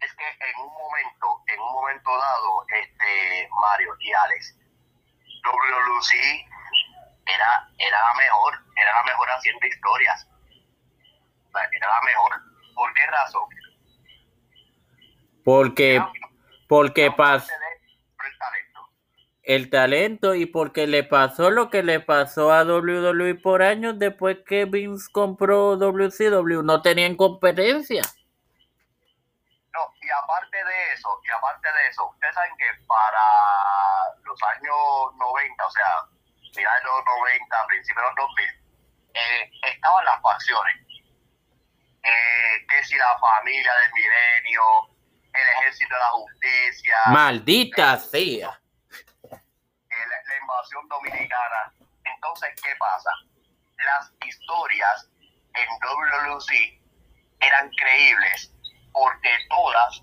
es 0.00 0.14
que 0.14 0.24
en 0.24 0.60
un 0.60 0.72
momento, 0.72 1.42
en 1.46 1.60
un 1.60 1.72
momento 1.72 2.10
dado, 2.10 2.64
este 2.82 3.48
Mario 3.60 3.94
y 4.00 4.12
Alex, 4.12 4.56
WLC 5.44 6.46
era, 7.26 7.68
era 7.78 7.98
la 8.00 8.14
mejor, 8.14 8.54
era 8.76 8.92
la 8.92 9.02
mejor 9.04 9.28
haciendo 9.30 9.66
historias. 9.66 10.26
Era 11.52 11.88
la 11.88 12.00
mejor. 12.06 12.32
¿Por 12.74 12.94
qué 12.94 13.06
razón? 13.06 13.42
Porque, 15.44 16.02
porque 16.68 17.10
pasó 17.10 17.46
Por 17.46 17.52
el 17.52 17.60
talento. 17.60 17.69
El 19.50 19.68
talento 19.68 20.36
y 20.36 20.46
porque 20.46 20.86
le 20.86 21.02
pasó 21.02 21.50
lo 21.50 21.70
que 21.70 21.82
le 21.82 21.98
pasó 21.98 22.52
a 22.52 22.62
WWE 22.62 23.34
por 23.34 23.64
años 23.64 23.98
después 23.98 24.38
que 24.46 24.64
Vince 24.64 25.10
compró 25.10 25.76
WCW. 25.76 26.62
No 26.62 26.82
tenían 26.82 27.16
competencia. 27.16 28.02
No, 29.72 29.80
y 30.00 30.08
aparte 30.08 30.56
de 30.56 30.92
eso, 30.94 31.20
y 31.26 31.30
aparte 31.32 31.66
de 31.66 31.88
eso, 31.88 32.08
ustedes 32.10 32.32
saben 32.32 32.56
que 32.58 32.66
para 32.86 33.20
los 34.22 34.40
años 34.54 35.18
90, 35.18 35.66
o 35.66 35.70
sea, 35.72 35.84
finales 36.54 36.82
de 36.84 36.88
los 36.88 37.04
90, 37.04 37.66
principios 37.66 38.04
de 38.04 38.08
los 38.08 38.28
2000, 38.28 38.44
eh, 39.14 39.50
estaban 39.74 40.04
las 40.04 40.22
facciones. 40.22 40.76
Eh, 42.04 42.66
que 42.68 42.84
si 42.84 42.96
la 42.96 43.18
familia 43.18 43.72
del 43.82 43.92
milenio, 43.94 44.62
el 45.34 45.48
ejército 45.58 45.92
de 45.92 46.00
la 46.00 46.10
justicia, 46.10 46.96
Maldita 47.08 47.96
sea. 47.96 48.59
Dominicana. 50.88 51.72
Entonces, 52.04 52.50
¿qué 52.62 52.74
pasa? 52.78 53.10
Las 53.76 54.12
historias 54.26 55.10
en 55.54 55.68
WLC 55.80 56.80
eran 57.40 57.70
creíbles 57.70 58.52
porque 58.92 59.30
todas, 59.48 60.02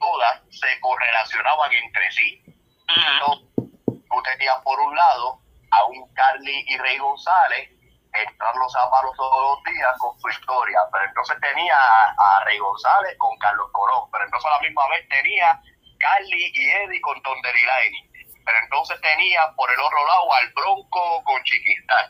todas 0.00 0.42
se 0.50 0.80
correlacionaban 0.80 1.72
entre 1.72 2.10
sí. 2.12 2.42
Entonces, 2.88 3.48
tú 3.86 4.22
tenías 4.22 4.56
por 4.62 4.78
un 4.80 4.94
lado 4.94 5.40
a 5.70 5.84
un 5.86 6.12
Carly 6.14 6.64
y 6.68 6.78
Rey 6.78 6.98
González 6.98 7.70
entrando 8.14 8.66
a 8.78 8.90
palos 8.90 9.16
todos 9.16 9.56
los 9.56 9.74
días 9.74 9.92
con 9.98 10.18
su 10.20 10.28
historia, 10.28 10.78
pero 10.92 11.04
entonces 11.04 11.36
tenía 11.40 11.76
a, 11.76 12.14
a 12.16 12.44
Rey 12.44 12.58
González 12.58 13.16
con 13.18 13.36
Carlos 13.38 13.68
Corón, 13.72 14.08
pero 14.12 14.24
entonces 14.24 14.46
a 14.46 14.54
la 14.54 14.60
misma 14.60 14.88
vez 14.88 15.08
tenía 15.08 15.60
Carly 15.98 16.52
y 16.54 16.70
Eddie 16.70 17.00
con 17.00 17.20
Don 17.22 17.40
Derilani, 17.42 18.13
pero 18.44 18.58
entonces 18.58 19.00
tenía 19.00 19.40
por 19.56 19.70
el 19.70 19.80
otro 19.80 20.06
lado 20.06 20.32
al 20.34 20.52
Bronco 20.52 21.24
con 21.24 21.42
Chiquistán, 21.44 22.06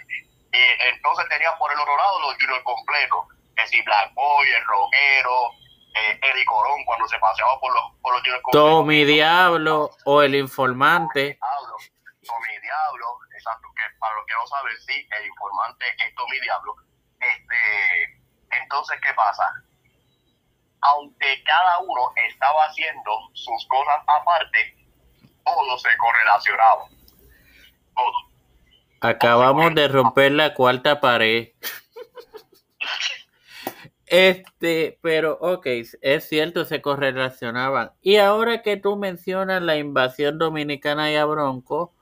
y 0.53 0.63
entonces 0.95 1.29
tenía 1.29 1.57
por 1.59 1.73
el 1.73 1.79
otro 1.79 1.97
lado 1.97 2.21
los 2.21 2.35
Junior 2.35 2.63
completos, 2.63 3.27
que 3.57 3.67
si 3.67 3.81
Black 3.83 4.15
Boy, 4.15 4.49
el 4.51 4.65
Rockero, 4.65 5.51
eh, 5.95 6.19
Eddie 6.23 6.45
Corón 6.45 6.85
cuando 6.85 7.07
se 7.09 7.19
paseaba 7.19 7.59
por 7.61 7.73
los, 7.73 7.83
por 8.03 8.13
los 8.13 8.23
Junior 8.23 8.43
completos. 8.43 8.71
Tommy 8.71 9.05
Diablo 9.05 9.91
o 10.05 10.23
el 10.23 10.35
informante. 10.35 11.39
Diablo, 11.39 11.77
Tommy 12.27 12.59
Diablo, 12.61 13.07
exacto, 13.37 13.69
que 13.77 13.83
para 13.99 14.15
los 14.17 14.27
que 14.27 14.35
no 14.35 14.47
saben, 14.47 14.77
sí, 14.87 15.09
el 15.19 15.27
informante 15.27 15.87
es 15.99 16.15
Tommy 16.15 16.41
Diablo. 16.41 16.75
Este, 17.21 18.21
entonces, 18.63 19.01
¿qué 19.03 19.13
pasa? 19.15 19.51
Aunque 20.83 21.43
cada 21.45 21.79
uno 21.79 22.13
estaba 22.29 22.65
haciendo 22.67 23.31
sus 23.33 23.67
cosas 23.69 24.03
aparte, 24.07 24.77
todo 25.45 25.79
se 25.79 25.89
correlacionaba. 25.99 26.89
Todo. 27.95 28.13
Acabamos 29.01 29.75
de 29.75 29.89
romper 29.89 30.33
la 30.33 30.55
cuarta 30.55 31.01
pared. 31.01 31.49
Este, 34.07 34.99
pero 35.01 35.39
ok, 35.41 35.67
es 36.01 36.29
cierto, 36.29 36.65
se 36.65 36.81
correlacionaban. 36.83 37.93
Y 38.03 38.17
ahora 38.17 38.63
que 38.63 38.77
tú 38.77 38.97
mencionas 38.97 39.63
la 39.63 39.77
invasión 39.77 40.39
dominicana 40.39 41.11
y 41.11 41.17
a 41.17 41.25
Bronco, 41.25 41.93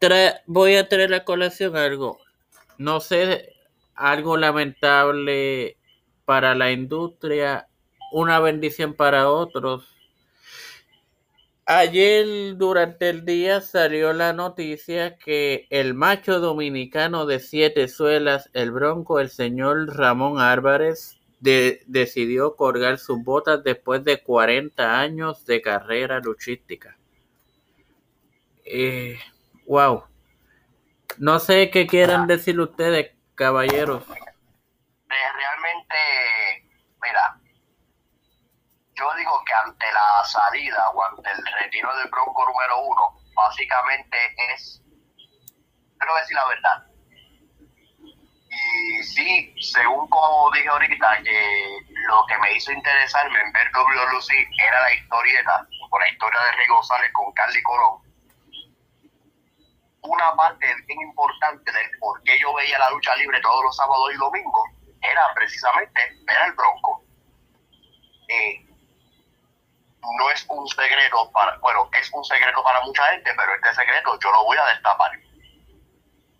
tra- 0.00 0.40
voy 0.46 0.76
a 0.76 0.88
traer 0.88 1.14
a 1.14 1.24
colación 1.24 1.76
algo. 1.76 2.18
No 2.78 3.00
sé, 3.00 3.54
algo 3.94 4.36
lamentable 4.36 5.76
para 6.24 6.54
la 6.54 6.72
industria, 6.72 7.68
una 8.10 8.40
bendición 8.40 8.94
para 8.94 9.30
otros. 9.30 9.95
Ayer 11.68 12.56
durante 12.56 13.08
el 13.10 13.24
día 13.24 13.60
salió 13.60 14.12
la 14.12 14.32
noticia 14.32 15.16
que 15.18 15.66
el 15.70 15.94
macho 15.94 16.38
dominicano 16.38 17.26
de 17.26 17.40
siete 17.40 17.88
suelas, 17.88 18.48
el 18.52 18.70
bronco, 18.70 19.18
el 19.18 19.30
señor 19.30 19.96
Ramón 19.96 20.38
Álvarez, 20.38 21.18
de- 21.40 21.82
decidió 21.86 22.54
colgar 22.54 22.98
sus 22.98 23.22
botas 23.24 23.64
después 23.64 24.04
de 24.04 24.22
40 24.22 25.00
años 25.00 25.44
de 25.44 25.60
carrera 25.60 26.20
luchística. 26.20 26.96
Eh, 28.64 29.18
wow. 29.66 30.04
No 31.18 31.40
sé 31.40 31.70
qué 31.70 31.88
quieran 31.88 32.28
decir 32.28 32.60
ustedes, 32.60 33.10
caballeros. 33.34 34.02
Eh, 34.04 34.14
realmente, 35.08 35.96
yo 38.96 39.14
digo 39.14 39.44
que 39.44 39.54
ante 39.54 39.92
la 39.92 40.24
salida 40.24 40.90
o 40.90 41.04
ante 41.04 41.30
el 41.30 41.46
retiro 41.60 41.94
del 41.96 42.08
Bronco 42.08 42.46
número 42.46 42.80
uno, 42.80 43.20
básicamente 43.34 44.16
es, 44.52 44.82
quiero 45.98 46.14
decir 46.16 46.36
la 46.36 46.48
verdad. 46.48 46.86
Y 48.48 49.02
sí, 49.02 49.54
según 49.60 50.08
como 50.08 50.50
dije 50.52 50.68
ahorita, 50.68 51.22
que 51.22 51.78
lo 52.08 52.24
que 52.26 52.38
me 52.38 52.54
hizo 52.54 52.72
interesarme 52.72 53.38
en 53.38 53.52
ver 53.52 53.70
WLC 53.70 54.32
era 54.58 54.80
la 54.80 54.94
historieta, 54.94 55.68
o 55.90 55.98
la 55.98 56.08
historia 56.08 56.40
de 56.40 56.52
Rey 56.52 56.66
González 56.68 57.12
con 57.12 57.32
Carly 57.34 57.62
Colón. 57.62 58.00
Una 60.02 60.34
parte 60.36 60.66
bien 60.86 61.00
importante 61.02 61.70
del 61.70 61.98
por 61.98 62.22
qué 62.22 62.38
yo 62.38 62.54
veía 62.54 62.78
la 62.78 62.90
lucha 62.90 63.14
libre 63.16 63.40
todos 63.42 63.62
los 63.62 63.76
sábados 63.76 64.14
y 64.14 64.16
domingos 64.16 64.70
era 65.02 65.34
precisamente 65.34 66.00
ver 66.24 66.36
al 66.38 66.52
Bronco. 66.52 67.04
Eh, 68.28 68.65
no 70.18 70.30
es 70.30 70.44
un 70.48 70.66
secreto 70.68 71.30
para, 71.32 71.56
bueno, 71.58 71.88
es 71.98 72.10
un 72.12 72.24
secreto 72.24 72.62
para 72.62 72.80
mucha 72.82 73.04
gente, 73.12 73.30
pero 73.36 73.54
este 73.54 73.74
secreto 73.74 74.18
yo 74.20 74.30
lo 74.32 74.44
voy 74.44 74.56
a 74.58 74.64
destapar. 74.66 75.10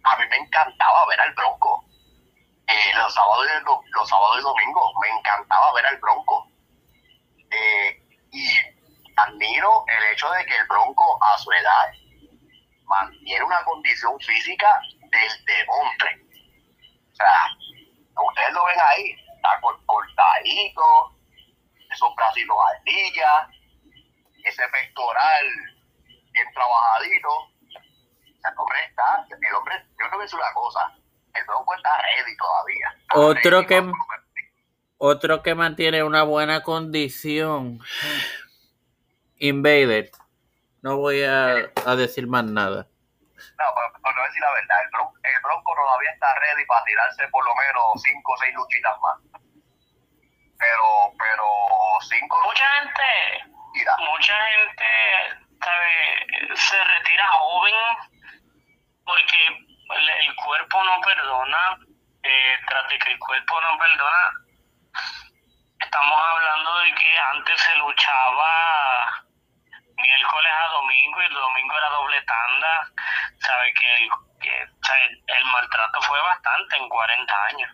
A 0.04 0.16
mí 0.16 0.24
me 0.30 0.36
encantaba 0.36 1.06
ver 1.06 1.20
al 1.20 1.34
Bronco. 1.34 1.84
Eh, 2.68 2.92
los, 2.96 3.12
sábados 3.14 3.46
y, 3.46 3.64
do- 3.64 3.82
los 3.92 4.08
sábados 4.08 4.38
y 4.38 4.42
domingos 4.42 4.92
me 5.00 5.08
encantaba 5.18 5.72
ver 5.74 5.86
al 5.86 5.96
Bronco. 5.98 6.48
Eh, 7.50 8.02
y 8.32 8.48
admiro 9.16 9.84
el 9.88 10.12
hecho 10.12 10.30
de 10.30 10.44
que 10.46 10.56
el 10.56 10.66
Bronco 10.66 11.18
a 11.24 11.38
su 11.38 11.50
edad 11.52 11.92
mantiene 12.84 13.44
una 13.44 13.62
condición 13.64 14.18
física 14.20 14.80
del 15.00 15.44
demontre. 15.44 16.20
O 17.12 17.16
sea, 17.16 17.46
ustedes 18.28 18.52
lo 18.52 18.64
ven 18.66 18.78
ahí, 18.80 19.16
está 19.36 19.60
cor- 19.60 19.84
cortadito, 19.86 20.84
esos 21.90 22.14
bracitos 22.14 22.56
ardillas, 22.74 23.48
ese 24.48 24.62
pectoral 24.68 25.46
bien 26.32 26.46
trabajadito. 26.54 27.28
El 28.44 28.52
hombre 28.58 28.78
está, 28.88 29.26
el 29.28 29.54
hombre, 29.54 29.74
yo 29.98 30.06
a 30.06 30.22
decir 30.22 30.38
una 30.38 30.52
cosa, 30.54 30.80
el 31.34 31.44
bronco 31.46 31.74
está 31.74 31.90
ready 32.02 32.36
todavía. 32.36 32.94
Está 33.00 33.18
Otro 33.18 33.60
ready 33.62 33.66
que- 33.66 33.92
Otro 34.98 35.42
que 35.42 35.54
mantiene 35.54 36.02
una 36.04 36.22
buena 36.22 36.62
condición. 36.62 37.80
Invader. 39.38 40.10
No 40.82 40.96
voy 40.98 41.22
a, 41.24 41.72
a 41.84 41.96
decir 41.96 42.26
más 42.28 42.44
nada. 42.44 42.86
No, 42.86 43.64
pero, 43.74 43.92
pero 44.02 44.14
no 44.14 44.20
voy 44.20 44.24
a 44.24 44.28
decir 44.28 44.40
la 44.42 44.52
verdad, 44.52 44.82
el 44.84 44.90
bronco, 44.90 45.14
el 45.22 45.40
Bronco 45.42 45.74
todavía 45.74 46.10
está 46.12 46.34
ready 46.38 46.64
para 46.66 46.84
tirarse 46.84 47.28
por 47.28 47.44
lo 47.44 47.54
menos 47.56 47.84
5 48.02 48.32
o 48.32 48.36
6 48.38 48.54
luchitas 48.54 49.00
más. 49.00 49.18
Pero, 50.58 51.12
pero 51.18 51.44
5 52.00 52.36
Mucha 52.44 52.64
gente, 52.80 53.55
mucha 53.98 54.34
gente 54.46 54.84
sabe, 55.60 56.56
se 56.56 56.84
retira 56.84 57.26
joven 57.28 57.74
porque 59.04 59.46
el, 59.46 60.08
el 60.08 60.34
cuerpo 60.36 60.82
no 60.84 61.00
perdona. 61.00 61.78
Eh, 62.22 62.58
tras 62.66 62.88
de 62.88 62.98
que 62.98 63.12
el 63.12 63.18
cuerpo 63.20 63.60
no 63.60 63.78
perdona, 63.78 64.32
estamos 65.78 66.18
hablando 66.18 66.78
de 66.78 66.94
que 66.94 67.18
antes 67.18 67.60
se 67.60 67.74
luchaba 67.76 69.26
miércoles 69.94 70.52
a 70.52 70.68
domingo 70.68 71.22
y 71.22 71.26
el 71.26 71.34
domingo 71.34 71.78
era 71.78 71.88
doble 71.90 72.22
tanda. 72.22 72.92
Sabe 73.38 73.72
que, 73.74 73.94
el, 73.94 74.10
que 74.40 74.66
sabe, 74.82 75.22
el 75.26 75.44
maltrato 75.44 76.02
fue 76.02 76.20
bastante 76.20 76.76
en 76.76 76.88
40 76.88 77.44
años. 77.44 77.70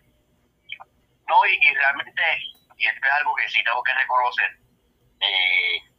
No, 1.29 1.47
y, 1.47 1.55
y 1.55 1.75
realmente, 1.75 2.23
y 2.77 2.87
esto 2.87 3.07
es 3.07 3.13
algo 3.15 3.35
que 3.37 3.49
sí 3.49 3.65
tengo 3.65 3.83
que 3.83 3.95
reconocer, 3.95 4.51
eh, 5.21 5.91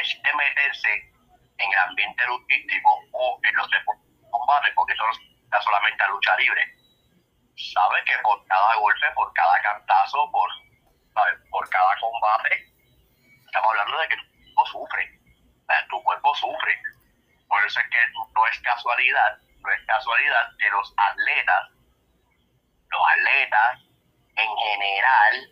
de 0.00 0.34
meterse 0.34 0.92
en 1.58 1.72
el 1.72 1.78
ambiente 1.78 2.26
luchístico 2.26 3.00
o 3.12 3.38
en 3.42 3.54
los 3.54 3.70
deportes 3.70 4.18
de 4.18 4.30
combate, 4.30 4.72
porque 4.74 4.94
eso 4.94 5.04
está 5.44 5.60
solamente 5.60 6.02
a 6.02 6.08
lucha 6.08 6.36
libre. 6.36 6.74
Sabes 7.74 8.04
que 8.04 8.16
por 8.22 8.44
cada 8.46 8.74
golpe, 8.76 9.06
por 9.14 9.32
cada 9.34 9.60
cantazo, 9.60 10.30
por, 10.32 10.50
¿sabes? 11.12 11.38
por 11.50 11.68
cada 11.68 11.94
combate, 12.00 12.72
estamos 13.44 13.70
hablando 13.70 13.98
de 13.98 14.08
que 14.08 14.16
tu 14.16 14.24
cuerpo 14.32 14.66
sufre, 14.66 15.20
tu 15.90 16.02
cuerpo 16.02 16.34
sufre. 16.34 16.82
Por 17.48 17.64
eso 17.66 17.80
es 17.80 17.86
que 17.90 17.98
no 18.34 18.46
es 18.46 18.60
casualidad, 18.60 19.38
no 19.58 19.70
es 19.70 19.86
casualidad 19.86 20.56
que 20.58 20.70
los 20.70 20.94
atletas, 20.96 21.68
los 22.88 23.02
atletas 23.18 23.80
en 24.36 24.56
general, 24.56 25.50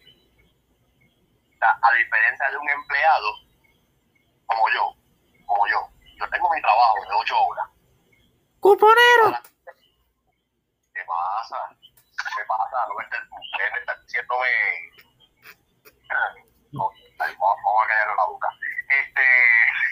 a 1.60 1.92
diferencia 1.92 2.50
de 2.50 2.56
un 2.56 2.70
empleado 2.70 3.47
como 4.48 4.64
yo, 4.74 4.94
como 5.46 5.66
yo, 5.68 5.80
yo 6.18 6.28
tengo 6.30 6.50
mi 6.54 6.60
trabajo 6.60 6.96
de 7.08 7.14
8 7.14 7.40
horas. 7.40 7.66
¡Cuponero! 8.60 9.38
¿Qué 10.92 11.02
pasa? 11.06 11.56
¿Qué 12.36 12.44
pasa? 12.48 12.76
No 12.88 12.94
me 12.96 13.04
estén, 13.04 13.20
ustedes 13.30 13.72
me 13.72 13.78
están 13.78 14.02
diciéndome. 14.02 14.48
No, 16.72 16.90
ay, 17.20 17.34
vamos, 17.38 17.84
a 17.84 17.88
callar 17.88 18.16
la 18.16 18.24
boca. 18.26 18.48
Este, 18.88 19.26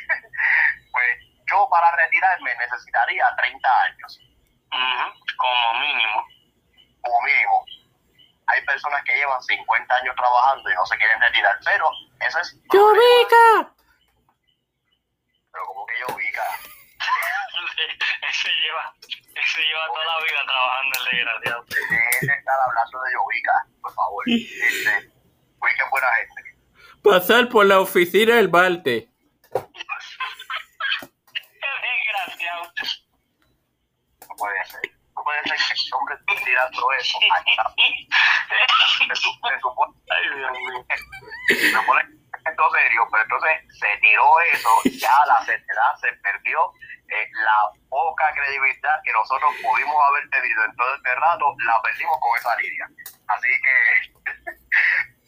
pues 0.92 1.18
yo 1.48 1.68
para 1.70 1.90
retirarme 1.96 2.54
necesitaría 2.56 3.24
30 3.36 3.68
años, 3.84 4.20
Como 5.36 5.80
mínimo. 5.80 6.26
como 7.02 7.20
mínimo. 7.22 7.64
Hay 8.48 8.64
personas 8.64 9.02
que 9.04 9.14
llevan 9.16 9.42
50 9.42 9.94
años 9.94 10.14
trabajando 10.16 10.70
y 10.70 10.74
no 10.74 10.86
se 10.86 10.96
quieren 10.98 11.20
retirar, 11.20 11.58
pero 11.64 11.88
eso 12.20 12.38
es. 12.40 12.56
¡Yubica! 12.72 13.72
Pero 15.52 15.66
como 15.66 15.86
que 15.86 15.95
yo 15.95 15.95
ubica. 16.14 16.42
ese 18.30 18.48
lleva, 18.62 18.94
ese 19.02 19.60
lleva 19.62 19.86
toda 19.86 20.04
la 20.04 20.18
vida 20.24 20.40
trabajando 20.46 20.98
el 20.98 21.04
desgraciado. 21.16 21.64
Dejen 21.68 22.28
de 22.28 22.34
estar 22.34 22.58
hablando 22.66 23.02
de 23.02 23.12
Yovica, 23.12 23.66
por 23.82 23.92
favor. 23.94 24.24
Este, 24.26 25.12
ubica 25.60 25.84
es 25.84 25.90
buena 25.90 26.06
gente. 26.16 26.42
Pasar 27.02 27.48
por 27.48 27.66
la 27.66 27.80
oficina 27.80 28.34
del 28.36 28.48
Balte. 28.48 29.08
Qué 29.52 29.60
desgraciado. 31.82 32.62
No 34.28 34.34
puede 34.36 34.64
ser. 34.66 34.80
No 35.14 35.22
puede 35.24 35.42
ser 35.44 35.56
que 35.56 35.72
este 35.74 35.90
hombre 35.94 36.14
esté 36.16 36.44
tirando 36.44 36.92
eso. 36.92 37.18
Ay, 37.76 38.08
Se 39.08 39.14
su- 39.16 39.30
se 39.32 39.60
supone 39.60 39.94
Ay, 40.10 40.36
Dios 40.36 40.50
mío. 40.52 40.86
se 41.48 41.70
supone 41.70 42.02
esto 42.56 42.70
serio, 42.70 43.06
pero 43.12 43.22
entonces 43.22 43.52
se 43.78 43.96
tiró 44.00 44.40
eso, 44.52 44.68
ya 44.98 45.12
la 45.26 45.44
seriedad 45.44 45.92
se 46.00 46.12
perdió, 46.24 46.72
eh, 47.08 47.28
la 47.44 47.70
poca 47.88 48.32
credibilidad 48.34 48.98
que 49.04 49.12
nosotros 49.12 49.52
pudimos 49.62 49.96
haber 50.08 50.28
tenido 50.30 50.64
en 50.64 50.74
todo 50.76 50.94
este 50.96 51.14
rato, 51.14 51.54
la 51.66 51.82
perdimos 51.82 52.16
con 52.20 52.38
esa 52.38 52.56
línea. 52.56 52.86
Así 53.28 53.48
que, 53.62 53.74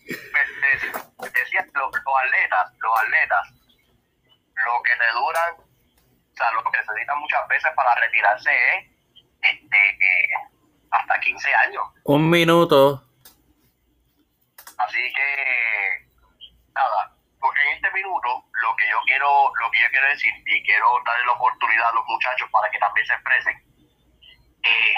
me- 0.33 0.69
de- 0.69 1.31
decía, 1.31 1.67
los, 1.75 1.93
los 1.93 2.15
atletas, 2.25 2.73
los 2.79 3.01
atletas, 3.01 3.49
lo 4.65 4.83
que 4.83 4.97
te 4.97 5.11
duran, 5.13 5.55
o 5.61 6.37
sea, 6.37 6.51
lo 6.53 6.63
que 6.65 6.79
necesitan 6.79 7.19
muchas 7.21 7.47
veces 7.49 7.71
para 7.77 7.95
retirarse 7.97 8.51
es 8.51 8.87
este, 9.43 9.77
eh, 9.91 10.29
hasta 10.91 11.21
15 11.21 11.55
años. 11.55 11.85
Un 12.05 12.31
minuto. 12.31 13.05
Así 14.79 15.13
que, 15.13 16.09
nada, 16.73 17.13
este 17.89 18.03
minuto 18.03 18.45
lo 18.53 18.77
que 18.77 18.89
yo 18.91 19.01
quiero 19.07 19.53
lo 19.61 19.71
que 19.71 19.81
yo 19.81 19.89
quiero 19.91 20.09
decir, 20.09 20.33
y 20.47 20.63
quiero 20.65 20.87
darle 21.05 21.27
la 21.27 21.33
oportunidad 21.33 21.89
a 21.89 21.93
los 21.93 22.05
muchachos 22.07 22.49
para 22.51 22.71
que 22.71 22.79
también 22.79 23.07
se 23.07 23.15
expresen, 23.15 23.57
eh, 24.63 24.95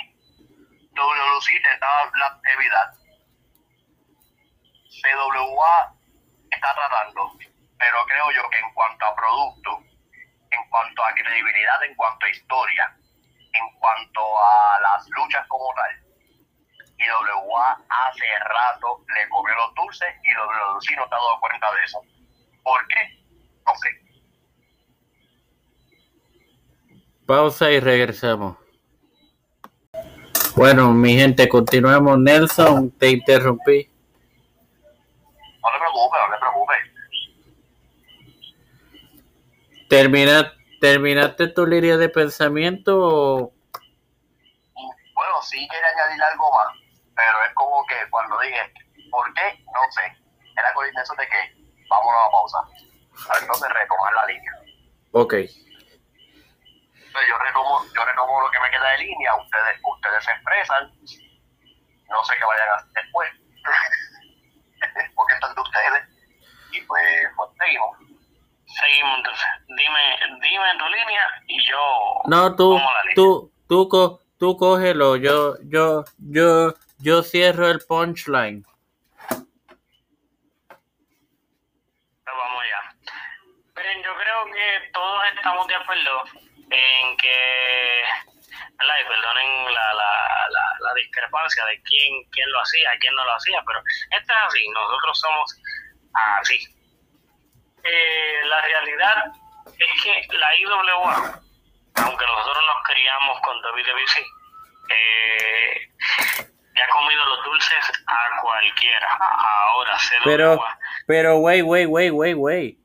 WLC 0.92 1.62
te 1.62 1.78
da 1.78 2.10
la 2.18 2.26
actividad. 2.26 2.94
CWA 4.90 5.94
está 6.50 6.74
tratando, 6.74 7.32
pero 7.78 8.04
creo 8.06 8.30
yo 8.32 8.50
que 8.50 8.58
en 8.58 8.74
cuanto 8.74 9.06
a 9.06 9.14
producto, 9.14 9.82
en 10.50 10.68
cuanto 10.68 11.04
a 11.04 11.14
credibilidad, 11.14 11.82
en 11.84 11.94
cuanto 11.94 12.26
a 12.26 12.30
historia, 12.30 12.96
en 13.52 13.78
cuanto 13.78 14.20
a 14.44 14.80
las 14.80 15.08
luchas 15.10 15.46
como 15.48 15.72
tal, 15.74 16.02
IWA 16.98 17.78
hace 17.88 18.38
rato 18.40 19.04
le 19.14 19.28
comió 19.28 19.54
los 19.54 19.74
dulces 19.74 20.14
y 20.24 20.34
WLC 20.34 20.96
no 20.96 21.04
está 21.04 21.16
dado 21.16 21.40
cuenta 21.40 21.72
de 21.72 21.84
eso. 21.84 22.02
¿Por 22.62 22.86
qué? 22.88 23.24
No 23.66 23.72
sé. 23.76 23.88
Pausa 27.26 27.70
y 27.70 27.80
regresamos. 27.80 28.56
Bueno, 30.56 30.92
mi 30.92 31.14
gente, 31.14 31.48
continuemos. 31.48 32.18
Nelson, 32.18 32.90
te 32.92 33.10
interrumpí. 33.10 33.88
No 35.62 35.68
te 35.70 35.78
preocupes, 35.78 36.20
no 36.20 36.34
te 36.34 36.40
preocupes. 36.40 36.78
¿Termina, 39.88 40.52
¿Terminaste 40.80 41.48
tu 41.48 41.66
línea 41.66 41.96
de 41.98 42.08
pensamiento 42.08 42.98
o 42.98 43.52
Bueno, 44.74 45.42
sí 45.42 45.68
quiere 45.68 45.86
añadir 45.86 46.22
algo 46.22 46.50
más, 46.52 46.74
pero 47.14 47.44
es 47.46 47.54
como 47.54 47.84
que 47.86 47.96
cuando 48.08 48.40
dije, 48.40 48.72
¿por 49.10 49.32
qué? 49.34 49.62
No 49.66 49.80
sé. 49.90 50.16
Era 50.56 50.72
con 50.74 50.86
eso 50.86 51.14
de 51.14 51.28
que 51.28 51.59
vamos 51.90 52.14
a 52.14 52.22
la 52.24 52.30
pausa. 52.30 52.58
Para 53.28 53.40
entonces 53.40 53.68
retomar 53.68 54.12
la 54.14 54.26
línea. 54.26 54.52
Ok. 55.12 55.34
Entonces 55.34 57.28
yo 57.28 57.38
retomo, 57.38 57.84
yo 57.94 58.04
retomo 58.04 58.40
lo 58.40 58.50
que 58.50 58.60
me 58.60 58.70
queda 58.70 58.88
de 58.92 58.98
línea, 58.98 59.34
ustedes, 59.36 59.80
ustedes 59.84 60.24
se 60.24 60.30
expresan, 60.30 60.92
no 62.08 62.24
sé 62.24 62.34
qué 62.38 62.44
vayan 62.44 62.68
a 62.70 62.74
hacer 62.76 62.92
después, 62.94 63.30
porque 65.16 65.34
están 65.34 65.54
de 65.54 65.60
ustedes, 65.60 66.04
y 66.72 66.80
pues, 66.82 67.04
pues 67.36 67.50
seguimos. 67.58 67.98
Seguimos 68.66 69.16
entonces. 69.18 69.46
Dime, 69.66 70.38
dime 70.40 70.78
tu 70.78 70.84
línea 70.86 71.26
y 71.48 71.68
yo 71.68 72.22
No, 72.26 72.50
tú, 72.54 72.74
tomo 72.78 72.92
la 72.92 73.02
línea. 73.02 73.14
tú, 73.16 73.52
tú, 73.68 73.88
co- 73.88 74.20
tú 74.38 74.56
cógelo. 74.56 75.16
Yo, 75.16 75.56
yo, 75.64 76.04
yo, 76.18 76.74
yo 76.98 77.22
cierro 77.24 77.66
el 77.68 77.80
punchline. 77.80 78.64
Pues 82.24 82.36
vamos 82.36 82.62
ya. 82.64 82.94
Miren, 83.76 84.02
yo 84.04 84.10
creo 84.14 84.46
que 84.60 84.90
todos 84.92 85.24
estamos 85.34 85.66
de 85.66 85.74
acuerdo 85.74 86.24
en 86.70 87.16
que, 87.16 88.02
¿verdad? 88.78 88.94
Y 89.00 89.08
perdonen 89.08 89.64
la, 89.74 89.94
la, 89.94 90.48
la, 90.50 90.64
la 90.80 90.94
discrepancia 90.94 91.64
de 91.66 91.82
quién, 91.82 92.24
quién 92.30 92.50
lo 92.52 92.60
hacía, 92.60 92.90
quién 93.00 93.14
no 93.14 93.24
lo 93.24 93.34
hacía, 93.34 93.62
pero 93.66 93.80
esto 94.18 94.32
es 94.32 94.38
así, 94.46 94.68
nosotros 94.68 95.20
somos 95.20 95.62
así. 96.40 96.58
Eh, 97.82 98.40
la 98.44 98.60
realidad 98.60 99.24
es 99.78 100.02
que 100.02 100.36
la 100.36 100.56
IWA, 100.56 101.40
aunque 101.94 102.26
nosotros 102.26 102.64
nos 102.66 102.82
criamos 102.84 103.40
con 103.40 103.56
WWC, 103.62 104.26
eh, 104.90 105.88
ha 106.82 106.88
comido 106.88 107.24
los 107.26 107.44
dulces 107.44 107.92
a 108.06 108.40
cualquiera. 108.40 109.08
Ahora, 109.20 109.96
CWA. 109.96 110.24
Pero, 110.24 110.64
pero, 111.06 111.36
wey, 111.38 111.62
wey, 111.62 111.86
wey, 111.86 112.10
wey, 112.10 112.34
wey. 112.34 112.79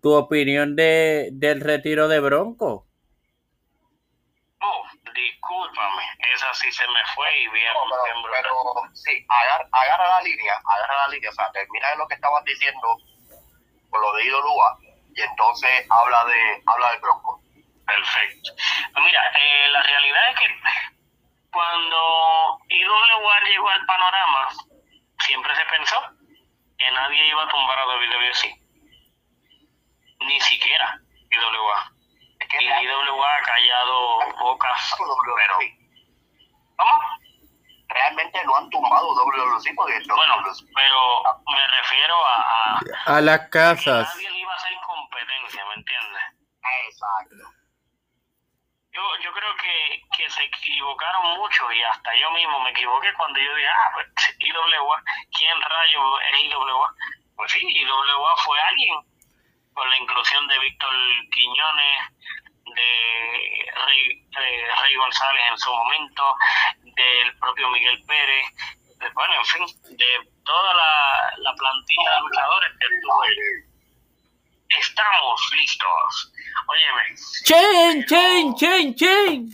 Tu 0.00 0.12
opinión 0.12 0.76
de, 0.76 1.30
del 1.32 1.60
retiro 1.60 2.08
de 2.08 2.20
Bronco. 2.20 2.86
Oh, 4.60 4.82
discúlpame, 5.14 6.02
esa 6.34 6.52
sí 6.54 6.70
se 6.72 6.86
me 6.88 7.00
fue 7.14 7.40
y 7.40 7.48
bien, 7.48 7.72
No, 7.74 8.04
bien 8.04 8.16
pero, 8.22 8.54
pero 8.82 8.94
sí, 8.94 9.24
agarra, 9.28 9.68
agarra 9.72 10.08
la 10.08 10.22
línea, 10.22 10.54
agarra 10.64 11.06
la 11.06 11.08
línea, 11.14 11.30
o 11.30 11.32
sea, 11.32 11.50
termina 11.52 11.94
lo 11.96 12.06
que 12.08 12.14
estabas 12.14 12.44
diciendo 12.44 12.96
con 13.90 14.00
lo 14.00 14.12
de 14.14 14.24
IWA, 14.26 14.78
y 15.14 15.22
entonces 15.22 15.86
habla 15.90 16.24
de, 16.26 16.62
habla 16.66 16.90
del 16.90 17.00
Bronco. 17.00 17.40
Perfecto. 17.86 18.52
Mira, 18.96 19.22
eh, 19.34 19.68
la 19.70 19.82
realidad 19.82 20.30
es 20.30 20.38
que 20.38 20.46
cuando 21.50 22.60
IWA 22.68 23.40
llegó 23.46 23.68
al 23.70 23.86
panorama, 23.86 24.48
siempre 25.20 25.54
se 25.56 25.64
pensó 25.64 25.96
que 26.78 26.90
nadie 26.90 27.28
iba 27.28 27.42
a 27.42 27.48
tumbar 27.48 27.78
a 27.78 27.86
WWC. 27.86 28.67
Ni 30.20 30.40
siquiera 30.40 31.00
IWA. 31.30 31.92
Es 32.40 32.48
que 32.48 32.62
Y 32.62 32.66
IWA 32.66 33.36
ha 33.36 33.42
callado 33.42 34.18
bocas, 34.38 34.94
pero... 34.98 35.14
WWC, 35.58 35.78
¿Cómo? 36.76 37.18
realmente 37.88 38.44
no 38.44 38.56
han 38.56 38.68
tumbado 38.70 39.14
WWC 39.14 39.74
porque 39.74 39.98
Bueno, 40.08 40.34
pero 40.74 41.22
me 41.46 41.66
refiero 41.78 42.26
a, 42.26 42.78
a 43.06 43.16
A 43.16 43.20
las 43.20 43.40
que 43.40 43.50
casas. 43.50 44.14
nadie 44.14 44.30
le 44.30 44.38
iba 44.38 44.52
a 44.52 44.56
hacer 44.56 44.72
competencia, 44.86 45.64
¿me 45.66 45.74
entiendes? 45.74 46.22
Exacto. 46.86 47.36
Yo, 48.92 49.02
yo 49.22 49.32
creo 49.32 49.54
que, 49.56 50.02
que 50.16 50.30
se 50.30 50.44
equivocaron 50.44 51.38
mucho 51.38 51.70
y 51.72 51.82
hasta 51.82 52.14
yo 52.16 52.30
mismo 52.32 52.60
me 52.60 52.70
equivoqué 52.70 53.12
cuando 53.14 53.38
yo 53.38 53.54
dije, 53.54 53.68
ah, 53.68 53.90
pues 53.94 54.36
IWA, 54.38 55.02
¿quién 55.36 55.60
rayo 55.60 56.20
es 56.20 56.44
IWA? 56.44 56.94
Pues 57.36 57.52
sí, 57.52 57.60
IWA 57.60 58.36
fue 58.44 58.60
alguien 58.60 58.94
con 59.78 59.88
la 59.90 59.96
inclusión 59.96 60.46
de 60.48 60.58
Víctor 60.58 60.92
Quiñones, 61.32 62.00
de 62.74 63.72
Rey, 63.86 64.22
de 64.28 64.74
Rey 64.82 64.94
González 64.96 65.42
en 65.52 65.58
su 65.58 65.70
momento, 65.72 66.34
del 66.82 67.38
propio 67.38 67.68
Miguel 67.70 68.02
Pérez, 68.06 68.46
de- 68.98 69.10
bueno, 69.10 69.34
en 69.34 69.44
fin, 69.44 69.66
de 69.96 70.30
toda 70.44 70.74
la, 70.74 71.32
la 71.38 71.54
plantilla 71.54 72.14
de 72.14 72.20
luchadores 72.22 72.72
que 72.80 72.86
tuvo 73.02 73.24
él. 73.24 73.36
Estamos 74.80 75.40
listos. 75.56 76.32
Óyeme, 76.66 77.14
Chain, 77.44 78.04
chain, 78.04 78.54
chain, 78.56 78.94
chain. 78.96 79.48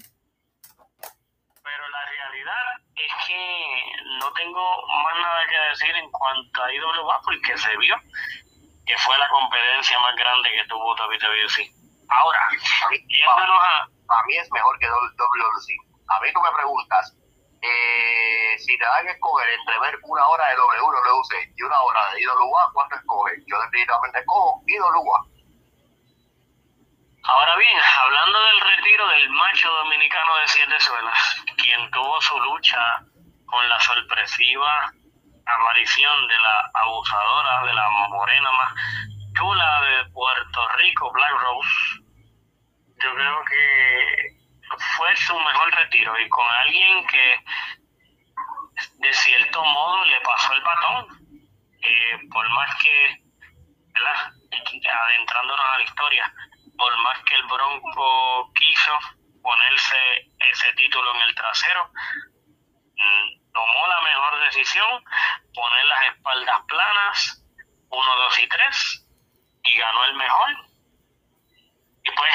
pero 1.62 1.88
la 1.88 2.04
realidad 2.06 2.64
es 2.96 3.12
que 3.28 3.82
no 4.18 4.32
tengo 4.32 4.82
más 5.04 5.14
nada 5.20 5.46
que 5.48 5.56
decir 5.70 5.94
en 5.94 6.10
cuanto 6.10 6.62
a 6.64 6.72
IWA 6.72 7.20
porque 7.24 7.56
se 7.58 7.76
vio 7.76 7.94
que 8.86 8.96
fue 8.98 9.16
la 9.18 9.28
competencia 9.28 9.98
más 10.00 10.14
grande 10.16 10.50
que 10.50 10.68
tuvo 10.68 10.94
WWC. 10.94 11.70
Ahora, 12.08 12.38
A 12.48 12.88
mí, 12.90 12.98
yéndonos 13.08 13.60
a... 13.64 13.88
para 14.06 14.24
mí 14.24 14.36
es 14.36 14.50
mejor 14.52 14.78
que 14.78 14.86
WWC. 14.86 15.68
A 16.08 16.20
mí 16.20 16.32
tú 16.32 16.40
me 16.40 16.52
preguntas, 16.52 17.16
eh, 17.62 18.58
si 18.58 18.76
te 18.76 18.84
dan 18.84 19.06
que 19.06 19.12
escoger 19.12 19.48
entre 19.48 19.78
ver 19.80 19.98
una 20.02 20.26
hora 20.28 20.48
de 20.48 20.56
WWC 20.56 21.32
y 21.56 21.62
una 21.62 21.80
hora 21.80 22.12
de 22.12 22.20
IWA, 22.20 22.70
¿cuánto 22.74 22.96
escoges? 22.96 23.42
Yo 23.46 23.58
definitivamente 23.62 24.18
escojo 24.18 24.62
IWA. 24.66 25.24
Ahora 27.26 27.56
bien, 27.56 27.78
hablando 28.02 28.38
del 28.38 28.60
retiro 28.60 29.08
del 29.08 29.30
macho 29.30 29.72
dominicano 29.72 30.36
de 30.36 30.48
siete 30.48 30.78
suelas, 30.78 31.42
quien 31.56 31.90
tuvo 31.90 32.20
su 32.20 32.38
lucha 32.38 33.00
con 33.46 33.66
la 33.66 33.80
sorpresiva 33.80 34.92
aparición 35.46 36.26
de 36.26 36.38
la 36.38 36.70
abusadora, 36.74 37.66
de 37.66 37.74
la 37.74 37.90
morena 38.08 38.52
más 38.52 38.74
chula 39.36 39.80
de 39.82 40.10
Puerto 40.10 40.68
Rico, 40.76 41.12
Black 41.12 41.32
Rose, 41.40 42.04
yo 43.02 43.14
creo 43.14 43.44
que 43.44 44.44
fue 44.96 45.16
su 45.16 45.38
mejor 45.38 45.74
retiro 45.74 46.18
y 46.18 46.28
con 46.28 46.46
alguien 46.48 47.06
que 47.06 47.44
de 48.98 49.12
cierto 49.12 49.64
modo 49.64 50.04
le 50.04 50.20
pasó 50.20 50.52
el 50.54 50.62
batón, 50.62 51.06
por 52.30 52.48
más 52.50 52.70
que, 52.82 53.22
¿verdad? 53.92 54.32
adentrándonos 55.06 55.66
a 55.66 55.78
la 55.78 55.84
historia, 55.84 56.34
por 56.76 56.96
más 57.02 57.18
que 57.24 57.34
el 57.34 57.42
Bronco 57.44 58.52
quiso 58.54 58.98
ponerse 59.42 59.96
ese 60.38 60.72
título 60.74 61.14
en 61.14 61.22
el 61.22 61.34
trasero, 61.34 61.90
mm, 62.96 63.43
tomó 63.54 63.86
la 63.86 64.00
mejor 64.02 64.40
decisión, 64.44 65.04
poner 65.54 65.84
las 65.86 66.02
espaldas 66.06 66.60
planas, 66.66 67.42
1, 67.88 68.16
2 68.16 68.38
y 68.40 68.48
3, 68.48 69.06
y 69.62 69.78
ganó 69.78 70.04
el 70.04 70.14
mejor. 70.14 70.50
Y 72.02 72.10
pues, 72.10 72.34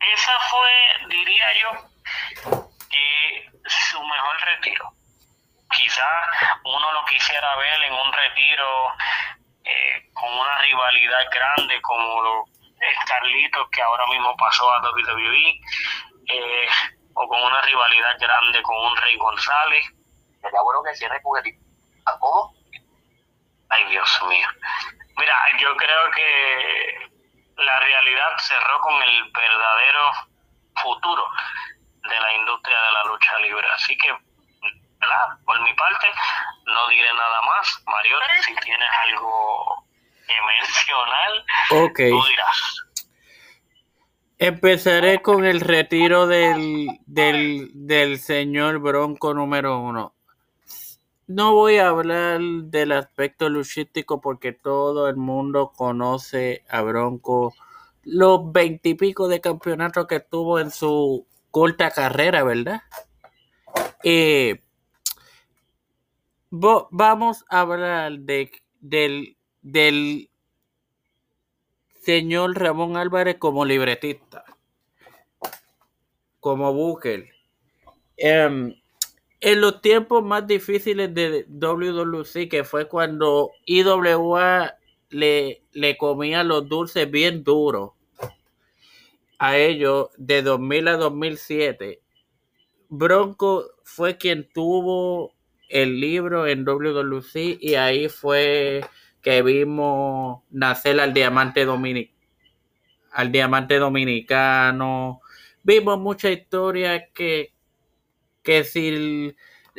esa 0.00 0.40
fue, 0.40 1.08
diría 1.08 1.52
yo, 1.60 1.70
que 2.88 3.50
su 3.66 4.02
mejor 4.02 4.40
retiro. 4.40 4.92
Quizás 5.70 6.24
uno 6.64 6.92
lo 6.92 7.04
quisiera 7.06 7.56
ver 7.56 7.82
en 7.82 7.92
un 7.92 8.12
retiro 8.12 8.94
eh, 9.64 10.10
con 10.14 10.32
una 10.32 10.58
rivalidad 10.58 11.26
grande 11.32 11.80
como 11.82 12.22
lo 12.22 12.44
es 12.80 12.98
Carlitos 13.06 13.68
que 13.70 13.82
ahora 13.82 14.06
mismo 14.06 14.36
pasó 14.36 14.70
a 14.70 14.80
WWE 14.80 15.60
eh, 16.28 16.68
o 17.14 17.28
con 17.28 17.42
una 17.42 17.60
rivalidad 17.62 18.16
grande 18.20 18.62
con 18.62 18.76
un 18.76 18.96
Rey 18.96 19.16
González 19.16 19.86
Sería 20.44 20.62
bueno 20.62 20.82
que 20.84 20.94
cierre 20.94 21.20
con 21.22 21.44
el... 21.44 21.58
¿Cómo? 22.20 22.54
ay 23.70 23.88
Dios 23.88 24.22
mío 24.28 24.46
mira 25.16 25.34
yo 25.58 25.74
creo 25.76 26.10
que 26.14 27.10
la 27.56 27.80
realidad 27.80 28.30
cerró 28.38 28.78
con 28.80 29.02
el 29.02 29.32
verdadero 29.32 30.12
futuro 30.82 31.24
de 32.02 32.20
la 32.20 32.34
industria 32.34 32.76
de 32.76 32.92
la 32.92 33.04
lucha 33.04 33.38
libre. 33.40 33.66
Así 33.74 33.96
que, 33.96 34.08
¿verdad? 35.00 35.38
por 35.44 35.60
mi 35.62 35.72
parte, 35.74 36.06
no 36.66 36.88
diré 36.88 37.12
nada 37.14 37.42
más. 37.42 37.82
Mario, 37.86 38.16
si 38.42 38.54
tienes 38.56 38.88
algo 39.04 39.86
que 40.26 40.34
mencionar, 40.42 41.30
tú 41.96 42.26
dirás. 42.28 42.84
Empezaré 44.36 45.22
con 45.22 45.44
el 45.44 45.60
retiro 45.60 46.26
del, 46.26 46.88
del, 47.06 47.70
del 47.72 48.18
señor 48.18 48.80
Bronco 48.80 49.32
número 49.32 49.78
uno. 49.78 50.14
No 51.26 51.54
voy 51.54 51.76
a 51.76 51.88
hablar 51.88 52.40
del 52.40 52.92
aspecto 52.92 53.48
luchístico 53.48 54.20
porque 54.20 54.52
todo 54.52 55.08
el 55.08 55.16
mundo 55.16 55.72
conoce 55.74 56.64
a 56.68 56.82
Bronco. 56.82 57.54
Los 58.02 58.52
veintipico 58.52 59.26
de 59.28 59.40
campeonatos 59.40 60.06
que 60.06 60.20
tuvo 60.20 60.60
en 60.60 60.70
su 60.70 61.26
corta 61.50 61.90
carrera, 61.90 62.44
¿verdad? 62.44 62.82
Eh, 64.02 64.62
vamos 66.50 67.44
a 67.48 67.60
hablar 67.60 68.18
de, 68.18 68.50
del, 68.80 69.38
del 69.62 70.28
señor 72.02 72.58
Ramón 72.58 72.98
Álvarez 72.98 73.36
como 73.38 73.64
libretista, 73.64 74.44
como 76.38 76.74
Booker. 76.74 77.30
En 79.44 79.60
los 79.60 79.82
tiempos 79.82 80.24
más 80.24 80.46
difíciles 80.46 81.12
de 81.12 81.44
WWC, 81.50 82.48
que 82.48 82.64
fue 82.64 82.88
cuando 82.88 83.50
IWA 83.66 84.74
le, 85.10 85.62
le 85.72 85.98
comía 85.98 86.42
los 86.42 86.66
dulces 86.66 87.10
bien 87.10 87.44
duros 87.44 87.90
a 89.38 89.58
ellos 89.58 90.08
de 90.16 90.40
2000 90.40 90.88
a 90.88 90.96
2007, 90.96 92.00
Bronco 92.88 93.66
fue 93.82 94.16
quien 94.16 94.48
tuvo 94.50 95.34
el 95.68 96.00
libro 96.00 96.46
en 96.46 96.64
WWC 96.64 97.58
y 97.60 97.74
ahí 97.74 98.08
fue 98.08 98.82
que 99.20 99.42
vimos 99.42 100.42
nacer 100.50 100.98
al 101.00 101.12
diamante 101.12 101.66
dominic 101.66 102.12
al 103.12 103.30
diamante 103.30 103.78
dominicano. 103.78 105.20
Vimos 105.62 105.98
mucha 105.98 106.30
historia 106.30 107.10
que 107.12 107.53
que 108.44 108.64
si 108.64 108.88
el, 108.88 109.36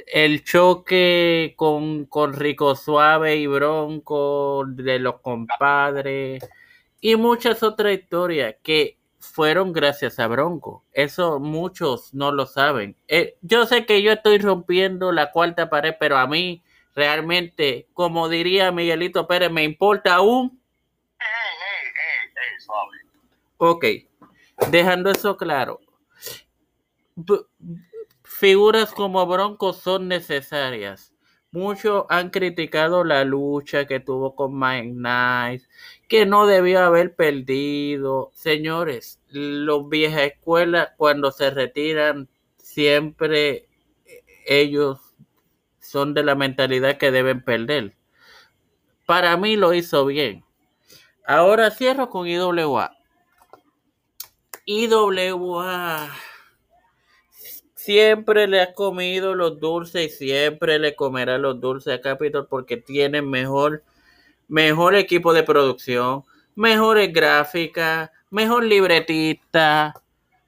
el 0.08 0.44
choque 0.44 1.54
con, 1.58 2.06
con 2.06 2.34
Rico 2.34 2.76
Suave 2.76 3.38
y 3.38 3.48
Bronco 3.48 4.66
de 4.68 5.00
los 5.00 5.22
compadres 5.22 6.44
y 7.02 7.16
muchas 7.16 7.64
otras 7.64 7.94
historias 7.94 8.56
que 8.64 8.98
fueron 9.20 9.74
gracias 9.74 10.20
a 10.20 10.28
Bronco. 10.28 10.84
Eso 10.94 11.40
muchos 11.40 12.14
no 12.14 12.32
lo 12.32 12.46
saben. 12.46 12.96
Eh, 13.08 13.38
yo 13.42 13.66
sé 13.66 13.86
que 13.86 14.02
yo 14.02 14.12
estoy 14.12 14.38
rompiendo 14.40 15.12
la 15.12 15.32
cuarta 15.32 15.70
pared, 15.70 15.96
pero 16.00 16.18
a 16.18 16.28
mí 16.28 16.64
realmente, 16.96 17.88
como 17.94 18.30
diría 18.30 18.72
Miguelito 18.72 19.28
Pérez, 19.28 19.52
me 19.52 19.64
importa 19.64 20.22
un... 20.22 20.60
Ok, 23.58 23.86
dejando 24.72 25.10
eso 25.12 25.36
claro. 25.36 25.80
B- 27.18 27.46
figuras 28.38 28.92
como 28.92 29.26
Bronco 29.26 29.74
son 29.74 30.08
necesarias. 30.08 31.14
Muchos 31.52 32.06
han 32.10 32.32
criticado 32.32 33.06
la 33.06 33.24
lucha 33.24 33.86
que 33.88 34.02
tuvo 34.02 34.36
con 34.36 34.60
Mike 34.60 34.94
Nice, 34.94 35.70
que 36.10 36.26
no 36.26 36.46
debió 36.46 36.82
haber 36.82 37.16
perdido. 37.16 38.32
Señores, 38.34 39.22
los 39.30 39.88
viejas 39.88 40.24
escuelas 40.24 40.90
cuando 40.98 41.32
se 41.32 41.50
retiran 41.50 42.28
siempre 42.58 43.70
ellos 44.46 45.00
son 45.80 46.14
de 46.14 46.24
la 46.24 46.36
mentalidad 46.36 46.98
que 46.98 47.12
deben 47.12 47.42
perder. 47.42 47.96
Para 49.06 49.38
mí 49.38 49.56
lo 49.56 49.74
hizo 49.74 50.06
bien. 50.06 50.44
Ahora 51.26 51.72
cierro 51.72 52.10
con 52.10 52.28
IWA. 52.28 52.98
IWA 54.66 56.12
siempre 57.86 58.48
le 58.48 58.62
ha 58.62 58.74
comido 58.74 59.36
los 59.36 59.60
dulces 59.60 60.06
y 60.06 60.10
siempre 60.10 60.80
le 60.80 60.96
comerá 60.96 61.38
los 61.38 61.62
dulces 61.62 61.94
a 61.94 62.02
Capitol 62.02 62.48
porque 62.50 62.78
tiene 62.78 63.22
mejor, 63.22 63.84
mejor 64.48 64.96
equipo 64.96 65.34
de 65.34 65.44
producción, 65.44 66.24
mejores 66.56 67.14
gráficas, 67.14 68.10
mejor 68.32 68.64
libretista, 68.64 69.94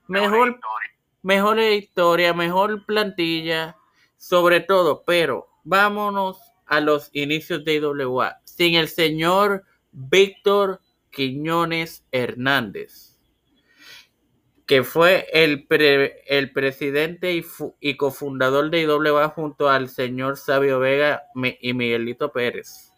mejor 0.07 0.49
historia. 0.49 0.91
mejor 1.21 1.59
historia, 1.59 2.33
mejor 2.33 2.83
plantilla, 2.85 3.77
sobre 4.17 4.61
todo, 4.61 5.03
pero 5.05 5.47
vámonos 5.63 6.39
a 6.65 6.79
los 6.79 7.11
inicios 7.13 7.63
de 7.63 7.75
IWA, 7.75 8.41
sin 8.45 8.73
el 8.73 8.87
señor 8.87 9.63
Víctor 9.91 10.81
Quiñones 11.11 12.03
Hernández, 12.11 13.16
que 14.67 14.83
fue 14.83 15.27
el, 15.31 15.65
pre- 15.65 16.21
el 16.27 16.51
presidente 16.51 17.33
y, 17.33 17.45
y 17.79 17.95
cofundador 17.95 18.69
de 18.69 18.81
IWA 18.81 19.29
junto 19.29 19.69
al 19.69 19.87
señor 19.87 20.37
Sabio 20.37 20.79
Vega 20.79 21.23
y 21.61 21.73
Miguelito 21.73 22.31
Pérez. 22.33 22.91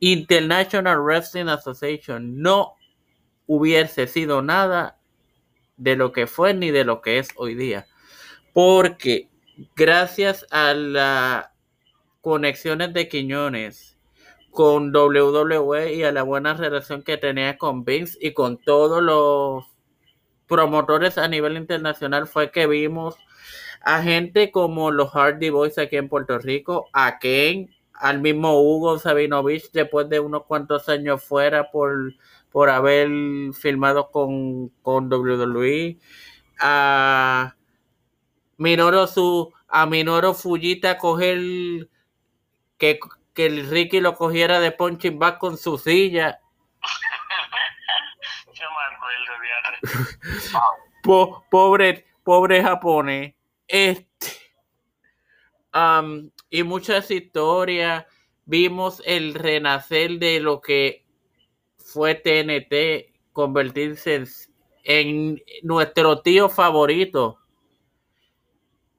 International 0.00 1.00
Wrestling 1.00 1.46
Association 1.46 2.42
no 2.42 2.74
hubiese 3.46 4.08
sido 4.08 4.42
nada 4.42 4.98
de 5.76 5.94
lo 5.94 6.10
que 6.10 6.26
fue 6.26 6.52
ni 6.52 6.72
de 6.72 6.84
lo 6.84 7.00
que 7.00 7.18
es 7.18 7.28
hoy 7.36 7.54
día. 7.54 7.86
Porque 8.52 9.28
gracias 9.76 10.44
a 10.50 10.74
las 10.74 11.46
conexiones 12.20 12.92
de 12.92 13.08
Quiñones 13.08 13.96
con 14.50 14.94
WWE 14.94 15.94
y 15.94 16.02
a 16.02 16.10
la 16.10 16.24
buena 16.24 16.54
relación 16.54 17.04
que 17.04 17.16
tenía 17.16 17.56
con 17.56 17.84
Vince 17.84 18.18
y 18.20 18.32
con 18.32 18.58
todos 18.58 19.00
los 19.00 19.64
promotores 20.52 21.16
a 21.16 21.28
nivel 21.28 21.56
internacional 21.56 22.26
fue 22.26 22.50
que 22.50 22.66
vimos 22.66 23.16
a 23.80 24.02
gente 24.02 24.50
como 24.50 24.90
los 24.90 25.10
Hardy 25.10 25.48
Boys 25.48 25.78
aquí 25.78 25.96
en 25.96 26.10
Puerto 26.10 26.38
Rico, 26.38 26.90
a 26.92 27.18
Ken, 27.18 27.74
al 27.94 28.20
mismo 28.20 28.60
Hugo 28.60 28.98
Sabinovich 28.98 29.70
después 29.72 30.10
de 30.10 30.20
unos 30.20 30.44
cuantos 30.44 30.90
años 30.90 31.24
fuera 31.24 31.70
por, 31.70 32.12
por 32.50 32.68
haber 32.68 33.08
filmado 33.54 34.10
con, 34.10 34.68
con 34.82 35.10
WWE, 35.10 35.98
a 36.60 37.56
Minoru 38.58 39.06
su 39.06 39.54
a 39.68 39.88
Fujita 40.34 40.98
coger 40.98 41.88
que, 42.76 43.00
que 43.32 43.46
el 43.46 43.70
Ricky 43.70 44.00
lo 44.00 44.16
cogiera 44.16 44.60
de 44.60 44.70
punching 44.70 45.18
back 45.18 45.38
con 45.38 45.56
su 45.56 45.78
silla. 45.78 46.40
Yo 48.52 48.66
me 48.68 48.94
acuerdo, 48.94 49.32
fíjate. 49.40 49.71
Po- 51.02 51.44
pobre, 51.50 52.04
pobre 52.24 52.62
japonés. 52.62 53.34
Este. 53.66 54.28
am, 55.72 56.30
y 56.50 56.62
muchas 56.62 57.10
historias. 57.10 58.06
Vimos 58.44 59.00
el 59.06 59.34
renacer 59.34 60.18
de 60.18 60.40
lo 60.40 60.60
que 60.60 61.04
fue 61.78 62.14
TNT 62.16 63.12
convertirse 63.32 64.14
en, 64.16 64.26
en 64.84 65.42
nuestro 65.62 66.20
tío 66.22 66.48
favorito. 66.48 67.38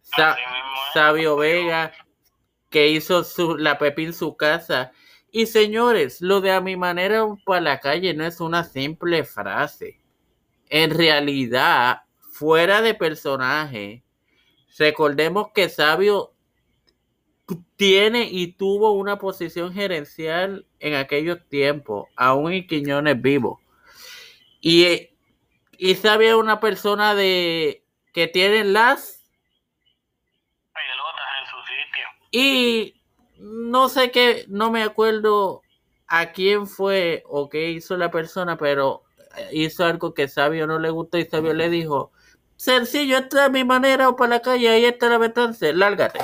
Sa-. 0.01 0.37
Sabio 0.93 1.35
Vega, 1.37 1.91
que 2.69 2.89
hizo 2.89 3.23
su, 3.23 3.57
la 3.57 3.77
Pepi 3.77 4.05
en 4.05 4.13
su 4.13 4.37
casa. 4.37 4.91
Y 5.31 5.47
señores, 5.47 6.21
lo 6.21 6.39
de 6.41 6.51
a 6.51 6.61
mi 6.61 6.75
manera 6.77 7.25
para 7.45 7.61
la 7.61 7.79
calle 7.79 8.13
no 8.13 8.25
es 8.25 8.39
una 8.39 8.63
simple 8.63 9.23
frase. 9.23 9.99
En 10.75 10.89
realidad, 10.89 12.01
fuera 12.31 12.81
de 12.81 12.95
personaje, 12.95 14.03
recordemos 14.79 15.49
que 15.53 15.69
Sabio 15.69 16.33
tiene 17.75 18.23
y 18.23 18.53
tuvo 18.53 18.93
una 18.93 19.19
posición 19.19 19.71
gerencial 19.71 20.65
en 20.79 20.95
aquellos 20.95 21.47
tiempos, 21.47 22.07
aún 22.15 22.53
en 22.53 22.65
Quiñones 22.65 23.21
vivo. 23.21 23.61
Y, 24.61 25.11
y 25.77 25.93
Sabio 25.93 26.29
es 26.29 26.35
una 26.37 26.59
persona 26.59 27.13
de 27.13 27.85
que 28.11 28.25
tiene 28.25 28.63
las 28.63 29.23
Pelotas 30.73 31.27
en 31.39 31.49
su 31.51 31.67
sitio. 31.67 32.07
y 32.31 32.99
no 33.37 33.89
sé 33.89 34.09
qué, 34.09 34.45
no 34.47 34.71
me 34.71 34.81
acuerdo 34.81 35.61
a 36.07 36.31
quién 36.31 36.65
fue 36.65 37.21
o 37.27 37.47
qué 37.47 37.69
hizo 37.69 37.95
la 37.95 38.09
persona, 38.09 38.57
pero 38.57 39.02
hizo 39.51 39.85
algo 39.85 40.13
que 40.13 40.27
Sabio 40.27 40.67
no 40.67 40.79
le 40.79 40.89
gustó 40.89 41.17
y 41.17 41.25
Sabio 41.25 41.53
le 41.53 41.69
dijo, 41.69 42.11
sencillo, 42.55 43.17
esta 43.17 43.45
es 43.45 43.51
mi 43.51 43.63
manera 43.63 44.09
o 44.09 44.15
para 44.15 44.29
la 44.29 44.41
calle, 44.41 44.69
ahí 44.69 44.85
está 44.85 45.09
la 45.09 45.17
betance, 45.17 45.73
lárgate. 45.73 46.19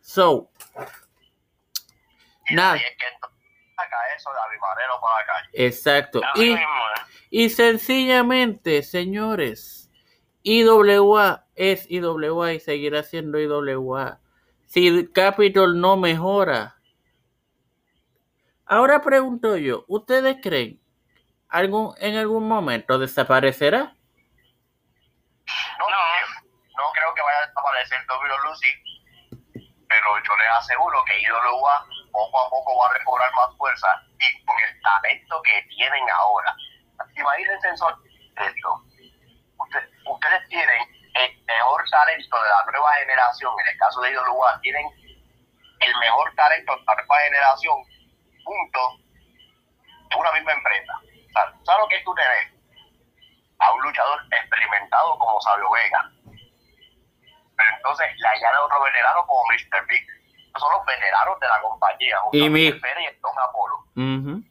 So, 0.00 0.50
Y 2.48 2.54
Nada. 2.54 2.76
es 2.76 2.82
que 2.82 3.04
para 3.76 5.20
la 5.20 5.26
calle. 5.26 5.48
exacto. 5.52 6.20
Y, 6.34 6.40
mismo 6.40 6.60
es. 6.96 7.02
Y 7.30 7.50
sencillamente, 7.50 8.82
señores, 8.82 9.90
IWA 10.42 11.46
es 11.54 11.86
IWA 11.90 12.54
y 12.54 12.60
seguirá 12.60 13.02
siendo 13.02 13.38
IWA. 13.38 14.20
Si 14.66 15.06
Capitol 15.08 15.80
no 15.80 15.96
mejora. 15.96 16.76
Ahora 18.66 19.02
pregunto 19.02 19.56
yo, 19.56 19.84
¿ustedes 19.88 20.38
creen 20.42 20.80
algún, 21.50 21.94
en 21.98 22.16
algún 22.16 22.48
momento 22.48 22.98
desaparecerá? 22.98 23.78
No, 25.78 25.86
no 26.76 26.92
creo 26.92 27.14
que 27.14 27.22
vaya 27.22 27.38
a 27.38 27.46
desaparecer 27.46 27.98
Lucy, 28.44 28.72
pero 29.88 30.06
yo 30.24 30.36
les 30.36 30.48
aseguro 30.58 31.04
que 31.04 31.20
IWA 31.20 31.86
poco 32.12 32.40
a 32.46 32.50
poco 32.50 32.76
va 32.78 32.88
a 32.88 32.98
recobrar 32.98 33.30
más 33.34 33.56
fuerza 33.56 33.88
y 34.18 34.44
con 34.44 34.56
el 34.58 34.80
talento 34.80 35.42
que 35.42 35.62
tienen 35.68 36.02
ahora. 36.10 36.54
Imagínense 37.16 37.68
en 37.68 37.74
esto. 37.74 38.84
Usted- 39.58 39.90
ustedes 40.06 40.48
tienen 40.48 40.82
el 41.14 41.44
mejor 41.44 41.84
talento 41.90 42.42
de 42.42 42.48
la 42.48 42.64
nueva 42.70 42.92
generación, 42.94 43.52
en 43.60 43.72
el 43.72 43.78
caso 43.78 44.00
de 44.00 44.12
IWA, 44.12 44.60
tienen 44.60 44.86
el 45.80 45.96
mejor 45.98 46.34
talento 46.34 46.72
de 46.76 46.82
la 46.86 46.94
nueva 46.94 47.16
generación 47.24 47.76
juntos 48.44 49.00
en 50.10 50.18
una 50.18 50.32
misma 50.32 50.52
empresa. 50.52 50.92
¿Sabes 51.32 51.80
lo 51.82 51.88
que 51.88 51.96
es 51.96 52.04
tú 52.04 52.14
tener? 52.14 52.60
A 53.58 53.72
un 53.72 53.82
luchador 53.82 54.18
experimentado 54.30 55.18
como 55.18 55.40
Sabio 55.40 55.70
Vega. 55.70 56.10
Pero 57.56 57.70
entonces 57.76 58.06
le 58.16 58.28
añade 58.28 58.56
otro 58.64 58.82
veterano 58.82 59.26
como 59.26 59.42
Mr. 59.52 59.86
Big. 59.86 60.06
Esos 60.48 60.60
son 60.62 60.72
los 60.72 60.86
veteranos 60.86 61.38
de 61.40 61.46
la 61.48 61.60
compañía. 61.60 62.16
Y 62.32 62.46
a 62.46 62.50
mi- 62.50 62.60
y 62.62 62.68
el 62.68 63.20
Don 63.20 63.38
Apolo. 63.38 63.76
Ujú. 63.96 64.42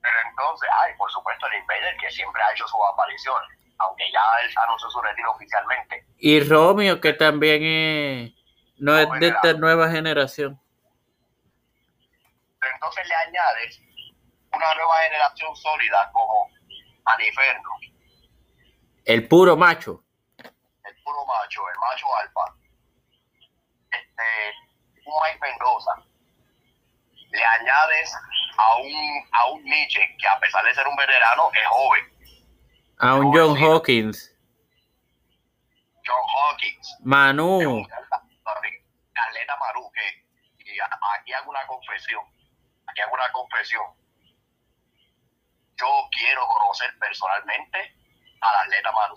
Pero 0.00 0.16
entonces, 0.30 0.68
ay, 0.84 0.92
por 0.96 1.10
supuesto, 1.10 1.46
el 1.48 1.54
Invader 1.60 1.96
que 1.98 2.10
siempre 2.10 2.40
ha 2.42 2.52
hecho 2.52 2.66
sus 2.68 2.80
apariciones, 2.92 3.48
aunque 3.78 4.04
ya 4.12 4.20
él 4.44 4.54
anunció 4.64 4.88
su 4.90 5.00
retiro 5.02 5.30
oficialmente. 5.32 6.06
Y 6.18 6.40
Romeo, 6.40 7.00
que 7.00 7.12
también 7.12 7.62
es, 7.64 8.32
no 8.78 8.96
es 8.96 9.08
de 9.20 9.28
esta 9.28 9.52
nueva 9.54 9.90
generación. 9.90 10.60
Pero 12.60 12.74
entonces 12.74 13.06
le 13.08 13.14
añades 13.14 13.82
una 14.54 14.74
nueva 14.74 14.96
generación 15.00 15.56
sólida 15.56 16.10
como 16.12 16.50
Aniferno, 17.04 17.70
El 19.04 19.26
puro 19.28 19.56
macho. 19.56 20.04
el 20.38 21.02
puro 21.04 21.24
macho, 21.26 21.60
el 21.68 21.78
macho 21.78 22.16
alfa, 22.16 22.54
este, 23.90 25.02
un 25.06 25.14
Mike 25.22 25.38
Mendoza. 25.40 25.92
Le 27.30 27.42
añades 27.44 28.14
a 28.58 28.76
un, 28.76 29.28
a 29.32 29.46
un 29.52 29.64
Nietzsche 29.64 30.16
que 30.18 30.28
a 30.28 30.38
pesar 30.38 30.62
de 30.64 30.74
ser 30.74 30.86
un 30.86 30.96
veterano 30.96 31.50
es 31.54 31.66
joven, 31.68 32.12
A 32.98 33.14
un 33.14 33.32
John 33.34 33.56
Hawkins. 33.56 34.36
John 36.04 36.22
Hawkins. 36.36 36.98
Manu. 37.02 37.86
Carleta 39.14 39.56
Maru, 39.56 39.90
que 39.92 40.24
y 40.64 40.78
aquí 40.80 41.32
hago 41.32 41.50
una 41.50 41.66
confesión, 41.66 42.22
aquí 42.86 43.00
hago 43.00 43.14
una 43.14 43.30
confesión. 43.32 43.84
Yo 45.82 46.08
quiero 46.12 46.46
conocer 46.46 46.96
personalmente 46.96 47.92
al 48.40 48.54
atleta 48.54 48.92
Maru. 48.92 49.16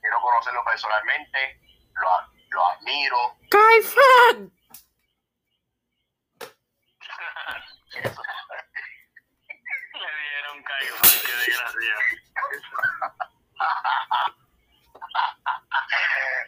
Quiero 0.00 0.20
conocerlo 0.20 0.64
personalmente, 0.64 1.60
lo, 1.94 2.10
lo 2.50 2.66
admiro. 2.70 3.38
¡Kaifan! 3.50 4.52
Eso. 8.02 8.22
Le 9.94 10.10
dieron 10.18 10.62
caigo, 10.64 10.96
qué 11.24 11.32
desgracia. 11.36 11.94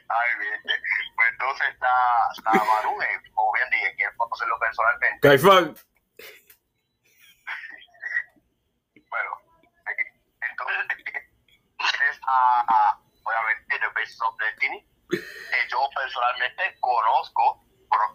Ay, 0.09 0.31
viste. 0.41 0.83
Pues 1.15 1.29
entonces 1.31 1.69
está, 1.69 1.95
está 2.37 2.51
Maru, 2.65 2.99
que, 2.99 3.31
como 3.35 3.53
bien 3.53 3.71
dije, 3.71 3.95
quiero 3.95 4.17
conocerlo 4.17 4.59
personalmente. 4.59 5.21
¡Kaifan! 5.29 5.77
Bueno, 9.15 9.31
entonces 10.41 10.97
tienes 11.77 12.14
a, 12.27 12.65
a, 12.67 13.01
obviamente, 13.25 13.79
The 13.79 13.89
Basis 13.95 14.21
of 14.23 14.37
Destiny, 14.39 14.87
que 15.11 15.69
yo 15.69 15.89
personalmente 15.95 16.77
conozco 16.81 17.65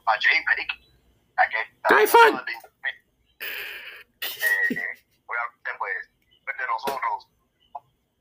a 0.06 0.18
Jay 0.20 0.44
Blake, 0.46 0.76
a 1.38 1.48
que 1.50 1.62
está. 1.62 2.02
Eh, 2.02 2.08
obviamente, 5.26 5.72
pues, 5.78 6.10
pues, 6.44 6.58
de 6.58 6.68
nosotros, 6.68 7.28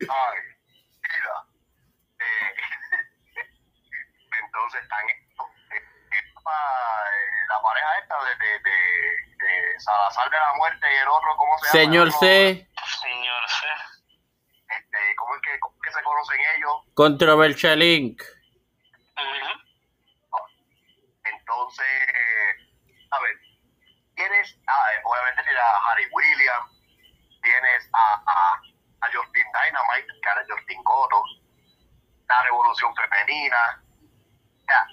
ay, 0.00 0.38
mira, 1.02 1.34
eh, 2.20 2.54
entonces 4.44 4.82
están 4.82 5.08
eh, 5.08 5.26
eh, 5.72 5.82
eh, 6.12 6.22
la 7.48 7.62
pareja 7.62 7.98
esta 8.02 8.16
de, 8.24 8.36
de, 8.36 8.58
de, 8.60 8.76
de 9.36 9.80
Salazar 9.80 10.30
de 10.30 10.38
la 10.38 10.54
Muerte 10.54 10.86
y 10.92 10.96
el 10.96 11.08
otro, 11.08 11.36
¿cómo 11.36 11.58
se 11.58 11.66
llama? 11.66 11.72
Señor 11.72 12.08
El 12.08 12.14
otro, 12.14 12.20
C. 12.20 12.68
Señor 13.02 13.48
C. 13.48 13.66
este, 14.78 15.16
¿cómo 15.16 15.34
es 15.34 15.42
que, 15.42 15.58
cómo 15.60 15.74
es 15.76 15.82
que 15.82 15.98
se 15.98 16.02
conocen 16.04 16.40
ellos? 16.56 16.87
Controversial 16.98 17.80
Inc. 17.80 18.20
Entonces, 21.22 21.86
a 23.12 23.20
ver, 23.20 23.36
tienes, 24.16 24.58
ah, 24.66 24.90
obviamente 25.04 25.44
tienes 25.44 25.62
a 25.62 25.92
Harry 25.92 26.06
Williams, 26.10 26.72
tienes 27.40 27.88
a, 27.92 28.14
a, 28.26 28.54
a 29.02 29.06
Justin 29.14 29.44
Dynamite, 29.54 30.12
que 30.20 30.28
era 30.28 30.44
Justin 30.48 30.82
Cotto, 30.82 31.22
la 32.28 32.42
Revolución 32.42 32.92
Femenina, 32.96 33.80
ya, 34.66 34.88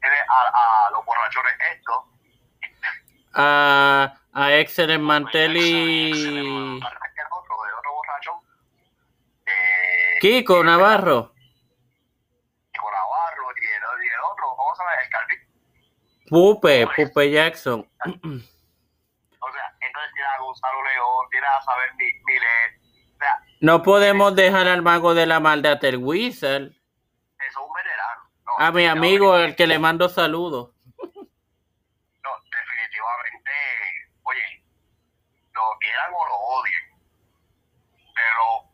tienes 0.00 0.20
a, 0.30 0.86
a 0.86 0.90
los 0.92 1.04
borrachones 1.04 1.54
estos, 1.70 2.04
A, 3.34 4.18
a 4.32 4.52
Excellent 4.54 5.04
¿cuál 5.04 5.22
Mantelli. 5.24 6.78
el 6.78 6.82
otro? 7.30 8.42
Eh, 9.44 10.18
Kiko 10.22 10.64
Navarro. 10.64 11.34
Nico 12.72 12.90
Navarro 12.90 13.52
y 13.60 13.66
el, 13.66 14.04
y 14.04 14.08
el 14.08 14.20
otro, 14.32 14.56
¿cómo 14.56 14.74
se 14.74 14.82
llama? 14.82 14.94
El 15.02 15.10
Calvin. 15.10 15.40
Pupe, 16.32 16.86
Pupe 16.96 17.30
Jackson. 17.30 17.80
O 17.80 18.08
sea, 18.08 18.16
entonces 19.80 20.12
tienes 20.14 20.30
a 20.34 20.38
Gonzalo 20.40 20.82
León, 20.82 21.26
tienes 21.30 21.50
a 21.50 21.60
Saber 21.62 21.94
Mi- 21.96 22.20
Milet, 22.24 22.80
o 23.14 23.18
sea, 23.18 23.38
No 23.60 23.82
podemos 23.82 24.34
dejar 24.34 24.66
al 24.66 24.80
mago 24.80 25.12
de 25.14 25.26
la 25.26 25.40
maldad, 25.40 25.84
el 25.84 25.98
Wizard. 25.98 26.62
eso 26.62 26.74
es 27.46 27.56
un 27.58 27.72
veterano. 27.74 28.22
No, 28.46 28.52
A 28.58 28.70
mi 28.72 28.86
amigo, 28.86 29.36
el 29.36 29.54
que 29.56 29.66
le 29.66 29.78
mando 29.78 30.08
saludos. 30.08 30.70
No, 30.96 32.30
definitivamente, 32.50 33.52
oye, 34.22 34.64
lo 35.52 35.62
quieran 35.80 36.12
o 36.14 36.26
lo 36.28 36.34
odien, 36.36 36.98
pero 38.14 38.70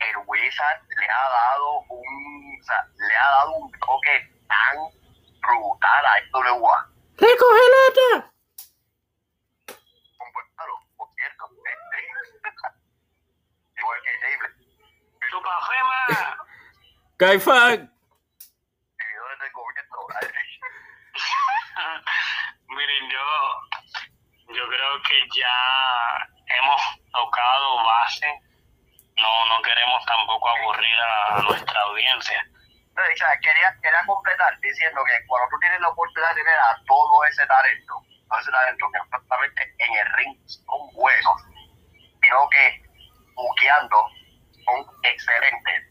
el 0.00 0.16
Wizard 0.26 0.80
le 0.98 1.06
ha 1.10 1.28
dado 1.28 1.80
un, 1.90 2.58
o 2.58 2.64
sea, 2.64 2.86
le 2.96 3.14
ha 3.16 3.28
dado 3.28 3.52
un 3.56 3.70
toque 3.72 4.30
tan 4.48 4.76
brutal 5.42 6.06
a 6.06 6.20
IWA. 6.48 6.88
¡Recoge 7.18 7.64
lata! 7.72 8.32
Por 10.96 11.08
cierto, 11.14 11.44
este, 11.64 11.98
igual 13.80 13.98
que 14.02 14.10
del 19.38 19.52
gobierno, 19.52 19.98
Miren, 22.68 23.10
yo, 23.10 23.26
yo 24.54 24.68
creo 24.68 25.02
que 25.02 25.28
ya 25.38 26.28
hemos 26.46 26.80
tocado 27.12 27.84
base. 27.84 28.40
No, 29.16 29.46
no 29.46 29.62
queremos 29.62 30.04
tampoco 30.06 30.48
aburrir 30.48 31.00
a 31.00 31.42
nuestra 31.42 31.80
audiencia. 31.82 32.51
O 32.92 33.16
sea, 33.16 33.28
quería, 33.40 33.74
quería 33.82 34.04
completar 34.06 34.58
diciendo 34.60 35.02
que 35.04 35.26
cuando 35.26 35.48
tú 35.48 35.58
tienes 35.60 35.80
la 35.80 35.88
oportunidad 35.88 36.34
de 36.34 36.42
tener 36.42 36.58
a 36.58 36.76
todo 36.86 37.24
ese 37.24 37.46
talento, 37.46 37.94
todo 38.28 38.38
ese 38.38 38.50
talento 38.50 38.86
que 38.92 39.84
en 39.84 39.94
el 39.94 40.12
ring 40.14 40.38
son 40.46 40.92
buenos, 40.92 41.42
sino 42.22 42.48
que 42.50 42.82
buqueando 43.34 44.06
son 44.64 44.86
excelentes. 45.02 45.88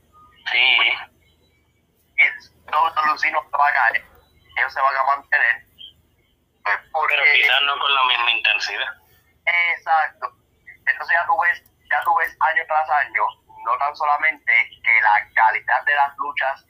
Sí, 0.51 0.77
Y 2.17 2.71
todos 2.71 2.95
los 2.95 3.05
lucinos 3.07 3.43
se 3.49 3.57
van 3.57 3.69
a 3.69 3.73
caer, 3.73 4.05
ellos 4.57 4.73
se 4.73 4.81
van 4.81 4.95
a 4.95 5.03
mantener. 5.03 5.65
pues, 6.63 6.77
porque, 6.91 7.15
pero 7.15 7.33
quizás 7.33 7.61
no 7.63 7.79
con 7.79 7.95
la 7.95 8.03
misma 8.05 8.31
intensidad. 8.31 8.93
Exacto. 9.45 10.31
Entonces 10.85 11.17
ya 11.17 11.25
tú 11.25 11.39
ves, 11.41 11.63
ya 11.89 12.01
tú 12.03 12.15
ves 12.15 12.37
año 12.39 12.63
tras 12.67 12.89
año, 12.89 13.23
no 13.65 13.77
tan 13.77 13.95
solamente 13.95 14.53
que 14.83 15.01
la 15.01 15.27
calidad 15.33 15.83
de 15.85 15.95
las 15.95 16.15
luchas 16.17 16.65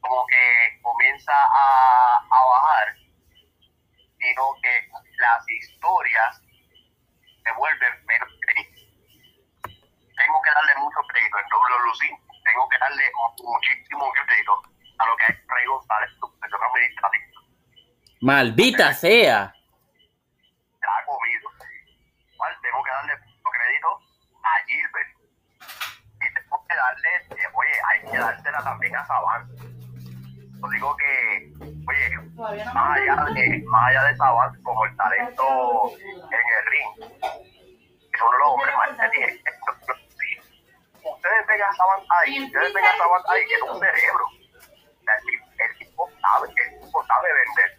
como 0.00 0.26
que 0.26 0.80
comienza 0.82 1.32
a, 1.32 2.16
a 2.18 2.44
bajar, 2.44 2.96
sino 4.18 4.42
que 4.62 4.88
las 5.18 5.48
historias 5.48 6.40
se 7.44 7.52
vuelven 7.56 8.06
menos 8.06 8.28
creíbles. 8.40 8.80
inclusive 11.70 12.30
tengo 12.44 12.68
que 12.68 12.78
darle 12.78 13.02
muchísimo 13.42 14.12
crédito 14.12 14.62
a 14.98 15.06
lo 15.06 15.16
que 15.16 15.32
es 15.32 15.38
Rey 15.46 15.66
González, 15.66 16.10
su 16.18 16.38
profesor 16.38 16.60
administrativo. 16.64 17.24
Maldita 18.20 18.92
sea. 18.92 19.52
Se 19.52 20.86
ha 20.86 21.04
comido. 21.06 21.50
Igual 22.32 22.56
tengo 22.62 22.82
que 22.82 22.90
darle 22.90 23.16
mucho 23.16 23.50
crédito 23.50 23.88
a 24.44 24.66
Gilbert. 24.66 25.08
Y 26.20 26.34
tengo 26.34 26.66
que 26.68 26.74
darle, 26.76 27.16
eh, 27.30 27.48
oye, 27.54 27.72
hay 27.88 28.10
que 28.10 28.18
dársela 28.18 28.62
también 28.62 28.96
a 28.96 29.06
Saban. 29.06 29.48
Más 32.40 32.96
allá 32.96 33.24
de, 33.34 33.62
más 33.66 33.88
allá 33.88 34.04
de 34.04 34.16
Saban, 34.16 34.62
como 34.62 34.84
el 34.86 34.96
talento 34.96 35.90
en 36.00 36.46
el 36.56 36.66
ring, 36.70 37.12
es 38.12 38.22
uno 38.22 38.32
de 38.32 38.38
los 38.38 38.48
hombres 38.48 38.74
más 38.76 38.90
inteligentes. 38.90 39.54
Ustedes 41.04 41.46
ven 41.46 41.62
a 41.62 41.72
Saban 41.74 42.00
ahí, 42.20 42.44
ustedes 42.44 42.72
ven 42.74 42.84
a 42.84 42.96
Saban 42.96 43.22
ahí, 43.28 43.46
que 43.46 43.54
es 43.54 43.62
un 43.62 43.80
cerebro. 43.80 44.24
El, 45.10 45.76
tipo- 45.78 46.08
el 46.08 46.20
sabe, 46.20 46.48
el 46.48 46.80
tipo 46.80 47.04
sabe 47.06 47.28
vender. 47.32 47.78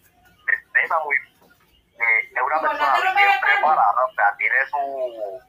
Entrena 0.52 1.00
muy 1.06 1.16
eh, 1.16 2.30
es 2.36 2.42
una 2.42 2.60
persona 2.60 3.14
bien 3.16 3.30
preparada, 3.42 4.06
o 4.10 4.14
sea, 4.16 4.36
tiene 4.38 4.66
su 4.70 5.40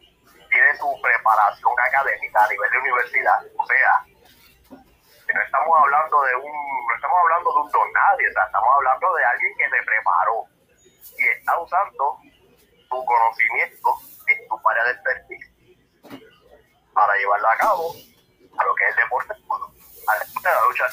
tiene 0.51 0.76
su 0.76 1.01
preparación 1.02 1.72
académica 1.89 2.44
a 2.44 2.48
nivel 2.48 2.70
de 2.70 2.78
universidad, 2.78 3.40
o 3.56 3.66
sea, 3.66 4.05
no 5.35 5.43
estamos 5.43 5.79
hablando 5.79 6.23
de 6.23 6.37
un 6.37 6.53
no 6.53 6.95
estamos 6.95 7.19
hablando 7.23 7.53
de 7.53 7.61
un 7.61 7.71
don 7.71 7.93
nadie, 7.93 8.29
o 8.29 8.33
sea, 8.33 8.45
estamos 8.45 8.69
hablando 8.77 9.15
de 9.15 9.25
alguien 9.25 9.55
que 9.57 9.65
se 9.65 9.83
preparó 9.83 10.45
y 11.19 11.29
está 11.29 11.59
usando 11.59 12.19
su 12.89 13.05
conocimiento 13.05 13.89
en 14.29 14.49
su 14.49 14.69
área 14.69 14.85
de 14.85 14.91
expertise 14.93 15.53
para 16.93 17.17
llevarlo 17.17 17.49
a 17.49 17.57
cabo 17.57 17.95
a 18.59 18.65
lo 18.65 18.75
que 18.75 18.85
es 18.85 18.91
el 18.91 18.97
deporte, 18.97 19.35
bueno, 19.47 19.73
al 20.09 20.19
deporte 20.21 20.49
de 20.49 20.55
la 20.55 20.63
lucha. 20.67 20.87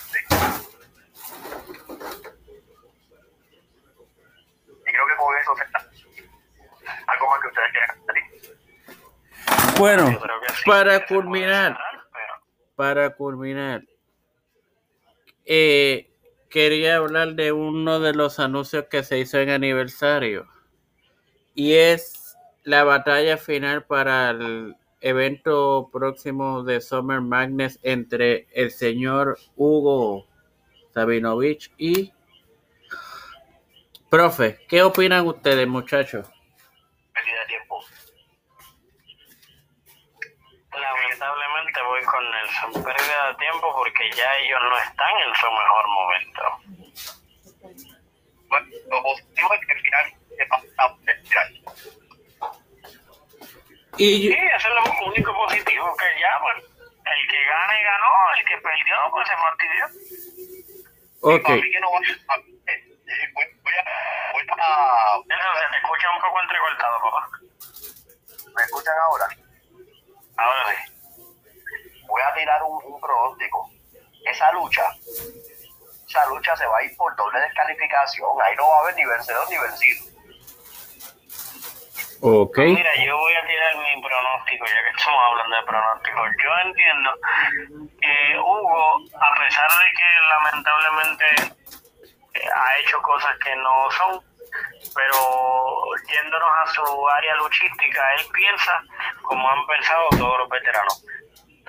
Y 4.87 4.91
creo 4.91 5.07
que 5.07 5.15
con 5.17 5.37
eso 5.37 5.55
se 5.55 5.63
está. 5.63 5.79
Algo 7.07 7.29
más 7.29 7.41
que 7.41 7.47
ustedes 7.47 7.71
quieran. 7.71 7.99
Bueno, 9.77 10.19
para 10.65 11.05
culminar, 11.05 11.77
para 12.75 13.09
culminar, 13.15 13.81
eh, 15.51 16.11
quería 16.47 16.97
hablar 16.97 17.33
de 17.33 17.51
uno 17.51 17.99
de 17.99 18.13
los 18.13 18.39
anuncios 18.39 18.85
que 18.85 19.03
se 19.03 19.17
hizo 19.17 19.39
en 19.39 19.49
aniversario 19.49 20.47
y 21.55 21.73
es 21.73 22.37
la 22.63 22.83
batalla 22.83 23.35
final 23.37 23.83
para 23.83 24.29
el 24.29 24.75
evento 25.01 25.89
próximo 25.91 26.61
de 26.61 26.81
Summer 26.81 27.21
Madness 27.21 27.79
entre 27.81 28.47
el 28.53 28.69
señor 28.69 29.39
Hugo 29.55 30.27
Sabinovich 30.93 31.71
y 31.79 32.13
Profe, 34.11 34.59
¿qué 34.67 34.83
opinan 34.83 35.25
ustedes, 35.25 35.67
muchachos? 35.67 36.27
Pérdida 37.11 37.39
de 37.41 37.47
tiempo. 37.47 37.83
lamentablemente 40.71 41.79
voy 41.87 42.01
con 42.19 42.31
Nelson. 42.31 42.83
Pérdida 42.83 43.27
de 43.27 43.35
tiempo 43.35 43.73
porque 43.75 44.11
ya 44.11 44.35
ellos 44.37 44.59
no 44.61 44.77
están 44.77 45.13
en 45.25 45.35
su 45.35 45.47
mejor 45.51 45.87
momento. 45.87 46.43
Bueno, 48.49 48.67
lo 48.89 49.03
positivo 49.03 49.53
es 49.53 49.65
que 49.65 49.71
al 49.71 49.81
final 49.81 50.13
se 50.37 50.45
pasa 50.45 50.95
el 51.07 51.27
final. 51.27 51.61
Y 53.97 54.29
Sí, 54.29 54.37
eso 54.55 54.67
es 54.67 54.75
lo 54.75 55.07
único 55.07 55.33
positivo, 55.33 55.95
que 55.97 56.19
ya, 56.19 56.39
pues, 56.41 56.63
el 56.63 57.27
que 57.29 57.43
gane 57.45 57.83
ganó, 57.83 58.13
el 58.37 58.45
que 58.45 58.57
perdió, 58.57 58.95
pues 59.11 59.27
se 59.27 59.35
fastidió. 59.35 59.85
ok, 61.21 61.45
que 61.45 61.79
no 61.79 61.91
va 61.91 61.97
a... 61.99 62.37
eh, 62.37 62.43
eh, 62.67 63.29
Voy, 63.33 63.45
voy 63.63 63.73
a... 63.73 64.31
Voy 64.33 64.43
a... 64.47 65.19
Nelson, 65.27 65.55
se 65.55 65.71
te 65.71 65.77
escucha 65.77 66.11
un 66.15 66.21
poco 66.21 66.41
entrecortado, 66.41 67.01
papá. 67.01 67.29
¿Me 68.55 68.63
escuchan 68.63 68.95
ahora? 69.03 69.27
Ahora 70.37 70.75
sí. 70.75 70.98
Voy 72.09 72.21
a 72.21 72.33
tirar 72.33 72.61
un, 72.63 72.83
un 72.93 72.99
pronóstico. 72.99 73.69
Esa 74.25 74.51
lucha, 74.51 74.83
esa 76.07 76.25
lucha 76.27 76.55
se 76.57 76.65
va 76.65 76.77
a 76.79 76.83
ir 76.83 76.95
por 76.97 77.15
doble 77.15 77.39
descalificación. 77.39 78.29
Ahí 78.43 78.55
no 78.55 78.67
va 78.67 78.77
a 78.77 78.79
haber 78.81 78.95
ni 78.95 79.05
vencedor 79.05 79.47
ni 79.49 79.57
vencido. 79.57 80.05
ok, 82.21 82.57
Mira, 82.57 82.95
yo 83.05 83.15
voy 83.17 83.33
a 83.33 83.47
tirar 83.47 83.75
mi 83.77 84.01
pronóstico, 84.01 84.65
ya 84.65 84.83
que 84.83 84.89
estamos 84.97 85.21
hablando 85.29 85.55
de 85.55 85.63
pronóstico. 85.63 86.19
Yo 86.43 86.49
entiendo 86.65 87.11
que 88.01 88.39
Hugo, 88.39 88.95
a 89.15 89.39
pesar 89.39 89.69
de 89.69 89.87
que 89.95 90.09
lamentablemente 90.29 91.25
eh, 92.33 92.49
ha 92.53 92.79
hecho 92.79 93.01
cosas 93.01 93.37
que 93.39 93.55
no 93.55 93.89
son, 93.91 94.21
pero 94.95 95.17
yéndonos 96.07 96.49
a 96.63 96.67
su 96.73 97.07
área 97.09 97.35
luchística, 97.35 98.13
él 98.15 98.25
piensa 98.33 98.83
como 99.23 99.49
han 99.49 99.65
pensado 99.67 100.09
todos 100.17 100.39
los 100.39 100.49
veteranos. 100.49 101.05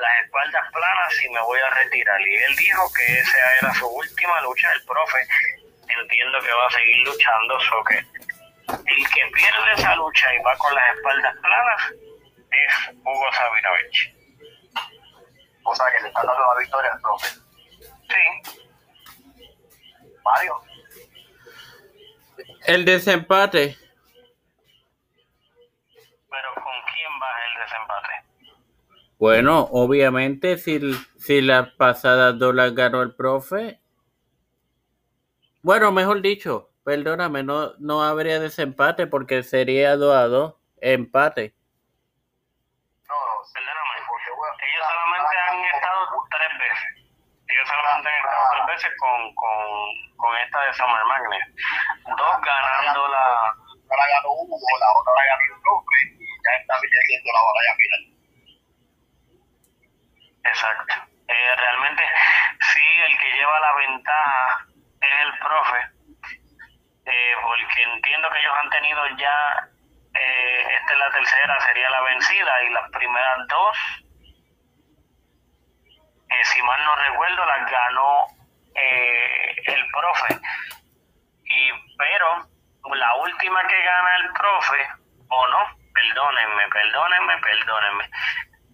Las 0.01 0.25
espaldas 0.25 0.73
planas 0.73 1.23
y 1.25 1.29
me 1.31 1.41
voy 1.43 1.61
a 1.61 1.71
retirar. 1.71 2.21
Y 2.21 2.37
él 2.37 2.57
dijo 2.57 2.93
que 2.93 3.19
esa 3.19 3.39
era 3.61 3.75
su 3.75 3.87
última 3.87 4.41
lucha. 4.41 4.73
El 4.73 4.85
profe 4.85 5.19
entiendo 5.89 6.41
que 6.41 6.53
va 6.53 6.67
a 6.67 6.71
seguir 6.71 6.99
luchando, 7.07 7.61
so 7.61 7.85
que 7.85 7.99
el 7.99 9.09
que 9.11 9.27
pierde 9.35 9.73
esa 9.77 9.95
lucha 9.97 10.35
y 10.35 10.43
va 10.43 10.57
con 10.57 10.75
las 10.75 10.97
espaldas 10.97 11.37
planas 11.43 11.93
es 12.51 12.97
Hugo 13.05 13.33
Sabinovich. 13.33 14.15
O 15.65 15.75
sea 15.75 15.87
que 15.93 16.03
le 16.03 16.09
está 16.09 16.25
dando 16.25 16.55
la 16.55 16.61
victoria 16.61 16.93
al 16.93 17.01
profe. 17.01 17.29
Sí, 18.09 18.53
Mario. 20.25 20.61
el 22.67 22.85
desempate. 22.85 23.77
pero 26.31 26.55
¿con 26.55 26.83
quién 26.93 27.13
va 27.21 27.31
el 27.47 27.63
desempate? 27.63 28.20
Bueno, 29.21 29.69
obviamente 29.73 30.57
si, 30.57 30.81
si 31.19 31.43
las 31.43 31.69
pasadas 31.77 32.39
dos 32.39 32.55
las 32.55 32.75
ganó 32.75 33.03
el 33.03 33.15
profe. 33.15 33.79
Bueno, 35.61 35.93
mejor 35.93 36.23
dicho, 36.23 36.71
perdóname, 36.85 37.43
no, 37.43 37.75
no 37.81 38.03
habría 38.03 38.41
desempate 38.41 39.07
porque 39.07 39.43
sería 39.43 39.95
2 39.97 40.17
a 40.17 40.27
2, 40.27 40.55
empate. 40.81 41.53
No, 43.05 43.15
Perdóname, 43.53 44.09
porque, 44.09 44.31
bueno, 44.33 44.57
ellos 44.57 44.85
solamente 44.89 45.37
han 45.37 45.65
estado 45.69 46.01
tres 46.33 46.53
veces. 46.57 46.91
Ellos 47.45 47.69
solamente 47.69 48.09
han 48.09 48.25
estado 48.25 48.45
tres 48.57 48.67
veces 48.73 48.91
con, 48.97 49.35
con, 49.37 49.53
con 50.17 50.33
esta 50.49 50.65
de 50.65 50.73
Summer 50.73 51.05
Magnet. 51.05 51.45
Dos 52.09 52.37
ganando 52.41 53.09
la... 53.13 53.53
La 53.85 54.07
ganó 54.07 54.31
Hugo, 54.33 54.57
la 54.81 54.89
otra 54.97 55.13
la 55.13 55.25
ganó 55.29 55.45
el 55.51 55.61
profe 55.61 55.99
y 56.15 56.25
ya 56.25 56.53
está 56.63 56.79
viniendo 56.81 57.29
la 57.37 57.43
batalla 57.43 57.75
final. 57.77 58.20
Exacto. 60.45 60.95
Eh, 61.29 61.57
realmente, 61.57 62.03
sí, 62.73 63.01
el 63.07 63.19
que 63.19 63.33
lleva 63.33 63.61
la 63.61 63.73
ventaja 63.75 64.67
es 65.01 65.13
el 65.23 65.39
profe, 65.39 65.87
eh, 67.07 67.35
porque 67.43 67.83
entiendo 67.83 68.31
que 68.31 68.39
ellos 68.41 68.55
han 68.63 68.71
tenido 68.71 69.07
ya, 69.17 69.69
eh, 70.15 70.67
esta 70.81 70.93
es 70.93 70.99
la 70.99 71.11
tercera, 71.11 71.61
sería 71.61 71.91
la 71.91 72.01
vencida, 72.03 72.65
y 72.65 72.71
las 72.71 72.91
primeras 72.91 73.47
dos, 73.49 73.77
eh, 76.31 76.45
si 76.45 76.63
mal 76.63 76.85
no 76.85 76.97
recuerdo, 76.97 77.45
las 77.45 77.71
ganó 77.71 78.27
eh, 78.75 79.57
el 79.67 79.87
profe. 79.91 80.41
Y, 81.45 81.71
pero 81.99 82.49
la 82.95 83.15
última 83.17 83.67
que 83.67 83.83
gana 83.83 84.17
el 84.17 84.33
profe, 84.33 84.89
o 85.29 85.49
no, 85.49 85.77
perdónenme, 85.93 86.69
perdónenme, 86.69 87.39
perdónenme. 87.39 88.11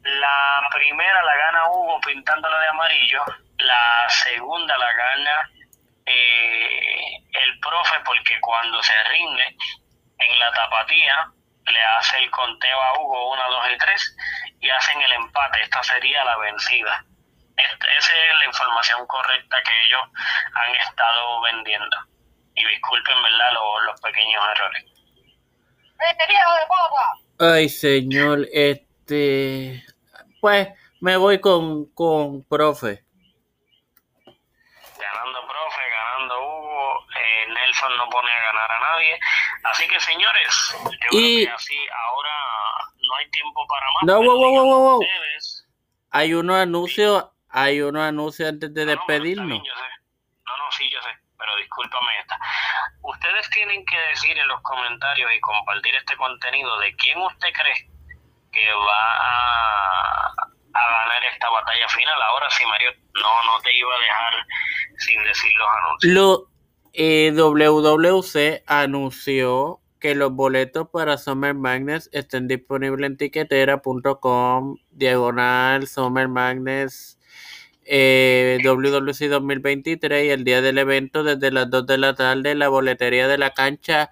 La 0.06 0.68
primera 0.72 1.22
la 1.24 1.36
gana 1.36 1.68
Hugo 1.68 2.00
pintándola 2.00 2.58
de 2.60 2.66
amarillo, 2.68 3.24
la 3.58 4.06
segunda 4.08 4.76
la 4.78 4.92
gana 4.92 5.50
eh, 6.06 7.16
el 7.32 7.58
profe 7.58 7.96
porque 8.04 8.40
cuando 8.40 8.80
se 8.82 8.94
rinde 9.04 9.56
en 10.18 10.38
la 10.38 10.52
tapatía 10.52 11.32
le 11.66 11.84
hace 11.98 12.18
el 12.18 12.30
conteo 12.30 12.80
a 12.80 13.00
Hugo 13.00 13.32
1, 13.32 13.42
2 13.50 13.66
y 13.74 13.78
3 13.78 14.16
y 14.60 14.70
hacen 14.70 15.02
el 15.02 15.12
empate. 15.12 15.62
Esta 15.62 15.82
sería 15.82 16.24
la 16.24 16.36
vencida. 16.38 17.04
Esa 17.56 18.12
es 18.12 18.38
la 18.38 18.44
información 18.46 19.06
correcta 19.06 19.56
que 19.64 19.72
ellos 19.86 20.02
han 20.54 20.74
estado 20.76 21.40
vendiendo. 21.42 21.96
Y 22.54 22.64
disculpen, 22.64 23.22
¿verdad?, 23.22 23.52
los, 23.52 23.84
los 23.86 24.00
pequeños 24.00 24.42
errores. 24.54 24.84
Ay, 27.38 27.68
señor, 27.68 28.46
este. 28.52 29.84
Pues 30.46 30.68
me 31.00 31.16
voy 31.16 31.40
con, 31.40 31.86
con 31.92 32.44
profe. 32.44 33.02
ganando 34.96 35.40
profe, 35.48 35.80
ganando 35.90 36.38
Hugo, 36.40 37.04
eh, 37.16 37.46
Nelson 37.52 37.96
no 37.96 38.08
pone 38.08 38.30
a 38.30 38.42
ganar 38.42 38.70
a 38.70 38.78
nadie. 38.78 39.18
Así 39.64 39.88
que 39.88 39.98
señores, 39.98 40.76
yo 40.84 41.18
Y- 41.18 41.44
creo 41.46 41.46
que 41.46 41.50
así 41.52 41.76
ahora 42.06 42.30
no 42.94 43.16
hay 43.16 43.28
tiempo 43.32 43.66
para 43.66 43.86
más. 43.86 44.02
No, 44.04 44.22
wow, 44.22 44.36
wow, 44.38 44.52
wow, 44.52 44.64
wow, 44.66 44.80
wow. 44.82 45.00
Ustedes, 45.00 45.66
hay 46.12 46.32
unos 46.34 46.56
anuncios, 46.58 47.28
hay 47.48 47.80
unos 47.80 48.02
anuncios 48.04 48.48
antes 48.48 48.72
de 48.72 48.86
No, 48.86 48.92
no, 48.94 48.98
despedirnos. 48.98 49.58
sé. 49.58 49.72
No, 50.46 50.56
no, 50.58 50.70
sí, 50.70 50.88
yo 50.92 51.02
sé, 51.02 51.10
pero 51.36 51.56
discúlpame 51.56 52.20
esta. 52.20 52.38
Ustedes 53.02 53.50
tienen 53.50 53.84
que 53.84 53.98
decir 54.10 54.38
en 54.38 54.46
los 54.46 54.62
comentarios 54.62 55.28
y 55.34 55.40
compartir 55.40 55.96
este 55.96 56.16
contenido 56.16 56.78
de 56.78 56.94
quién 56.94 57.18
usted 57.20 57.48
cree 57.52 57.90
que 58.56 58.72
va 58.72 59.02
a, 59.20 60.26
a 60.72 60.90
ganar 60.90 61.24
esta 61.32 61.50
batalla 61.50 61.88
final. 61.88 62.22
Ahora 62.22 62.50
sí, 62.50 62.64
Mario, 62.66 62.90
no, 63.14 63.52
no 63.52 63.60
te 63.62 63.76
iba 63.76 63.94
a 63.94 64.00
dejar 64.00 64.46
sin 64.98 65.22
decir 65.24 65.52
los 65.56 65.68
anuncios. 65.78 66.12
Lo, 66.14 66.56
eh, 66.92 67.32
WWC 67.34 68.64
anunció 68.66 69.80
que 70.00 70.14
los 70.14 70.32
boletos 70.32 70.88
para 70.90 71.18
Summer 71.18 71.54
Madness 71.54 72.08
estén 72.12 72.48
disponibles 72.48 73.06
en 73.06 73.16
tiquetera.com, 73.16 74.76
diagonal 74.90 75.86
Summer 75.86 76.28
Madness 76.28 77.18
eh, 77.86 78.58
WWC 78.64 79.28
2023 79.28 80.26
y 80.26 80.30
el 80.30 80.44
día 80.44 80.60
del 80.60 80.78
evento 80.78 81.22
desde 81.22 81.52
las 81.52 81.70
2 81.70 81.86
de 81.86 81.98
la 81.98 82.14
tarde 82.14 82.54
la 82.54 82.68
boletería 82.68 83.28
de 83.28 83.38
la 83.38 83.50
cancha 83.50 84.10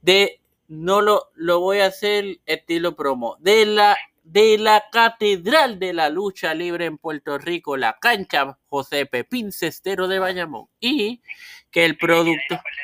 de, 0.00 0.40
no 0.68 1.00
lo, 1.00 1.30
lo 1.34 1.60
voy 1.60 1.80
a 1.80 1.86
hacer 1.86 2.38
estilo 2.46 2.96
promo, 2.96 3.36
de 3.40 3.66
la, 3.66 3.96
de 4.24 4.58
la 4.58 4.84
Catedral 4.90 5.78
de 5.78 5.92
la 5.92 6.10
Lucha 6.10 6.54
Libre 6.54 6.86
en 6.86 6.98
Puerto 6.98 7.38
Rico, 7.38 7.76
la 7.76 7.98
cancha 8.00 8.58
José 8.68 9.06
Pepín 9.06 9.52
Cestero 9.52 10.08
de 10.08 10.18
Bayamón 10.18 10.68
y 10.80 11.22
que 11.70 11.84
el 11.84 11.96
producto... 11.96 12.54
El 12.54 12.60
pues 12.60 12.62
este. 12.62 12.76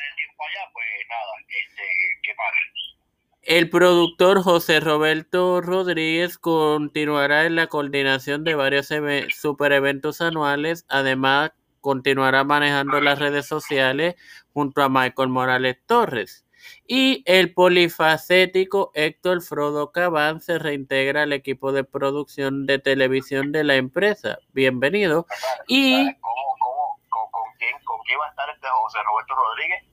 El 3.45 3.71
productor 3.71 4.41
José 4.41 4.79
Roberto 4.79 5.61
Rodríguez 5.61 6.39
continuará 6.39 7.45
en 7.45 7.57
la 7.57 7.67
coordinación 7.67 8.45
de 8.45 8.55
varios 8.55 8.89
super 9.37 9.73
eventos 9.73 10.21
anuales. 10.21 10.87
Además, 10.89 11.51
continuará 11.81 12.45
manejando 12.45 13.01
las 13.01 13.19
redes 13.19 13.47
sociales 13.47 14.15
junto 14.53 14.81
a 14.81 14.89
Michael 14.89 15.29
Morales 15.29 15.77
Torres. 15.87 16.47
Y 16.87 17.23
el 17.27 17.53
polifacético 17.53 18.91
Héctor 18.95 19.43
Frodo 19.43 19.93
Cabán 19.93 20.41
se 20.41 20.59
reintegra 20.59 21.23
al 21.23 21.33
equipo 21.33 21.73
de 21.73 21.85
producción 21.85 22.67
de 22.67 22.79
televisión 22.79 23.53
de 23.53 23.65
la 23.65 23.77
empresa. 23.77 24.39
Bienvenido. 24.53 25.27
Y 25.67 25.93
¿Sabes 25.95 26.17
¿Cómo, 26.21 26.57
cómo, 26.61 27.01
con, 27.09 27.31
con 27.31 27.59
quién, 27.59 27.73
con 27.85 28.01
quién 28.05 28.19
va 28.21 28.27
a 28.27 28.31
estar 28.31 28.51
este 28.51 28.69
José 28.69 28.99
Roberto 29.05 29.35
Rodríguez? 29.35 29.93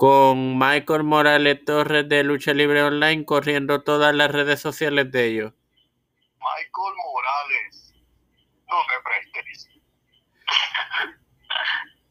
con 0.00 0.58
Michael 0.58 1.02
Morales 1.04 1.62
Torres 1.66 2.08
de 2.08 2.24
Lucha 2.24 2.54
Libre 2.54 2.82
Online 2.82 3.22
corriendo 3.26 3.82
todas 3.82 4.14
las 4.14 4.30
redes 4.30 4.58
sociales 4.58 5.12
de 5.12 5.26
ellos. 5.26 5.52
Michael 6.38 6.94
Morales. 7.04 7.94
No 8.66 8.76
me 8.76 8.94
prestes. 9.04 9.68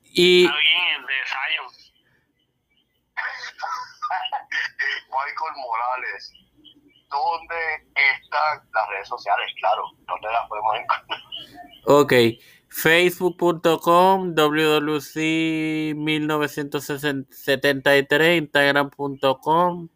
Y 0.04 0.46
Está 0.46 0.58
bien 0.58 1.00
el 1.00 1.06
de 1.08 1.14
Zion. 1.26 1.79
Michael 5.10 5.56
Morales. 5.58 6.34
¿Dónde 7.10 7.56
están 7.96 8.62
las 8.74 8.90
redes 8.90 9.08
sociales? 9.08 9.52
Claro, 9.60 9.84
¿dónde 10.08 10.28
las 10.32 10.48
podemos 10.48 10.76
encontrar? 10.76 11.20
Ok, 11.86 12.14
facebook.com, 12.68 14.36
WWC 14.36 15.96
1973, 15.96 18.38
instagram.com, 18.38 19.90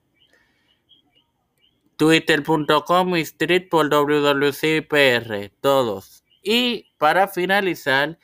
twitter.com 1.97 3.15
y 3.15 3.21
street 3.21 3.69
por 3.69 3.89
WWCPR, 3.89 5.51
todos. 5.61 6.23
Y 6.41 6.91
para 6.97 7.27
finalizar, 7.27 8.17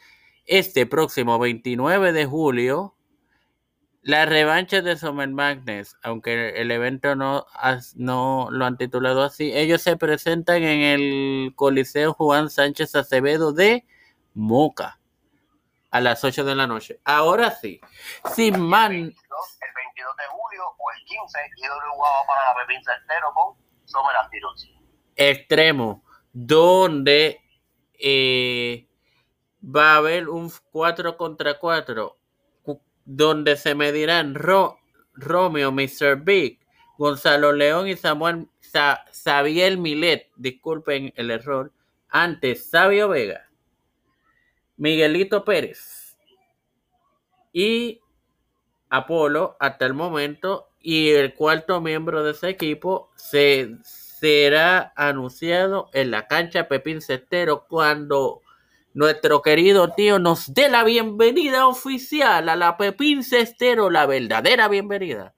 este 0.50 0.88
próximo 0.88 1.38
29 1.38 2.12
de 2.12 2.26
julio, 2.26 2.96
la 4.10 4.26
revancha 4.26 4.82
de 4.82 4.98
Summer 4.98 5.30
Madness, 5.30 5.96
aunque 6.04 6.60
el 6.62 6.72
evento 6.72 7.16
no, 7.16 7.46
no 7.96 8.48
lo 8.52 8.66
han 8.66 8.78
titulado 8.78 9.24
así, 9.24 9.52
ellos 9.54 9.82
se 9.82 9.98
presentan 9.98 10.64
en 10.64 10.82
el 10.82 11.54
Coliseo 11.56 12.14
Juan 12.14 12.50
Sánchez 12.50 12.96
Acevedo 12.96 13.54
de 13.54 13.86
Moca 14.34 15.00
a 15.92 16.02
las 16.02 16.24
8 16.24 16.44
de 16.44 16.56
la 16.56 16.68
noche. 16.68 17.00
Ahora 17.04 17.52
sí, 17.52 17.80
sin 18.36 18.60
más, 18.60 18.90
El 18.92 18.98
22 19.00 19.16
de 20.18 20.24
julio 20.32 20.64
o 20.78 20.92
el 20.92 21.06
15, 21.06 21.40
IW 21.58 22.02
va 22.02 22.28
para 22.28 22.46
la 22.46 22.56
Pepín 22.62 22.82
Cestero 22.84 23.32
con 23.34 23.56
Summer 23.86 24.16
Aspirants. 24.18 24.70
extremo, 25.16 26.04
donde 26.32 27.42
eh, 27.94 28.88
va 29.64 29.94
a 29.94 29.98
haber 29.98 30.30
un 30.30 30.52
4 30.72 31.18
contra 31.18 31.60
4, 31.60 32.10
cu- 32.10 32.19
donde 33.12 33.56
se 33.58 33.74
medirán 33.74 34.36
Ro- 34.36 34.78
Romeo, 35.16 35.72
Mr. 35.72 36.18
Big, 36.24 36.60
Gonzalo 36.96 37.52
León 37.52 37.88
y 37.88 37.96
Samuel 37.98 38.48
Sa- 38.60 39.04
Xavier 39.12 39.78
Milet, 39.78 40.28
disculpen 40.36 41.12
el 41.16 41.32
error, 41.32 41.72
antes 42.10 42.70
Sabio 42.70 43.10
Vega, 43.10 43.50
Miguelito 44.78 45.44
Pérez 45.44 46.18
y 47.52 48.00
Apolo 48.90 49.58
hasta 49.60 49.88
el 49.88 49.96
momento 49.96 50.70
y 50.80 51.10
el 51.10 51.34
cuarto 51.34 51.82
miembro 51.82 52.24
de 52.24 52.32
ese 52.32 52.50
equipo 52.50 53.10
se 53.16 53.76
será 53.84 54.94
anunciado 54.96 55.90
en 55.94 56.12
la 56.12 56.28
cancha 56.28 56.68
Pepín 56.68 57.02
Cestero 57.02 57.66
cuando 57.68 58.42
nuestro 58.94 59.42
querido 59.42 59.94
tío 59.94 60.20
nos 60.20 60.54
dé 60.54 60.70
la 60.70 60.84
bienvenida 60.84 61.68
oficial 61.68 62.50
a 62.50 62.56
la 62.56 62.78
Pepín 62.78 63.24
Cestero, 63.24 63.90
la 63.90 64.06
verdadera 64.06 64.68
bienvenida. 64.68 65.34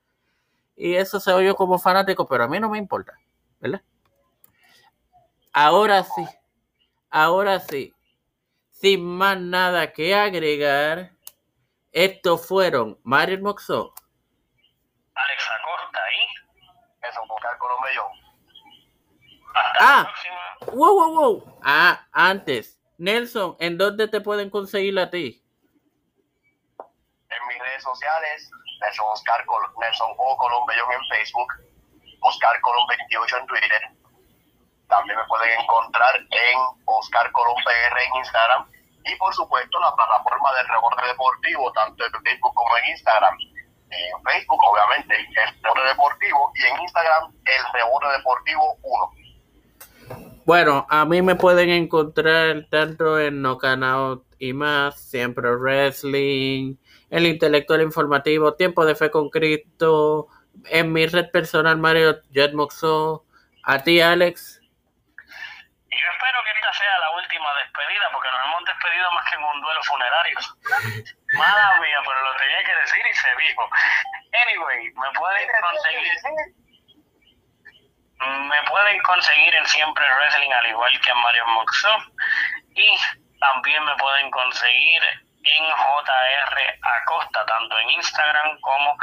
Y 0.75 0.95
eso 0.95 1.19
se 1.19 1.31
oye 1.31 1.53
como 1.53 1.77
fanático, 1.77 2.27
pero 2.27 2.45
a 2.45 2.47
mí 2.47 2.59
no 2.59 2.69
me 2.69 2.77
importa, 2.77 3.13
¿verdad? 3.59 3.81
Ahora 5.53 6.03
sí, 6.03 6.25
ahora 7.09 7.59
sí, 7.59 7.93
sin 8.71 9.05
más 9.05 9.39
nada 9.39 9.91
que 9.91 10.15
agregar, 10.15 11.11
estos 11.91 12.47
fueron 12.47 12.97
Mario 13.03 13.39
Moxó, 13.41 13.93
Alex 15.13 15.43
Acosta 15.59 15.99
ahí. 16.07 17.09
Eso. 17.09 17.21
Hasta 19.53 19.77
Ah. 19.79 19.97
la 19.97 20.03
próxima. 20.05 20.77
Wow, 20.77 20.95
wow, 20.95 21.13
wow. 21.13 21.59
Ah, 21.63 22.07
antes. 22.13 22.80
Nelson, 23.01 23.57
¿en 23.59 23.79
dónde 23.79 24.07
te 24.07 24.21
pueden 24.21 24.51
conseguir 24.51 24.99
a 24.99 25.09
ti? 25.09 25.41
En 26.77 27.47
mis 27.47 27.57
redes 27.57 27.81
sociales, 27.81 28.51
Nelson, 28.79 29.05
Oscar 29.09 29.43
Col- 29.47 29.73
Nelson 29.79 30.11
O. 30.17 30.37
Colombellón 30.37 30.91
en 30.93 31.01
Facebook, 31.09 31.49
Oscar 32.21 32.61
Colón 32.61 32.85
28 32.87 33.37
en 33.37 33.45
Twitter. 33.47 33.81
También 34.87 35.17
me 35.17 35.25
pueden 35.25 35.59
encontrar 35.61 36.15
en 36.17 36.57
Oscar 36.85 37.31
Colón 37.31 37.55
PR 37.65 38.03
en 38.05 38.15
Instagram. 38.17 38.69
Y 39.03 39.15
por 39.15 39.33
supuesto, 39.33 39.79
la 39.79 39.95
plataforma 39.95 40.53
de 40.53 40.63
Rebote 40.63 41.07
Deportivo, 41.07 41.71
tanto 41.73 42.05
en 42.05 42.11
Facebook 42.21 42.53
como 42.53 42.77
en 42.77 42.85
Instagram. 42.85 43.35
En 43.89 44.23
Facebook, 44.23 44.61
obviamente, 44.63 45.15
el 45.17 45.61
Deportivo. 45.87 46.51
Y 46.53 46.65
en 46.67 46.81
Instagram, 46.81 47.33
el 47.45 47.63
Rebote 47.73 48.07
Deportivo 48.09 48.77
1. 48.83 49.11
Bueno, 50.45 50.87
a 50.89 51.05
mí 51.05 51.21
me 51.21 51.35
pueden 51.35 51.69
encontrar 51.69 52.65
tanto 52.71 53.19
en 53.19 53.43
No 53.43 53.59
Out 53.61 54.25
y 54.39 54.53
más, 54.53 54.99
Siempre 54.99 55.55
Wrestling, 55.55 56.77
El 57.11 57.27
Intelectual 57.27 57.81
Informativo, 57.81 58.55
Tiempo 58.55 58.83
de 58.83 58.95
Fe 58.95 59.11
con 59.11 59.29
Cristo, 59.29 60.29
en 60.65 60.91
mi 60.91 61.05
red 61.05 61.29
personal 61.29 61.77
Mario 61.77 62.21
Jet 62.31 62.53
Moxó, 62.53 63.23
a 63.63 63.83
ti 63.83 64.01
Alex. 64.01 64.59
Y 64.61 65.95
yo 65.95 66.07
espero 66.09 66.37
que 66.43 66.51
esta 66.57 66.73
sea 66.73 66.99
la 66.99 67.11
última 67.21 67.49
despedida, 67.61 68.09
porque 68.11 68.29
nos 68.31 68.41
hemos 68.45 68.65
despedido 68.65 69.11
más 69.11 69.29
que 69.29 69.35
en 69.35 69.43
un 69.43 69.61
duelo 69.61 69.83
funerario. 69.83 70.37
Mala 71.37 71.79
mía, 71.81 72.01
pero 72.03 72.19
lo 72.23 72.35
tenía 72.37 72.63
que 72.65 72.75
decir 72.81 73.01
y 73.05 73.13
se 73.13 73.29
dijo. 73.45 73.69
Anyway, 74.41 74.89
me 74.89 75.11
pueden 75.13 75.47
conseguir, 75.61 76.60
me 78.21 78.63
pueden 78.69 79.01
conseguir 79.03 79.55
en 79.55 79.65
Siempre 79.65 80.03
Wrestling, 80.15 80.51
al 80.51 80.67
igual 80.67 81.01
que 81.01 81.09
en 81.09 81.17
Mario 81.17 81.47
Moxo. 81.47 81.89
Y 82.75 82.97
también 83.39 83.83
me 83.85 83.95
pueden 83.97 84.31
conseguir 84.31 85.01
en 85.43 85.65
JR 85.65 86.57
Acosta, 87.01 87.45
tanto 87.45 87.79
en 87.79 87.89
Instagram 87.91 88.59
como 88.61 88.95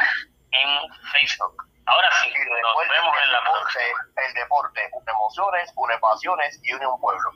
en 0.52 0.92
Facebook. 1.12 1.64
Ahora 1.86 2.08
sí, 2.22 2.28
nos 2.28 2.88
vemos 2.88 3.16
en 3.24 3.32
la 3.32 3.40
próxima. 3.40 3.84
el 4.26 4.34
deporte 4.34 4.80
une 4.92 5.10
emociones, 5.10 5.72
une 5.74 5.98
pasiones 5.98 6.60
y 6.62 6.72
une 6.74 6.86
un 6.86 7.00
pueblo. 7.00 7.30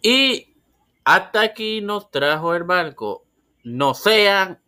Y 0.00 0.56
hasta 1.04 1.42
aquí 1.42 1.80
nos 1.80 2.10
trajo 2.10 2.54
el 2.54 2.64
barco. 2.64 3.24
No 3.62 3.94
sean 3.94 4.60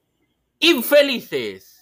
infelices. 0.59 1.74